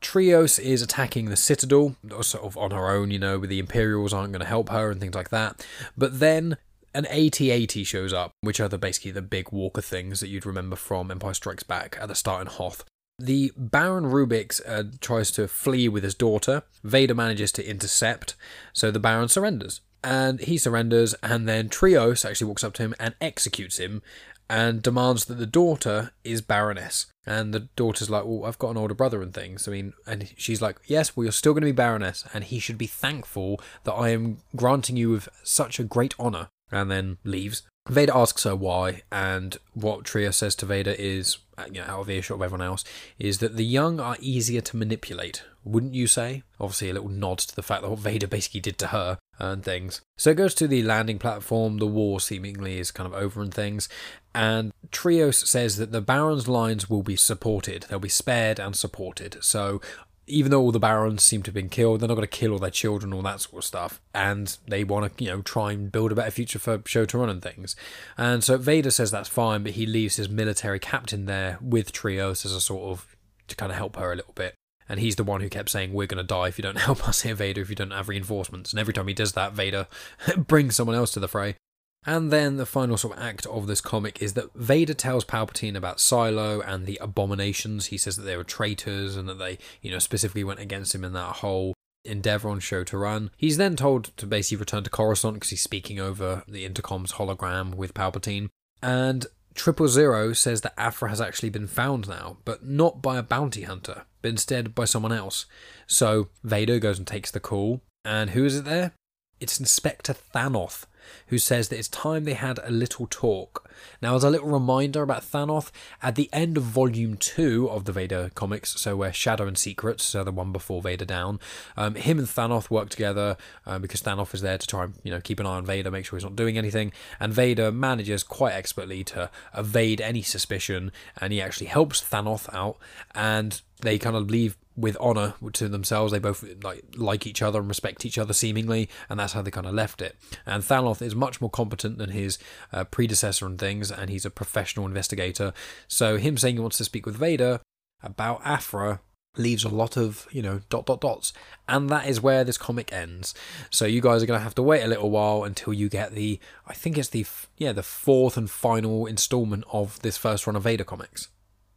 Trios 0.00 0.58
is 0.58 0.82
attacking 0.82 1.26
the 1.28 1.36
Citadel, 1.36 1.96
sort 2.20 2.44
of 2.44 2.56
on 2.56 2.70
her 2.70 2.88
own, 2.90 3.10
you 3.10 3.18
know, 3.18 3.38
with 3.38 3.50
the 3.50 3.58
Imperials 3.58 4.12
aren't 4.12 4.32
going 4.32 4.40
to 4.40 4.46
help 4.46 4.68
her 4.68 4.90
and 4.90 5.00
things 5.00 5.14
like 5.14 5.30
that. 5.30 5.66
But 5.96 6.20
then 6.20 6.58
an 6.98 7.06
AT-AT 7.06 7.86
shows 7.86 8.12
up, 8.12 8.32
which 8.40 8.58
are 8.58 8.66
the 8.66 8.76
basically 8.76 9.12
the 9.12 9.22
big 9.22 9.52
walker 9.52 9.80
things 9.80 10.18
that 10.18 10.26
you'd 10.26 10.44
remember 10.44 10.74
from 10.74 11.12
Empire 11.12 11.32
Strikes 11.32 11.62
Back 11.62 11.96
at 12.00 12.08
the 12.08 12.14
start 12.16 12.40
in 12.40 12.46
Hoth. 12.48 12.84
The 13.20 13.52
Baron 13.56 14.06
Rubix 14.06 14.60
uh, 14.66 14.82
tries 15.00 15.30
to 15.32 15.46
flee 15.46 15.88
with 15.88 16.02
his 16.02 16.16
daughter. 16.16 16.64
Vader 16.82 17.14
manages 17.14 17.52
to 17.52 17.68
intercept, 17.68 18.34
so 18.72 18.90
the 18.90 18.98
Baron 18.98 19.28
surrenders. 19.28 19.80
And 20.02 20.40
he 20.40 20.58
surrenders, 20.58 21.14
and 21.22 21.48
then 21.48 21.68
Trios 21.68 22.24
actually 22.24 22.48
walks 22.48 22.64
up 22.64 22.74
to 22.74 22.82
him 22.82 22.94
and 22.98 23.14
executes 23.20 23.78
him 23.78 24.02
and 24.50 24.82
demands 24.82 25.26
that 25.26 25.34
the 25.34 25.46
daughter 25.46 26.10
is 26.24 26.40
Baroness. 26.40 27.06
And 27.24 27.54
the 27.54 27.68
daughter's 27.76 28.10
like, 28.10 28.24
Well, 28.24 28.44
I've 28.44 28.58
got 28.58 28.70
an 28.70 28.76
older 28.76 28.94
brother 28.94 29.22
and 29.22 29.32
things. 29.32 29.68
I 29.68 29.70
mean, 29.70 29.92
and 30.04 30.32
she's 30.36 30.60
like, 30.60 30.78
Yes, 30.86 31.16
well, 31.16 31.24
you're 31.24 31.32
still 31.32 31.52
going 31.52 31.62
to 31.62 31.66
be 31.66 31.72
Baroness, 31.72 32.24
and 32.34 32.42
he 32.42 32.58
should 32.58 32.78
be 32.78 32.88
thankful 32.88 33.60
that 33.84 33.92
I 33.92 34.08
am 34.08 34.38
granting 34.56 34.96
you 34.96 35.10
with 35.10 35.28
such 35.44 35.78
a 35.78 35.84
great 35.84 36.18
honour 36.18 36.48
and 36.70 36.90
then 36.90 37.18
leaves. 37.24 37.62
Vader 37.88 38.12
asks 38.14 38.44
her 38.44 38.54
why, 38.54 39.02
and 39.10 39.56
what 39.72 40.04
Tria 40.04 40.32
says 40.32 40.54
to 40.56 40.66
Vader 40.66 40.94
is, 40.98 41.38
uh, 41.56 41.64
you 41.72 41.80
know, 41.80 41.86
out 41.86 42.00
of 42.00 42.10
earshot 42.10 42.36
of 42.36 42.42
everyone 42.42 42.66
else, 42.66 42.84
is 43.18 43.38
that 43.38 43.56
the 43.56 43.64
young 43.64 43.98
are 43.98 44.18
easier 44.20 44.60
to 44.60 44.76
manipulate, 44.76 45.42
wouldn't 45.64 45.94
you 45.94 46.06
say? 46.06 46.42
Obviously, 46.60 46.90
a 46.90 46.94
little 46.94 47.08
nod 47.08 47.38
to 47.38 47.56
the 47.56 47.62
fact 47.62 47.82
that 47.82 47.88
what 47.88 47.98
Vader 47.98 48.26
basically 48.28 48.60
did 48.60 48.78
to 48.78 48.88
her 48.88 49.18
and 49.38 49.64
things. 49.64 50.02
So 50.18 50.30
it 50.30 50.36
goes 50.36 50.54
to 50.56 50.68
the 50.68 50.82
landing 50.82 51.18
platform, 51.18 51.78
the 51.78 51.86
war 51.86 52.20
seemingly 52.20 52.78
is 52.78 52.90
kind 52.90 53.06
of 53.06 53.14
over 53.14 53.40
and 53.40 53.54
things, 53.54 53.88
and 54.34 54.72
Trios 54.90 55.48
says 55.48 55.76
that 55.76 55.90
the 55.90 56.00
Baron's 56.02 56.48
lines 56.48 56.90
will 56.90 57.02
be 57.02 57.16
supported, 57.16 57.86
they'll 57.88 57.98
be 57.98 58.08
spared 58.08 58.58
and 58.58 58.76
supported. 58.76 59.38
So 59.40 59.80
even 60.28 60.50
though 60.50 60.60
all 60.60 60.72
the 60.72 60.78
barons 60.78 61.22
seem 61.22 61.42
to 61.42 61.48
have 61.48 61.54
been 61.54 61.68
killed, 61.68 62.00
they're 62.00 62.08
not 62.08 62.14
going 62.14 62.26
to 62.26 62.38
kill 62.38 62.52
all 62.52 62.58
their 62.58 62.70
children, 62.70 63.12
all 63.12 63.22
that 63.22 63.40
sort 63.40 63.58
of 63.58 63.64
stuff, 63.64 64.00
and 64.14 64.56
they 64.66 64.84
want 64.84 65.16
to, 65.16 65.24
you 65.24 65.30
know, 65.30 65.42
try 65.42 65.72
and 65.72 65.90
build 65.90 66.12
a 66.12 66.14
better 66.14 66.30
future 66.30 66.58
for 66.58 66.80
Shu-Torun 66.84 67.30
and 67.30 67.42
things. 67.42 67.74
And 68.16 68.44
so 68.44 68.56
Vader 68.56 68.90
says 68.90 69.10
that's 69.10 69.28
fine, 69.28 69.62
but 69.62 69.72
he 69.72 69.86
leaves 69.86 70.16
his 70.16 70.28
military 70.28 70.78
captain 70.78 71.26
there 71.26 71.58
with 71.60 71.92
Trios 71.92 72.44
as 72.44 72.52
a 72.52 72.60
sort 72.60 72.90
of 72.90 73.16
to 73.48 73.56
kind 73.56 73.72
of 73.72 73.78
help 73.78 73.96
her 73.96 74.12
a 74.12 74.16
little 74.16 74.34
bit. 74.34 74.54
And 74.88 75.00
he's 75.00 75.16
the 75.16 75.24
one 75.24 75.40
who 75.40 75.48
kept 75.48 75.68
saying, 75.68 75.92
"We're 75.92 76.06
going 76.06 76.18
to 76.18 76.24
die 76.24 76.48
if 76.48 76.58
you 76.58 76.62
don't 76.62 76.78
help 76.78 77.06
us 77.08 77.22
here, 77.22 77.34
Vader. 77.34 77.60
If 77.60 77.70
you 77.70 77.76
don't 77.76 77.90
have 77.90 78.08
reinforcements." 78.08 78.72
And 78.72 78.80
every 78.80 78.94
time 78.94 79.08
he 79.08 79.14
does 79.14 79.32
that, 79.32 79.52
Vader 79.52 79.86
brings 80.36 80.76
someone 80.76 80.96
else 80.96 81.12
to 81.12 81.20
the 81.20 81.28
fray. 81.28 81.56
And 82.06 82.30
then 82.30 82.56
the 82.56 82.66
final 82.66 82.96
sort 82.96 83.16
of 83.16 83.22
act 83.22 83.44
of 83.46 83.66
this 83.66 83.80
comic 83.80 84.22
is 84.22 84.32
that 84.34 84.54
Vader 84.54 84.94
tells 84.94 85.24
Palpatine 85.24 85.76
about 85.76 86.00
Silo 86.00 86.60
and 86.60 86.86
the 86.86 86.98
abominations. 87.00 87.86
He 87.86 87.98
says 87.98 88.16
that 88.16 88.22
they 88.22 88.36
were 88.36 88.44
traitors 88.44 89.16
and 89.16 89.28
that 89.28 89.38
they, 89.38 89.58
you 89.82 89.90
know, 89.90 89.98
specifically 89.98 90.44
went 90.44 90.60
against 90.60 90.94
him 90.94 91.04
in 91.04 91.12
that 91.12 91.36
whole 91.36 91.74
endeavor 92.04 92.48
on 92.48 92.60
Shu-Torun. 92.60 93.30
He's 93.36 93.56
then 93.56 93.76
told 93.76 94.16
to 94.16 94.26
basically 94.26 94.58
return 94.58 94.84
to 94.84 94.90
Coruscant 94.90 95.34
because 95.34 95.50
he's 95.50 95.62
speaking 95.62 96.00
over 96.00 96.44
the 96.48 96.64
intercom's 96.64 97.12
hologram 97.12 97.74
with 97.74 97.94
Palpatine. 97.94 98.48
And 98.82 99.26
Triple 99.54 99.88
Zero 99.88 100.32
says 100.32 100.60
that 100.62 100.78
Aphra 100.78 101.08
has 101.08 101.20
actually 101.20 101.50
been 101.50 101.66
found 101.66 102.08
now, 102.08 102.38
but 102.44 102.64
not 102.64 103.02
by 103.02 103.18
a 103.18 103.22
bounty 103.22 103.62
hunter, 103.62 104.04
but 104.22 104.28
instead 104.28 104.74
by 104.74 104.84
someone 104.84 105.12
else. 105.12 105.46
So 105.86 106.28
Vader 106.44 106.78
goes 106.78 106.98
and 106.98 107.06
takes 107.06 107.30
the 107.30 107.40
call. 107.40 107.82
And 108.04 108.30
who 108.30 108.44
is 108.44 108.56
it 108.56 108.64
there? 108.64 108.92
It's 109.40 109.60
Inspector 109.60 110.14
Thanoth 110.34 110.86
who 111.28 111.38
says 111.38 111.68
that 111.68 111.78
it's 111.78 111.88
time 111.88 112.24
they 112.24 112.34
had 112.34 112.58
a 112.64 112.70
little 112.70 113.06
talk. 113.08 113.68
Now, 114.02 114.16
as 114.16 114.24
a 114.24 114.30
little 114.30 114.48
reminder 114.48 115.02
about 115.02 115.22
Thanoth, 115.22 115.70
at 116.02 116.14
the 116.14 116.28
end 116.32 116.56
of 116.56 116.64
Volume 116.64 117.16
2 117.16 117.70
of 117.70 117.84
the 117.84 117.92
Vader 117.92 118.30
comics, 118.34 118.80
so 118.80 118.96
where 118.96 119.12
Shadow 119.12 119.46
and 119.46 119.56
Secrets, 119.56 120.04
so 120.04 120.24
the 120.24 120.32
one 120.32 120.52
before 120.52 120.82
Vader 120.82 121.04
Down, 121.04 121.40
um, 121.76 121.94
him 121.94 122.18
and 122.18 122.28
Thanoth 122.28 122.70
work 122.70 122.88
together 122.88 123.36
um, 123.66 123.82
because 123.82 124.02
Thanoth 124.02 124.34
is 124.34 124.40
there 124.40 124.58
to 124.58 124.66
try 124.66 124.84
and 124.84 124.94
you 125.02 125.10
know 125.10 125.20
keep 125.20 125.40
an 125.40 125.46
eye 125.46 125.56
on 125.56 125.66
Vader, 125.66 125.90
make 125.90 126.06
sure 126.06 126.18
he's 126.18 126.24
not 126.24 126.36
doing 126.36 126.58
anything, 126.58 126.92
and 127.20 127.32
Vader 127.32 127.70
manages 127.70 128.22
quite 128.22 128.54
expertly 128.54 129.04
to 129.04 129.30
evade 129.56 130.00
any 130.00 130.22
suspicion, 130.22 130.92
and 131.20 131.32
he 131.32 131.40
actually 131.40 131.66
helps 131.66 132.02
Thanoth 132.02 132.52
out, 132.54 132.76
and 133.14 133.60
they 133.80 133.98
kind 133.98 134.16
of 134.16 134.30
leave 134.30 134.56
with 134.78 134.96
honor 135.00 135.34
to 135.54 135.68
themselves. 135.68 136.12
They 136.12 136.18
both 136.18 136.44
like 136.62 136.84
like 136.96 137.26
each 137.26 137.42
other 137.42 137.58
and 137.58 137.68
respect 137.68 138.04
each 138.04 138.18
other 138.18 138.32
seemingly, 138.32 138.88
and 139.08 139.18
that's 139.18 139.32
how 139.32 139.42
they 139.42 139.50
kind 139.50 139.66
of 139.66 139.74
left 139.74 140.00
it. 140.00 140.16
And 140.46 140.62
Thanoth 140.62 141.02
is 141.02 141.14
much 141.14 141.40
more 141.40 141.50
competent 141.50 141.98
than 141.98 142.10
his 142.10 142.38
uh, 142.72 142.84
predecessor 142.84 143.46
and 143.46 143.58
things, 143.58 143.90
and 143.90 144.10
he's 144.10 144.24
a 144.24 144.30
professional 144.30 144.86
investigator. 144.86 145.52
So 145.86 146.16
him 146.16 146.36
saying 146.36 146.56
he 146.56 146.60
wants 146.60 146.78
to 146.78 146.84
speak 146.84 147.06
with 147.06 147.16
Vader 147.16 147.60
about 148.02 148.40
Aphra 148.44 149.00
leaves 149.36 149.64
a 149.64 149.68
lot 149.68 149.96
of 149.96 150.26
you 150.30 150.42
know 150.42 150.60
dot 150.68 150.86
dot 150.86 151.00
dots 151.00 151.32
and 151.68 151.88
that 151.88 152.08
is 152.08 152.20
where 152.20 152.44
this 152.44 152.58
comic 152.58 152.92
ends 152.92 153.34
so 153.70 153.84
you 153.84 154.00
guys 154.00 154.22
are 154.22 154.26
going 154.26 154.38
to 154.38 154.42
have 154.42 154.54
to 154.54 154.62
wait 154.62 154.82
a 154.82 154.88
little 154.88 155.10
while 155.10 155.44
until 155.44 155.72
you 155.72 155.88
get 155.88 156.12
the 156.12 156.40
i 156.66 156.74
think 156.74 156.98
it's 156.98 157.10
the 157.10 157.24
yeah 157.56 157.72
the 157.72 157.82
fourth 157.82 158.36
and 158.36 158.50
final 158.50 159.06
installment 159.06 159.64
of 159.72 160.00
this 160.02 160.16
first 160.16 160.46
run 160.46 160.56
of 160.56 160.64
vader 160.64 160.82
comics 160.82 161.28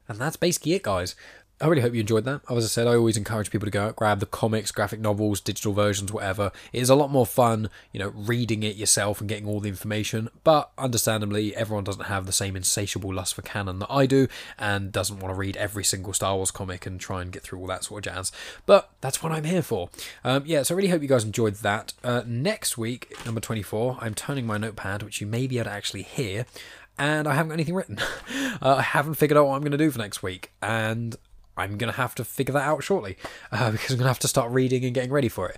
and 0.07 0.17
that's 0.17 0.37
basically 0.37 0.73
it 0.73 0.83
guys 0.83 1.15
I 1.61 1.67
really 1.67 1.81
hope 1.81 1.93
you 1.93 2.01
enjoyed 2.01 2.25
that. 2.25 2.41
As 2.49 2.65
I 2.65 2.67
said, 2.67 2.87
I 2.87 2.95
always 2.95 3.17
encourage 3.17 3.51
people 3.51 3.67
to 3.67 3.71
go 3.71 3.85
out, 3.85 3.95
grab 3.95 4.19
the 4.19 4.25
comics, 4.25 4.71
graphic 4.71 4.99
novels, 4.99 5.39
digital 5.39 5.73
versions, 5.73 6.11
whatever. 6.11 6.51
It 6.73 6.81
is 6.81 6.89
a 6.89 6.95
lot 6.95 7.11
more 7.11 7.25
fun, 7.25 7.69
you 7.91 7.99
know, 7.99 8.09
reading 8.09 8.63
it 8.63 8.77
yourself 8.77 9.19
and 9.19 9.29
getting 9.29 9.47
all 9.47 9.59
the 9.59 9.69
information. 9.69 10.29
But 10.43 10.71
understandably, 10.77 11.55
everyone 11.55 11.83
doesn't 11.83 12.05
have 12.05 12.25
the 12.25 12.31
same 12.31 12.55
insatiable 12.55 13.13
lust 13.13 13.35
for 13.35 13.43
canon 13.43 13.77
that 13.79 13.91
I 13.91 14.07
do 14.07 14.27
and 14.57 14.91
doesn't 14.91 15.19
want 15.19 15.33
to 15.33 15.37
read 15.37 15.55
every 15.57 15.83
single 15.83 16.13
Star 16.13 16.35
Wars 16.35 16.49
comic 16.49 16.87
and 16.87 16.99
try 16.99 17.21
and 17.21 17.31
get 17.31 17.43
through 17.43 17.59
all 17.59 17.67
that 17.67 17.83
sort 17.83 18.07
of 18.07 18.13
jazz. 18.13 18.31
But 18.65 18.89
that's 19.01 19.21
what 19.21 19.31
I'm 19.31 19.43
here 19.43 19.61
for. 19.61 19.89
Um, 20.23 20.43
yeah, 20.47 20.63
so 20.63 20.73
I 20.73 20.77
really 20.77 20.89
hope 20.89 21.03
you 21.03 21.07
guys 21.07 21.23
enjoyed 21.23 21.55
that. 21.55 21.93
Uh, 22.03 22.23
next 22.25 22.75
week, 22.77 23.13
number 23.23 23.39
24, 23.39 23.99
I'm 24.01 24.15
turning 24.15 24.47
my 24.47 24.57
notepad, 24.57 25.03
which 25.03 25.21
you 25.21 25.27
may 25.27 25.45
be 25.45 25.59
able 25.59 25.65
to 25.65 25.71
actually 25.71 26.03
hear 26.03 26.45
and 26.97 27.27
I 27.27 27.33
haven't 27.33 27.49
got 27.49 27.53
anything 27.53 27.73
written. 27.73 27.99
uh, 28.61 28.75
I 28.75 28.81
haven't 28.81 29.15
figured 29.15 29.37
out 29.37 29.47
what 29.47 29.55
I'm 29.55 29.61
going 29.61 29.71
to 29.71 29.77
do 29.77 29.89
for 29.89 29.97
next 29.97 30.21
week, 30.21 30.51
and 30.61 31.15
I'm 31.61 31.77
going 31.77 31.91
to 31.91 31.97
have 31.97 32.15
to 32.15 32.23
figure 32.23 32.53
that 32.53 32.67
out 32.67 32.83
shortly 32.83 33.17
uh, 33.51 33.71
because 33.71 33.91
I'm 33.91 33.97
going 33.97 34.05
to 34.05 34.09
have 34.09 34.19
to 34.19 34.27
start 34.27 34.51
reading 34.51 34.83
and 34.85 34.93
getting 34.93 35.11
ready 35.11 35.29
for 35.29 35.49
it. 35.49 35.57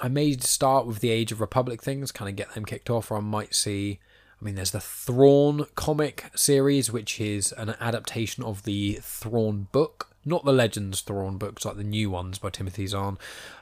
I 0.00 0.08
may 0.08 0.36
start 0.36 0.86
with 0.86 1.00
the 1.00 1.10
Age 1.10 1.32
of 1.32 1.40
Republic 1.40 1.82
things, 1.82 2.12
kind 2.12 2.28
of 2.28 2.36
get 2.36 2.54
them 2.54 2.64
kicked 2.64 2.90
off, 2.90 3.10
or 3.10 3.16
I 3.16 3.20
might 3.20 3.54
see. 3.54 3.98
I 4.40 4.44
mean, 4.44 4.54
there's 4.54 4.70
the 4.70 4.80
Thrawn 4.80 5.66
comic 5.74 6.30
series, 6.36 6.92
which 6.92 7.20
is 7.20 7.50
an 7.52 7.74
adaptation 7.80 8.44
of 8.44 8.62
the 8.62 9.00
Thrawn 9.02 9.66
book, 9.72 10.10
not 10.24 10.44
the 10.44 10.52
Legends 10.52 11.00
Thrawn 11.00 11.38
books, 11.38 11.64
like 11.64 11.76
the 11.76 11.82
new 11.82 12.10
ones 12.10 12.38
by 12.38 12.50
Timothy 12.50 12.86
Zahn. 12.86 13.18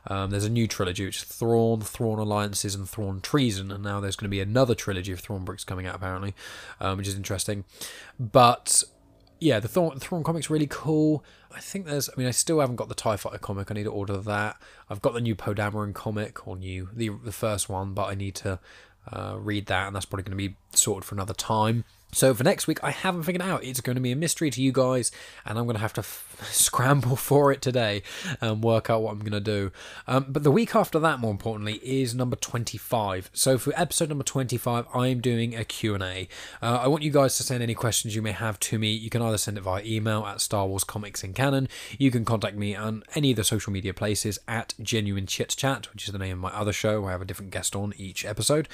Um, 0.07 0.31
there's 0.31 0.45
a 0.45 0.51
new 0.51 0.69
trilogy, 0.69 1.07
which 1.07 1.19
is 1.19 1.25
Thrawn, 1.25 1.81
Thrawn 1.81 2.19
Alliances, 2.19 2.75
and 2.75 2.87
Thrawn 2.87 3.21
Treason, 3.21 3.73
and 3.73 3.83
now 3.83 4.01
there's 4.01 4.17
going 4.17 4.27
to 4.27 4.37
be 4.37 4.41
another 4.41 4.75
trilogy 4.75 5.13
of 5.13 5.21
Thrawn 5.21 5.47
books 5.47 5.65
coming 5.65 5.87
out, 5.87 5.95
apparently, 5.95 6.35
um, 6.79 6.99
which 6.99 7.09
is 7.09 7.17
interesting. 7.17 7.65
But 8.21 8.85
yeah, 9.41 9.61
the 9.61 9.69
Thrawn, 9.69 9.99
Thrawn 9.99 10.25
comic's 10.25 10.51
really 10.51 10.69
cool. 10.69 11.25
I 11.55 11.61
think 11.61 11.87
there's, 11.87 12.09
I 12.09 12.13
mean, 12.17 12.27
I 12.27 12.33
still 12.33 12.61
haven't 12.61 12.77
got 12.77 12.89
the 12.89 12.95
TIE 12.95 13.17
Fighter 13.17 13.39
comic. 13.39 13.71
I 13.71 13.75
need 13.75 13.85
to 13.85 13.91
order 13.91 14.17
that. 14.19 14.57
I've 14.91 15.03
got 15.03 15.15
the 15.15 15.21
new 15.21 15.35
Poe 15.35 15.55
Dameron 15.55 15.95
comic, 15.95 16.47
or 16.47 16.57
new, 16.57 16.89
the, 16.93 17.11
the 17.25 17.33
first 17.33 17.69
one, 17.69 17.95
but 17.95 18.07
I 18.07 18.15
need 18.15 18.35
to 18.37 18.59
uh, 19.13 19.37
read 19.39 19.67
that, 19.67 19.87
and 19.87 19.95
that's 19.97 20.05
probably 20.05 20.25
going 20.25 20.39
to 20.39 20.49
be 20.49 20.57
sorted 20.73 21.05
for 21.05 21.15
another 21.15 21.35
time. 21.35 21.85
So 22.13 22.33
for 22.33 22.45
next 22.45 22.67
week, 22.67 22.83
I 22.83 22.93
haven't 22.93 23.25
figured 23.25 23.43
out. 23.43 23.63
It's 23.63 23.81
going 23.81 23.97
to 23.97 24.01
be 24.01 24.13
a 24.13 24.17
mystery 24.17 24.49
to 24.51 24.63
you 24.63 24.73
guys, 24.73 25.11
and 25.45 25.59
I'm 25.59 25.65
going 25.65 25.75
to 25.75 25.83
have 25.83 25.93
to 25.95 26.01
f- 26.01 26.47
scramble 26.51 27.17
for 27.17 27.53
it 27.53 27.61
today 27.61 28.03
and 28.41 28.63
work 28.63 28.89
out 28.89 29.03
what 29.03 29.13
I'm 29.13 29.19
going 29.19 29.33
to 29.33 29.41
do. 29.41 29.71
Um, 30.07 30.27
but 30.29 30.43
the 30.43 30.51
week 30.51 30.75
after 30.75 30.99
that, 30.99 31.21
more 31.21 31.31
importantly, 31.31 31.75
is 31.83 32.15
number 32.15 32.37
25. 32.37 33.31
So 33.33 33.59
for 33.59 33.73
episode 33.77 34.09
number 34.09 34.25
25, 34.25 34.87
I'm 34.95 35.21
doing 35.21 35.55
a 35.55 35.65
Q&A. 35.65 36.29
Uh, 36.63 36.79
I 36.83 36.89
want 36.89 37.03
you 37.03 37.11
guys 37.11 37.37
to 37.37 37.43
send 37.43 37.63
any 37.63 37.75
questions 37.75 38.15
you 38.15 38.23
may 38.23 38.33
have 38.33 38.59
to 38.61 38.79
me. 38.79 38.93
You 38.93 39.11
can 39.11 39.21
either 39.21 39.39
send 39.39 39.59
it 39.59 39.63
via 39.63 39.83
email 39.85 40.25
at 40.25 40.41
Star 40.41 40.67
Wars 40.67 40.85
Comics 40.85 41.23
in 41.23 41.35
Canon. 41.35 41.69
You 41.99 42.11
can 42.11 42.25
contact 42.25 42.57
me 42.57 42.75
on 42.75 43.03
any 43.15 43.33
of 43.33 43.37
the 43.37 43.45
social 43.45 43.73
media 43.73 43.93
places 43.93 44.39
at 44.49 44.75
Genuine 44.81 45.27
Chit 45.27 45.55
Chat, 45.57 45.93
which 45.93 46.07
is 46.07 46.13
the 46.13 46.19
name 46.19 46.33
of 46.45 46.53
my 46.53 46.59
other 46.59 46.73
show 46.73 47.05
I 47.05 47.11
have 47.11 47.23
a 47.23 47.27
different 47.27 47.51
guest 47.51 47.77
on 47.77 47.93
each 47.99 48.25
episode. 48.25 48.69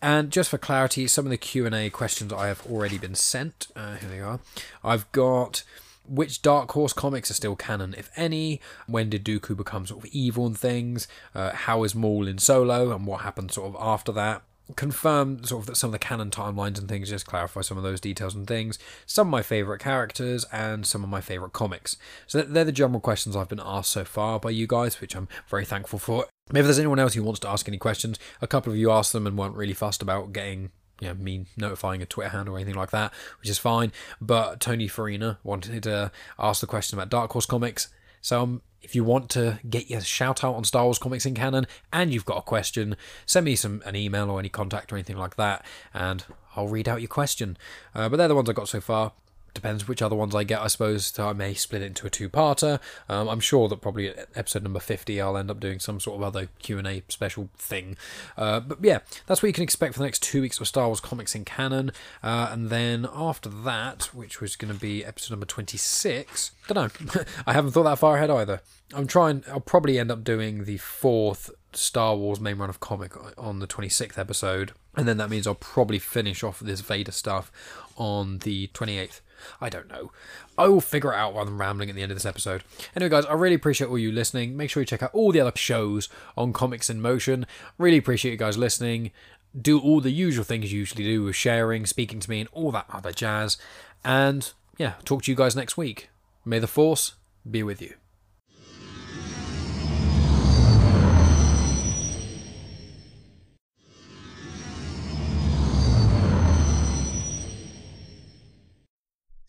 And 0.00 0.30
just 0.30 0.50
for 0.50 0.58
clarity, 0.58 1.06
some 1.08 1.26
of 1.26 1.30
the 1.30 1.36
Q&A 1.36 1.90
questions 1.90 2.32
I 2.32 2.46
have 2.46 2.67
already 2.70 2.98
been 2.98 3.14
sent. 3.14 3.68
Uh, 3.74 3.96
here 3.96 4.08
they 4.08 4.20
are. 4.20 4.40
I've 4.82 5.10
got 5.12 5.62
which 6.08 6.42
Dark 6.42 6.72
Horse 6.72 6.92
comics 6.92 7.30
are 7.30 7.34
still 7.34 7.56
canon, 7.56 7.94
if 7.96 8.10
any? 8.16 8.60
When 8.86 9.10
did 9.10 9.24
Dooku 9.24 9.56
become 9.56 9.86
sort 9.86 10.04
of 10.04 10.10
evil 10.10 10.46
and 10.46 10.58
things? 10.58 11.06
Uh, 11.34 11.52
how 11.52 11.84
is 11.84 11.94
Maul 11.94 12.26
in 12.26 12.38
Solo, 12.38 12.94
and 12.94 13.06
what 13.06 13.20
happened 13.20 13.52
sort 13.52 13.74
of 13.74 13.76
after 13.80 14.12
that? 14.12 14.42
Confirm 14.76 15.44
sort 15.44 15.62
of 15.62 15.66
that 15.66 15.76
some 15.76 15.88
of 15.88 15.92
the 15.92 15.98
canon 15.98 16.30
timelines 16.30 16.78
and 16.78 16.88
things, 16.88 17.08
just 17.08 17.26
clarify 17.26 17.62
some 17.62 17.78
of 17.78 17.84
those 17.84 18.00
details 18.00 18.34
and 18.34 18.46
things. 18.46 18.78
Some 19.06 19.28
of 19.28 19.30
my 19.30 19.42
favourite 19.42 19.80
characters 19.80 20.44
and 20.52 20.86
some 20.86 21.02
of 21.02 21.08
my 21.08 21.22
favourite 21.22 21.54
comics. 21.54 21.96
So 22.26 22.42
they're 22.42 22.64
the 22.64 22.72
general 22.72 23.00
questions 23.00 23.34
I've 23.34 23.48
been 23.48 23.62
asked 23.64 23.90
so 23.90 24.04
far 24.04 24.38
by 24.38 24.50
you 24.50 24.66
guys, 24.66 25.00
which 25.00 25.16
I'm 25.16 25.28
very 25.48 25.64
thankful 25.64 25.98
for. 25.98 26.26
Maybe 26.52 26.64
there's 26.64 26.78
anyone 26.78 26.98
else 26.98 27.14
who 27.14 27.22
wants 27.22 27.40
to 27.40 27.48
ask 27.48 27.66
any 27.68 27.78
questions, 27.78 28.18
a 28.42 28.46
couple 28.46 28.72
of 28.72 28.78
you 28.78 28.90
asked 28.90 29.12
them 29.14 29.26
and 29.26 29.38
weren't 29.38 29.56
really 29.56 29.74
fussed 29.74 30.02
about 30.02 30.34
getting 30.34 30.70
you 31.00 31.08
know, 31.08 31.14
me 31.14 31.46
notifying 31.56 32.02
a 32.02 32.06
Twitter 32.06 32.30
handle 32.30 32.54
or 32.54 32.58
anything 32.58 32.74
like 32.74 32.90
that, 32.90 33.12
which 33.40 33.48
is 33.48 33.58
fine. 33.58 33.92
But 34.20 34.60
Tony 34.60 34.88
Farina 34.88 35.38
wanted 35.42 35.82
to 35.84 36.10
ask 36.38 36.60
the 36.60 36.66
question 36.66 36.98
about 36.98 37.10
Dark 37.10 37.32
Horse 37.32 37.46
Comics. 37.46 37.88
So 38.20 38.42
um, 38.42 38.62
if 38.82 38.94
you 38.94 39.04
want 39.04 39.30
to 39.30 39.60
get 39.68 39.90
your 39.90 40.00
shout 40.00 40.42
out 40.44 40.54
on 40.54 40.64
Star 40.64 40.84
Wars 40.84 40.98
Comics 40.98 41.26
in 41.26 41.34
Canon 41.34 41.66
and 41.92 42.12
you've 42.12 42.24
got 42.24 42.38
a 42.38 42.42
question, 42.42 42.96
send 43.26 43.44
me 43.44 43.56
some 43.56 43.82
an 43.84 43.96
email 43.96 44.30
or 44.30 44.38
any 44.38 44.48
contact 44.48 44.92
or 44.92 44.96
anything 44.96 45.16
like 45.16 45.36
that, 45.36 45.64
and 45.94 46.24
I'll 46.56 46.68
read 46.68 46.88
out 46.88 47.00
your 47.00 47.08
question. 47.08 47.56
Uh, 47.94 48.08
but 48.08 48.16
they're 48.16 48.28
the 48.28 48.34
ones 48.34 48.48
I 48.48 48.52
got 48.52 48.68
so 48.68 48.80
far 48.80 49.12
depends 49.54 49.88
which 49.88 50.02
other 50.02 50.16
ones 50.16 50.34
I 50.34 50.44
get, 50.44 50.60
I 50.60 50.68
suppose. 50.68 51.06
So 51.06 51.28
I 51.28 51.32
may 51.32 51.54
split 51.54 51.82
it 51.82 51.86
into 51.86 52.06
a 52.06 52.10
two-parter. 52.10 52.80
Um, 53.08 53.28
I'm 53.28 53.40
sure 53.40 53.68
that 53.68 53.80
probably 53.80 54.12
episode 54.34 54.62
number 54.62 54.80
50 54.80 55.20
I'll 55.20 55.36
end 55.36 55.50
up 55.50 55.60
doing 55.60 55.78
some 55.80 56.00
sort 56.00 56.16
of 56.16 56.22
other 56.22 56.48
Q&A 56.60 57.02
special 57.08 57.48
thing. 57.56 57.96
Uh, 58.36 58.60
but 58.60 58.78
yeah, 58.82 59.00
that's 59.26 59.42
what 59.42 59.48
you 59.48 59.52
can 59.52 59.64
expect 59.64 59.94
for 59.94 60.00
the 60.00 60.06
next 60.06 60.22
two 60.22 60.40
weeks 60.40 60.60
of 60.60 60.68
Star 60.68 60.86
Wars 60.86 61.00
comics 61.00 61.34
in 61.34 61.44
canon. 61.44 61.92
Uh, 62.22 62.48
and 62.52 62.70
then 62.70 63.08
after 63.14 63.48
that, 63.48 64.14
which 64.14 64.40
was 64.40 64.56
going 64.56 64.72
to 64.72 64.78
be 64.78 65.04
episode 65.04 65.34
number 65.34 65.46
26, 65.46 66.52
don't 66.68 67.14
know. 67.14 67.22
I 67.46 67.52
haven't 67.52 67.72
thought 67.72 67.84
that 67.84 67.98
far 67.98 68.16
ahead 68.16 68.30
either. 68.30 68.60
I'm 68.94 69.06
trying, 69.06 69.44
I'll 69.48 69.60
probably 69.60 69.98
end 69.98 70.10
up 70.10 70.24
doing 70.24 70.64
the 70.64 70.78
fourth 70.78 71.50
Star 71.72 72.16
Wars 72.16 72.40
main 72.40 72.56
run 72.58 72.70
of 72.70 72.80
comic 72.80 73.12
on 73.38 73.58
the 73.58 73.66
26th 73.66 74.18
episode. 74.18 74.72
And 74.96 75.06
then 75.06 75.18
that 75.18 75.30
means 75.30 75.46
I'll 75.46 75.54
probably 75.54 75.98
finish 75.98 76.42
off 76.42 76.60
this 76.60 76.80
Vader 76.80 77.12
stuff 77.12 77.52
on 77.96 78.38
the 78.38 78.68
28th. 78.68 79.20
I 79.60 79.68
don't 79.68 79.88
know. 79.88 80.12
I 80.56 80.68
will 80.68 80.80
figure 80.80 81.12
it 81.12 81.16
out 81.16 81.34
while 81.34 81.46
I'm 81.46 81.60
rambling 81.60 81.88
at 81.90 81.96
the 81.96 82.02
end 82.02 82.12
of 82.12 82.16
this 82.16 82.26
episode. 82.26 82.64
Anyway, 82.94 83.10
guys, 83.10 83.26
I 83.26 83.34
really 83.34 83.54
appreciate 83.54 83.88
all 83.88 83.98
you 83.98 84.12
listening. 84.12 84.56
Make 84.56 84.70
sure 84.70 84.82
you 84.82 84.86
check 84.86 85.02
out 85.02 85.14
all 85.14 85.32
the 85.32 85.40
other 85.40 85.52
shows 85.56 86.08
on 86.36 86.52
Comics 86.52 86.90
in 86.90 87.00
Motion. 87.00 87.46
Really 87.76 87.98
appreciate 87.98 88.32
you 88.32 88.38
guys 88.38 88.58
listening. 88.58 89.10
Do 89.60 89.80
all 89.80 90.00
the 90.00 90.10
usual 90.10 90.44
things 90.44 90.72
you 90.72 90.80
usually 90.80 91.04
do 91.04 91.24
with 91.24 91.36
sharing, 91.36 91.86
speaking 91.86 92.20
to 92.20 92.30
me, 92.30 92.40
and 92.40 92.48
all 92.52 92.70
that 92.72 92.86
other 92.92 93.12
jazz. 93.12 93.56
And 94.04 94.52
yeah, 94.76 94.94
talk 95.04 95.22
to 95.22 95.30
you 95.30 95.36
guys 95.36 95.56
next 95.56 95.76
week. 95.76 96.10
May 96.44 96.58
the 96.58 96.66
Force 96.66 97.14
be 97.50 97.62
with 97.62 97.80
you. 97.82 97.94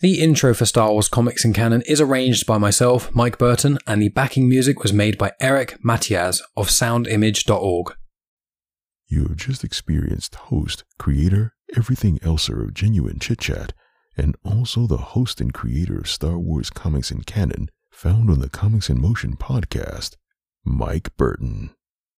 The 0.02 0.22
intro 0.22 0.54
for 0.54 0.66
Star 0.66 0.94
Wars 0.94 1.10
Comics 1.10 1.44
and 1.44 1.54
Canon 1.54 1.82
is 1.82 2.00
arranged 2.00 2.46
by 2.46 2.58
myself, 2.58 3.14
Mike 3.14 3.38
Burton, 3.38 3.78
and 3.86 4.02
the 4.02 4.08
backing 4.08 4.48
music 4.48 4.82
was 4.82 4.94
made 4.94 5.18
by 5.18 5.34
Eric 5.42 5.78
Matyas 5.84 6.40
of 6.56 6.70
soundimage.org. 6.70 7.94
You 9.08 9.24
have 9.24 9.36
just 9.36 9.66
experienced 9.66 10.36
host, 10.36 10.86
creator, 10.98 11.54
everything 11.76 12.18
elser 12.20 12.64
of 12.64 12.74
Genuine 12.74 13.20
Chit 13.20 13.40
Chat, 13.40 13.74
and 14.16 14.38
also 14.46 14.88
the 14.88 14.96
host 14.98 15.42
and 15.42 15.54
creator 15.54 15.98
of 15.98 16.10
Star 16.10 16.40
Wars 16.40 16.70
comics 16.70 17.12
and 17.12 17.26
canon, 17.26 17.70
found 17.92 18.30
on 18.30 18.40
the 18.40 18.48
Comics 18.48 18.90
in 18.90 19.02
Motion 19.02 19.36
podcast, 19.36 20.16
Mike 20.64 21.10
Burton. 21.18 21.72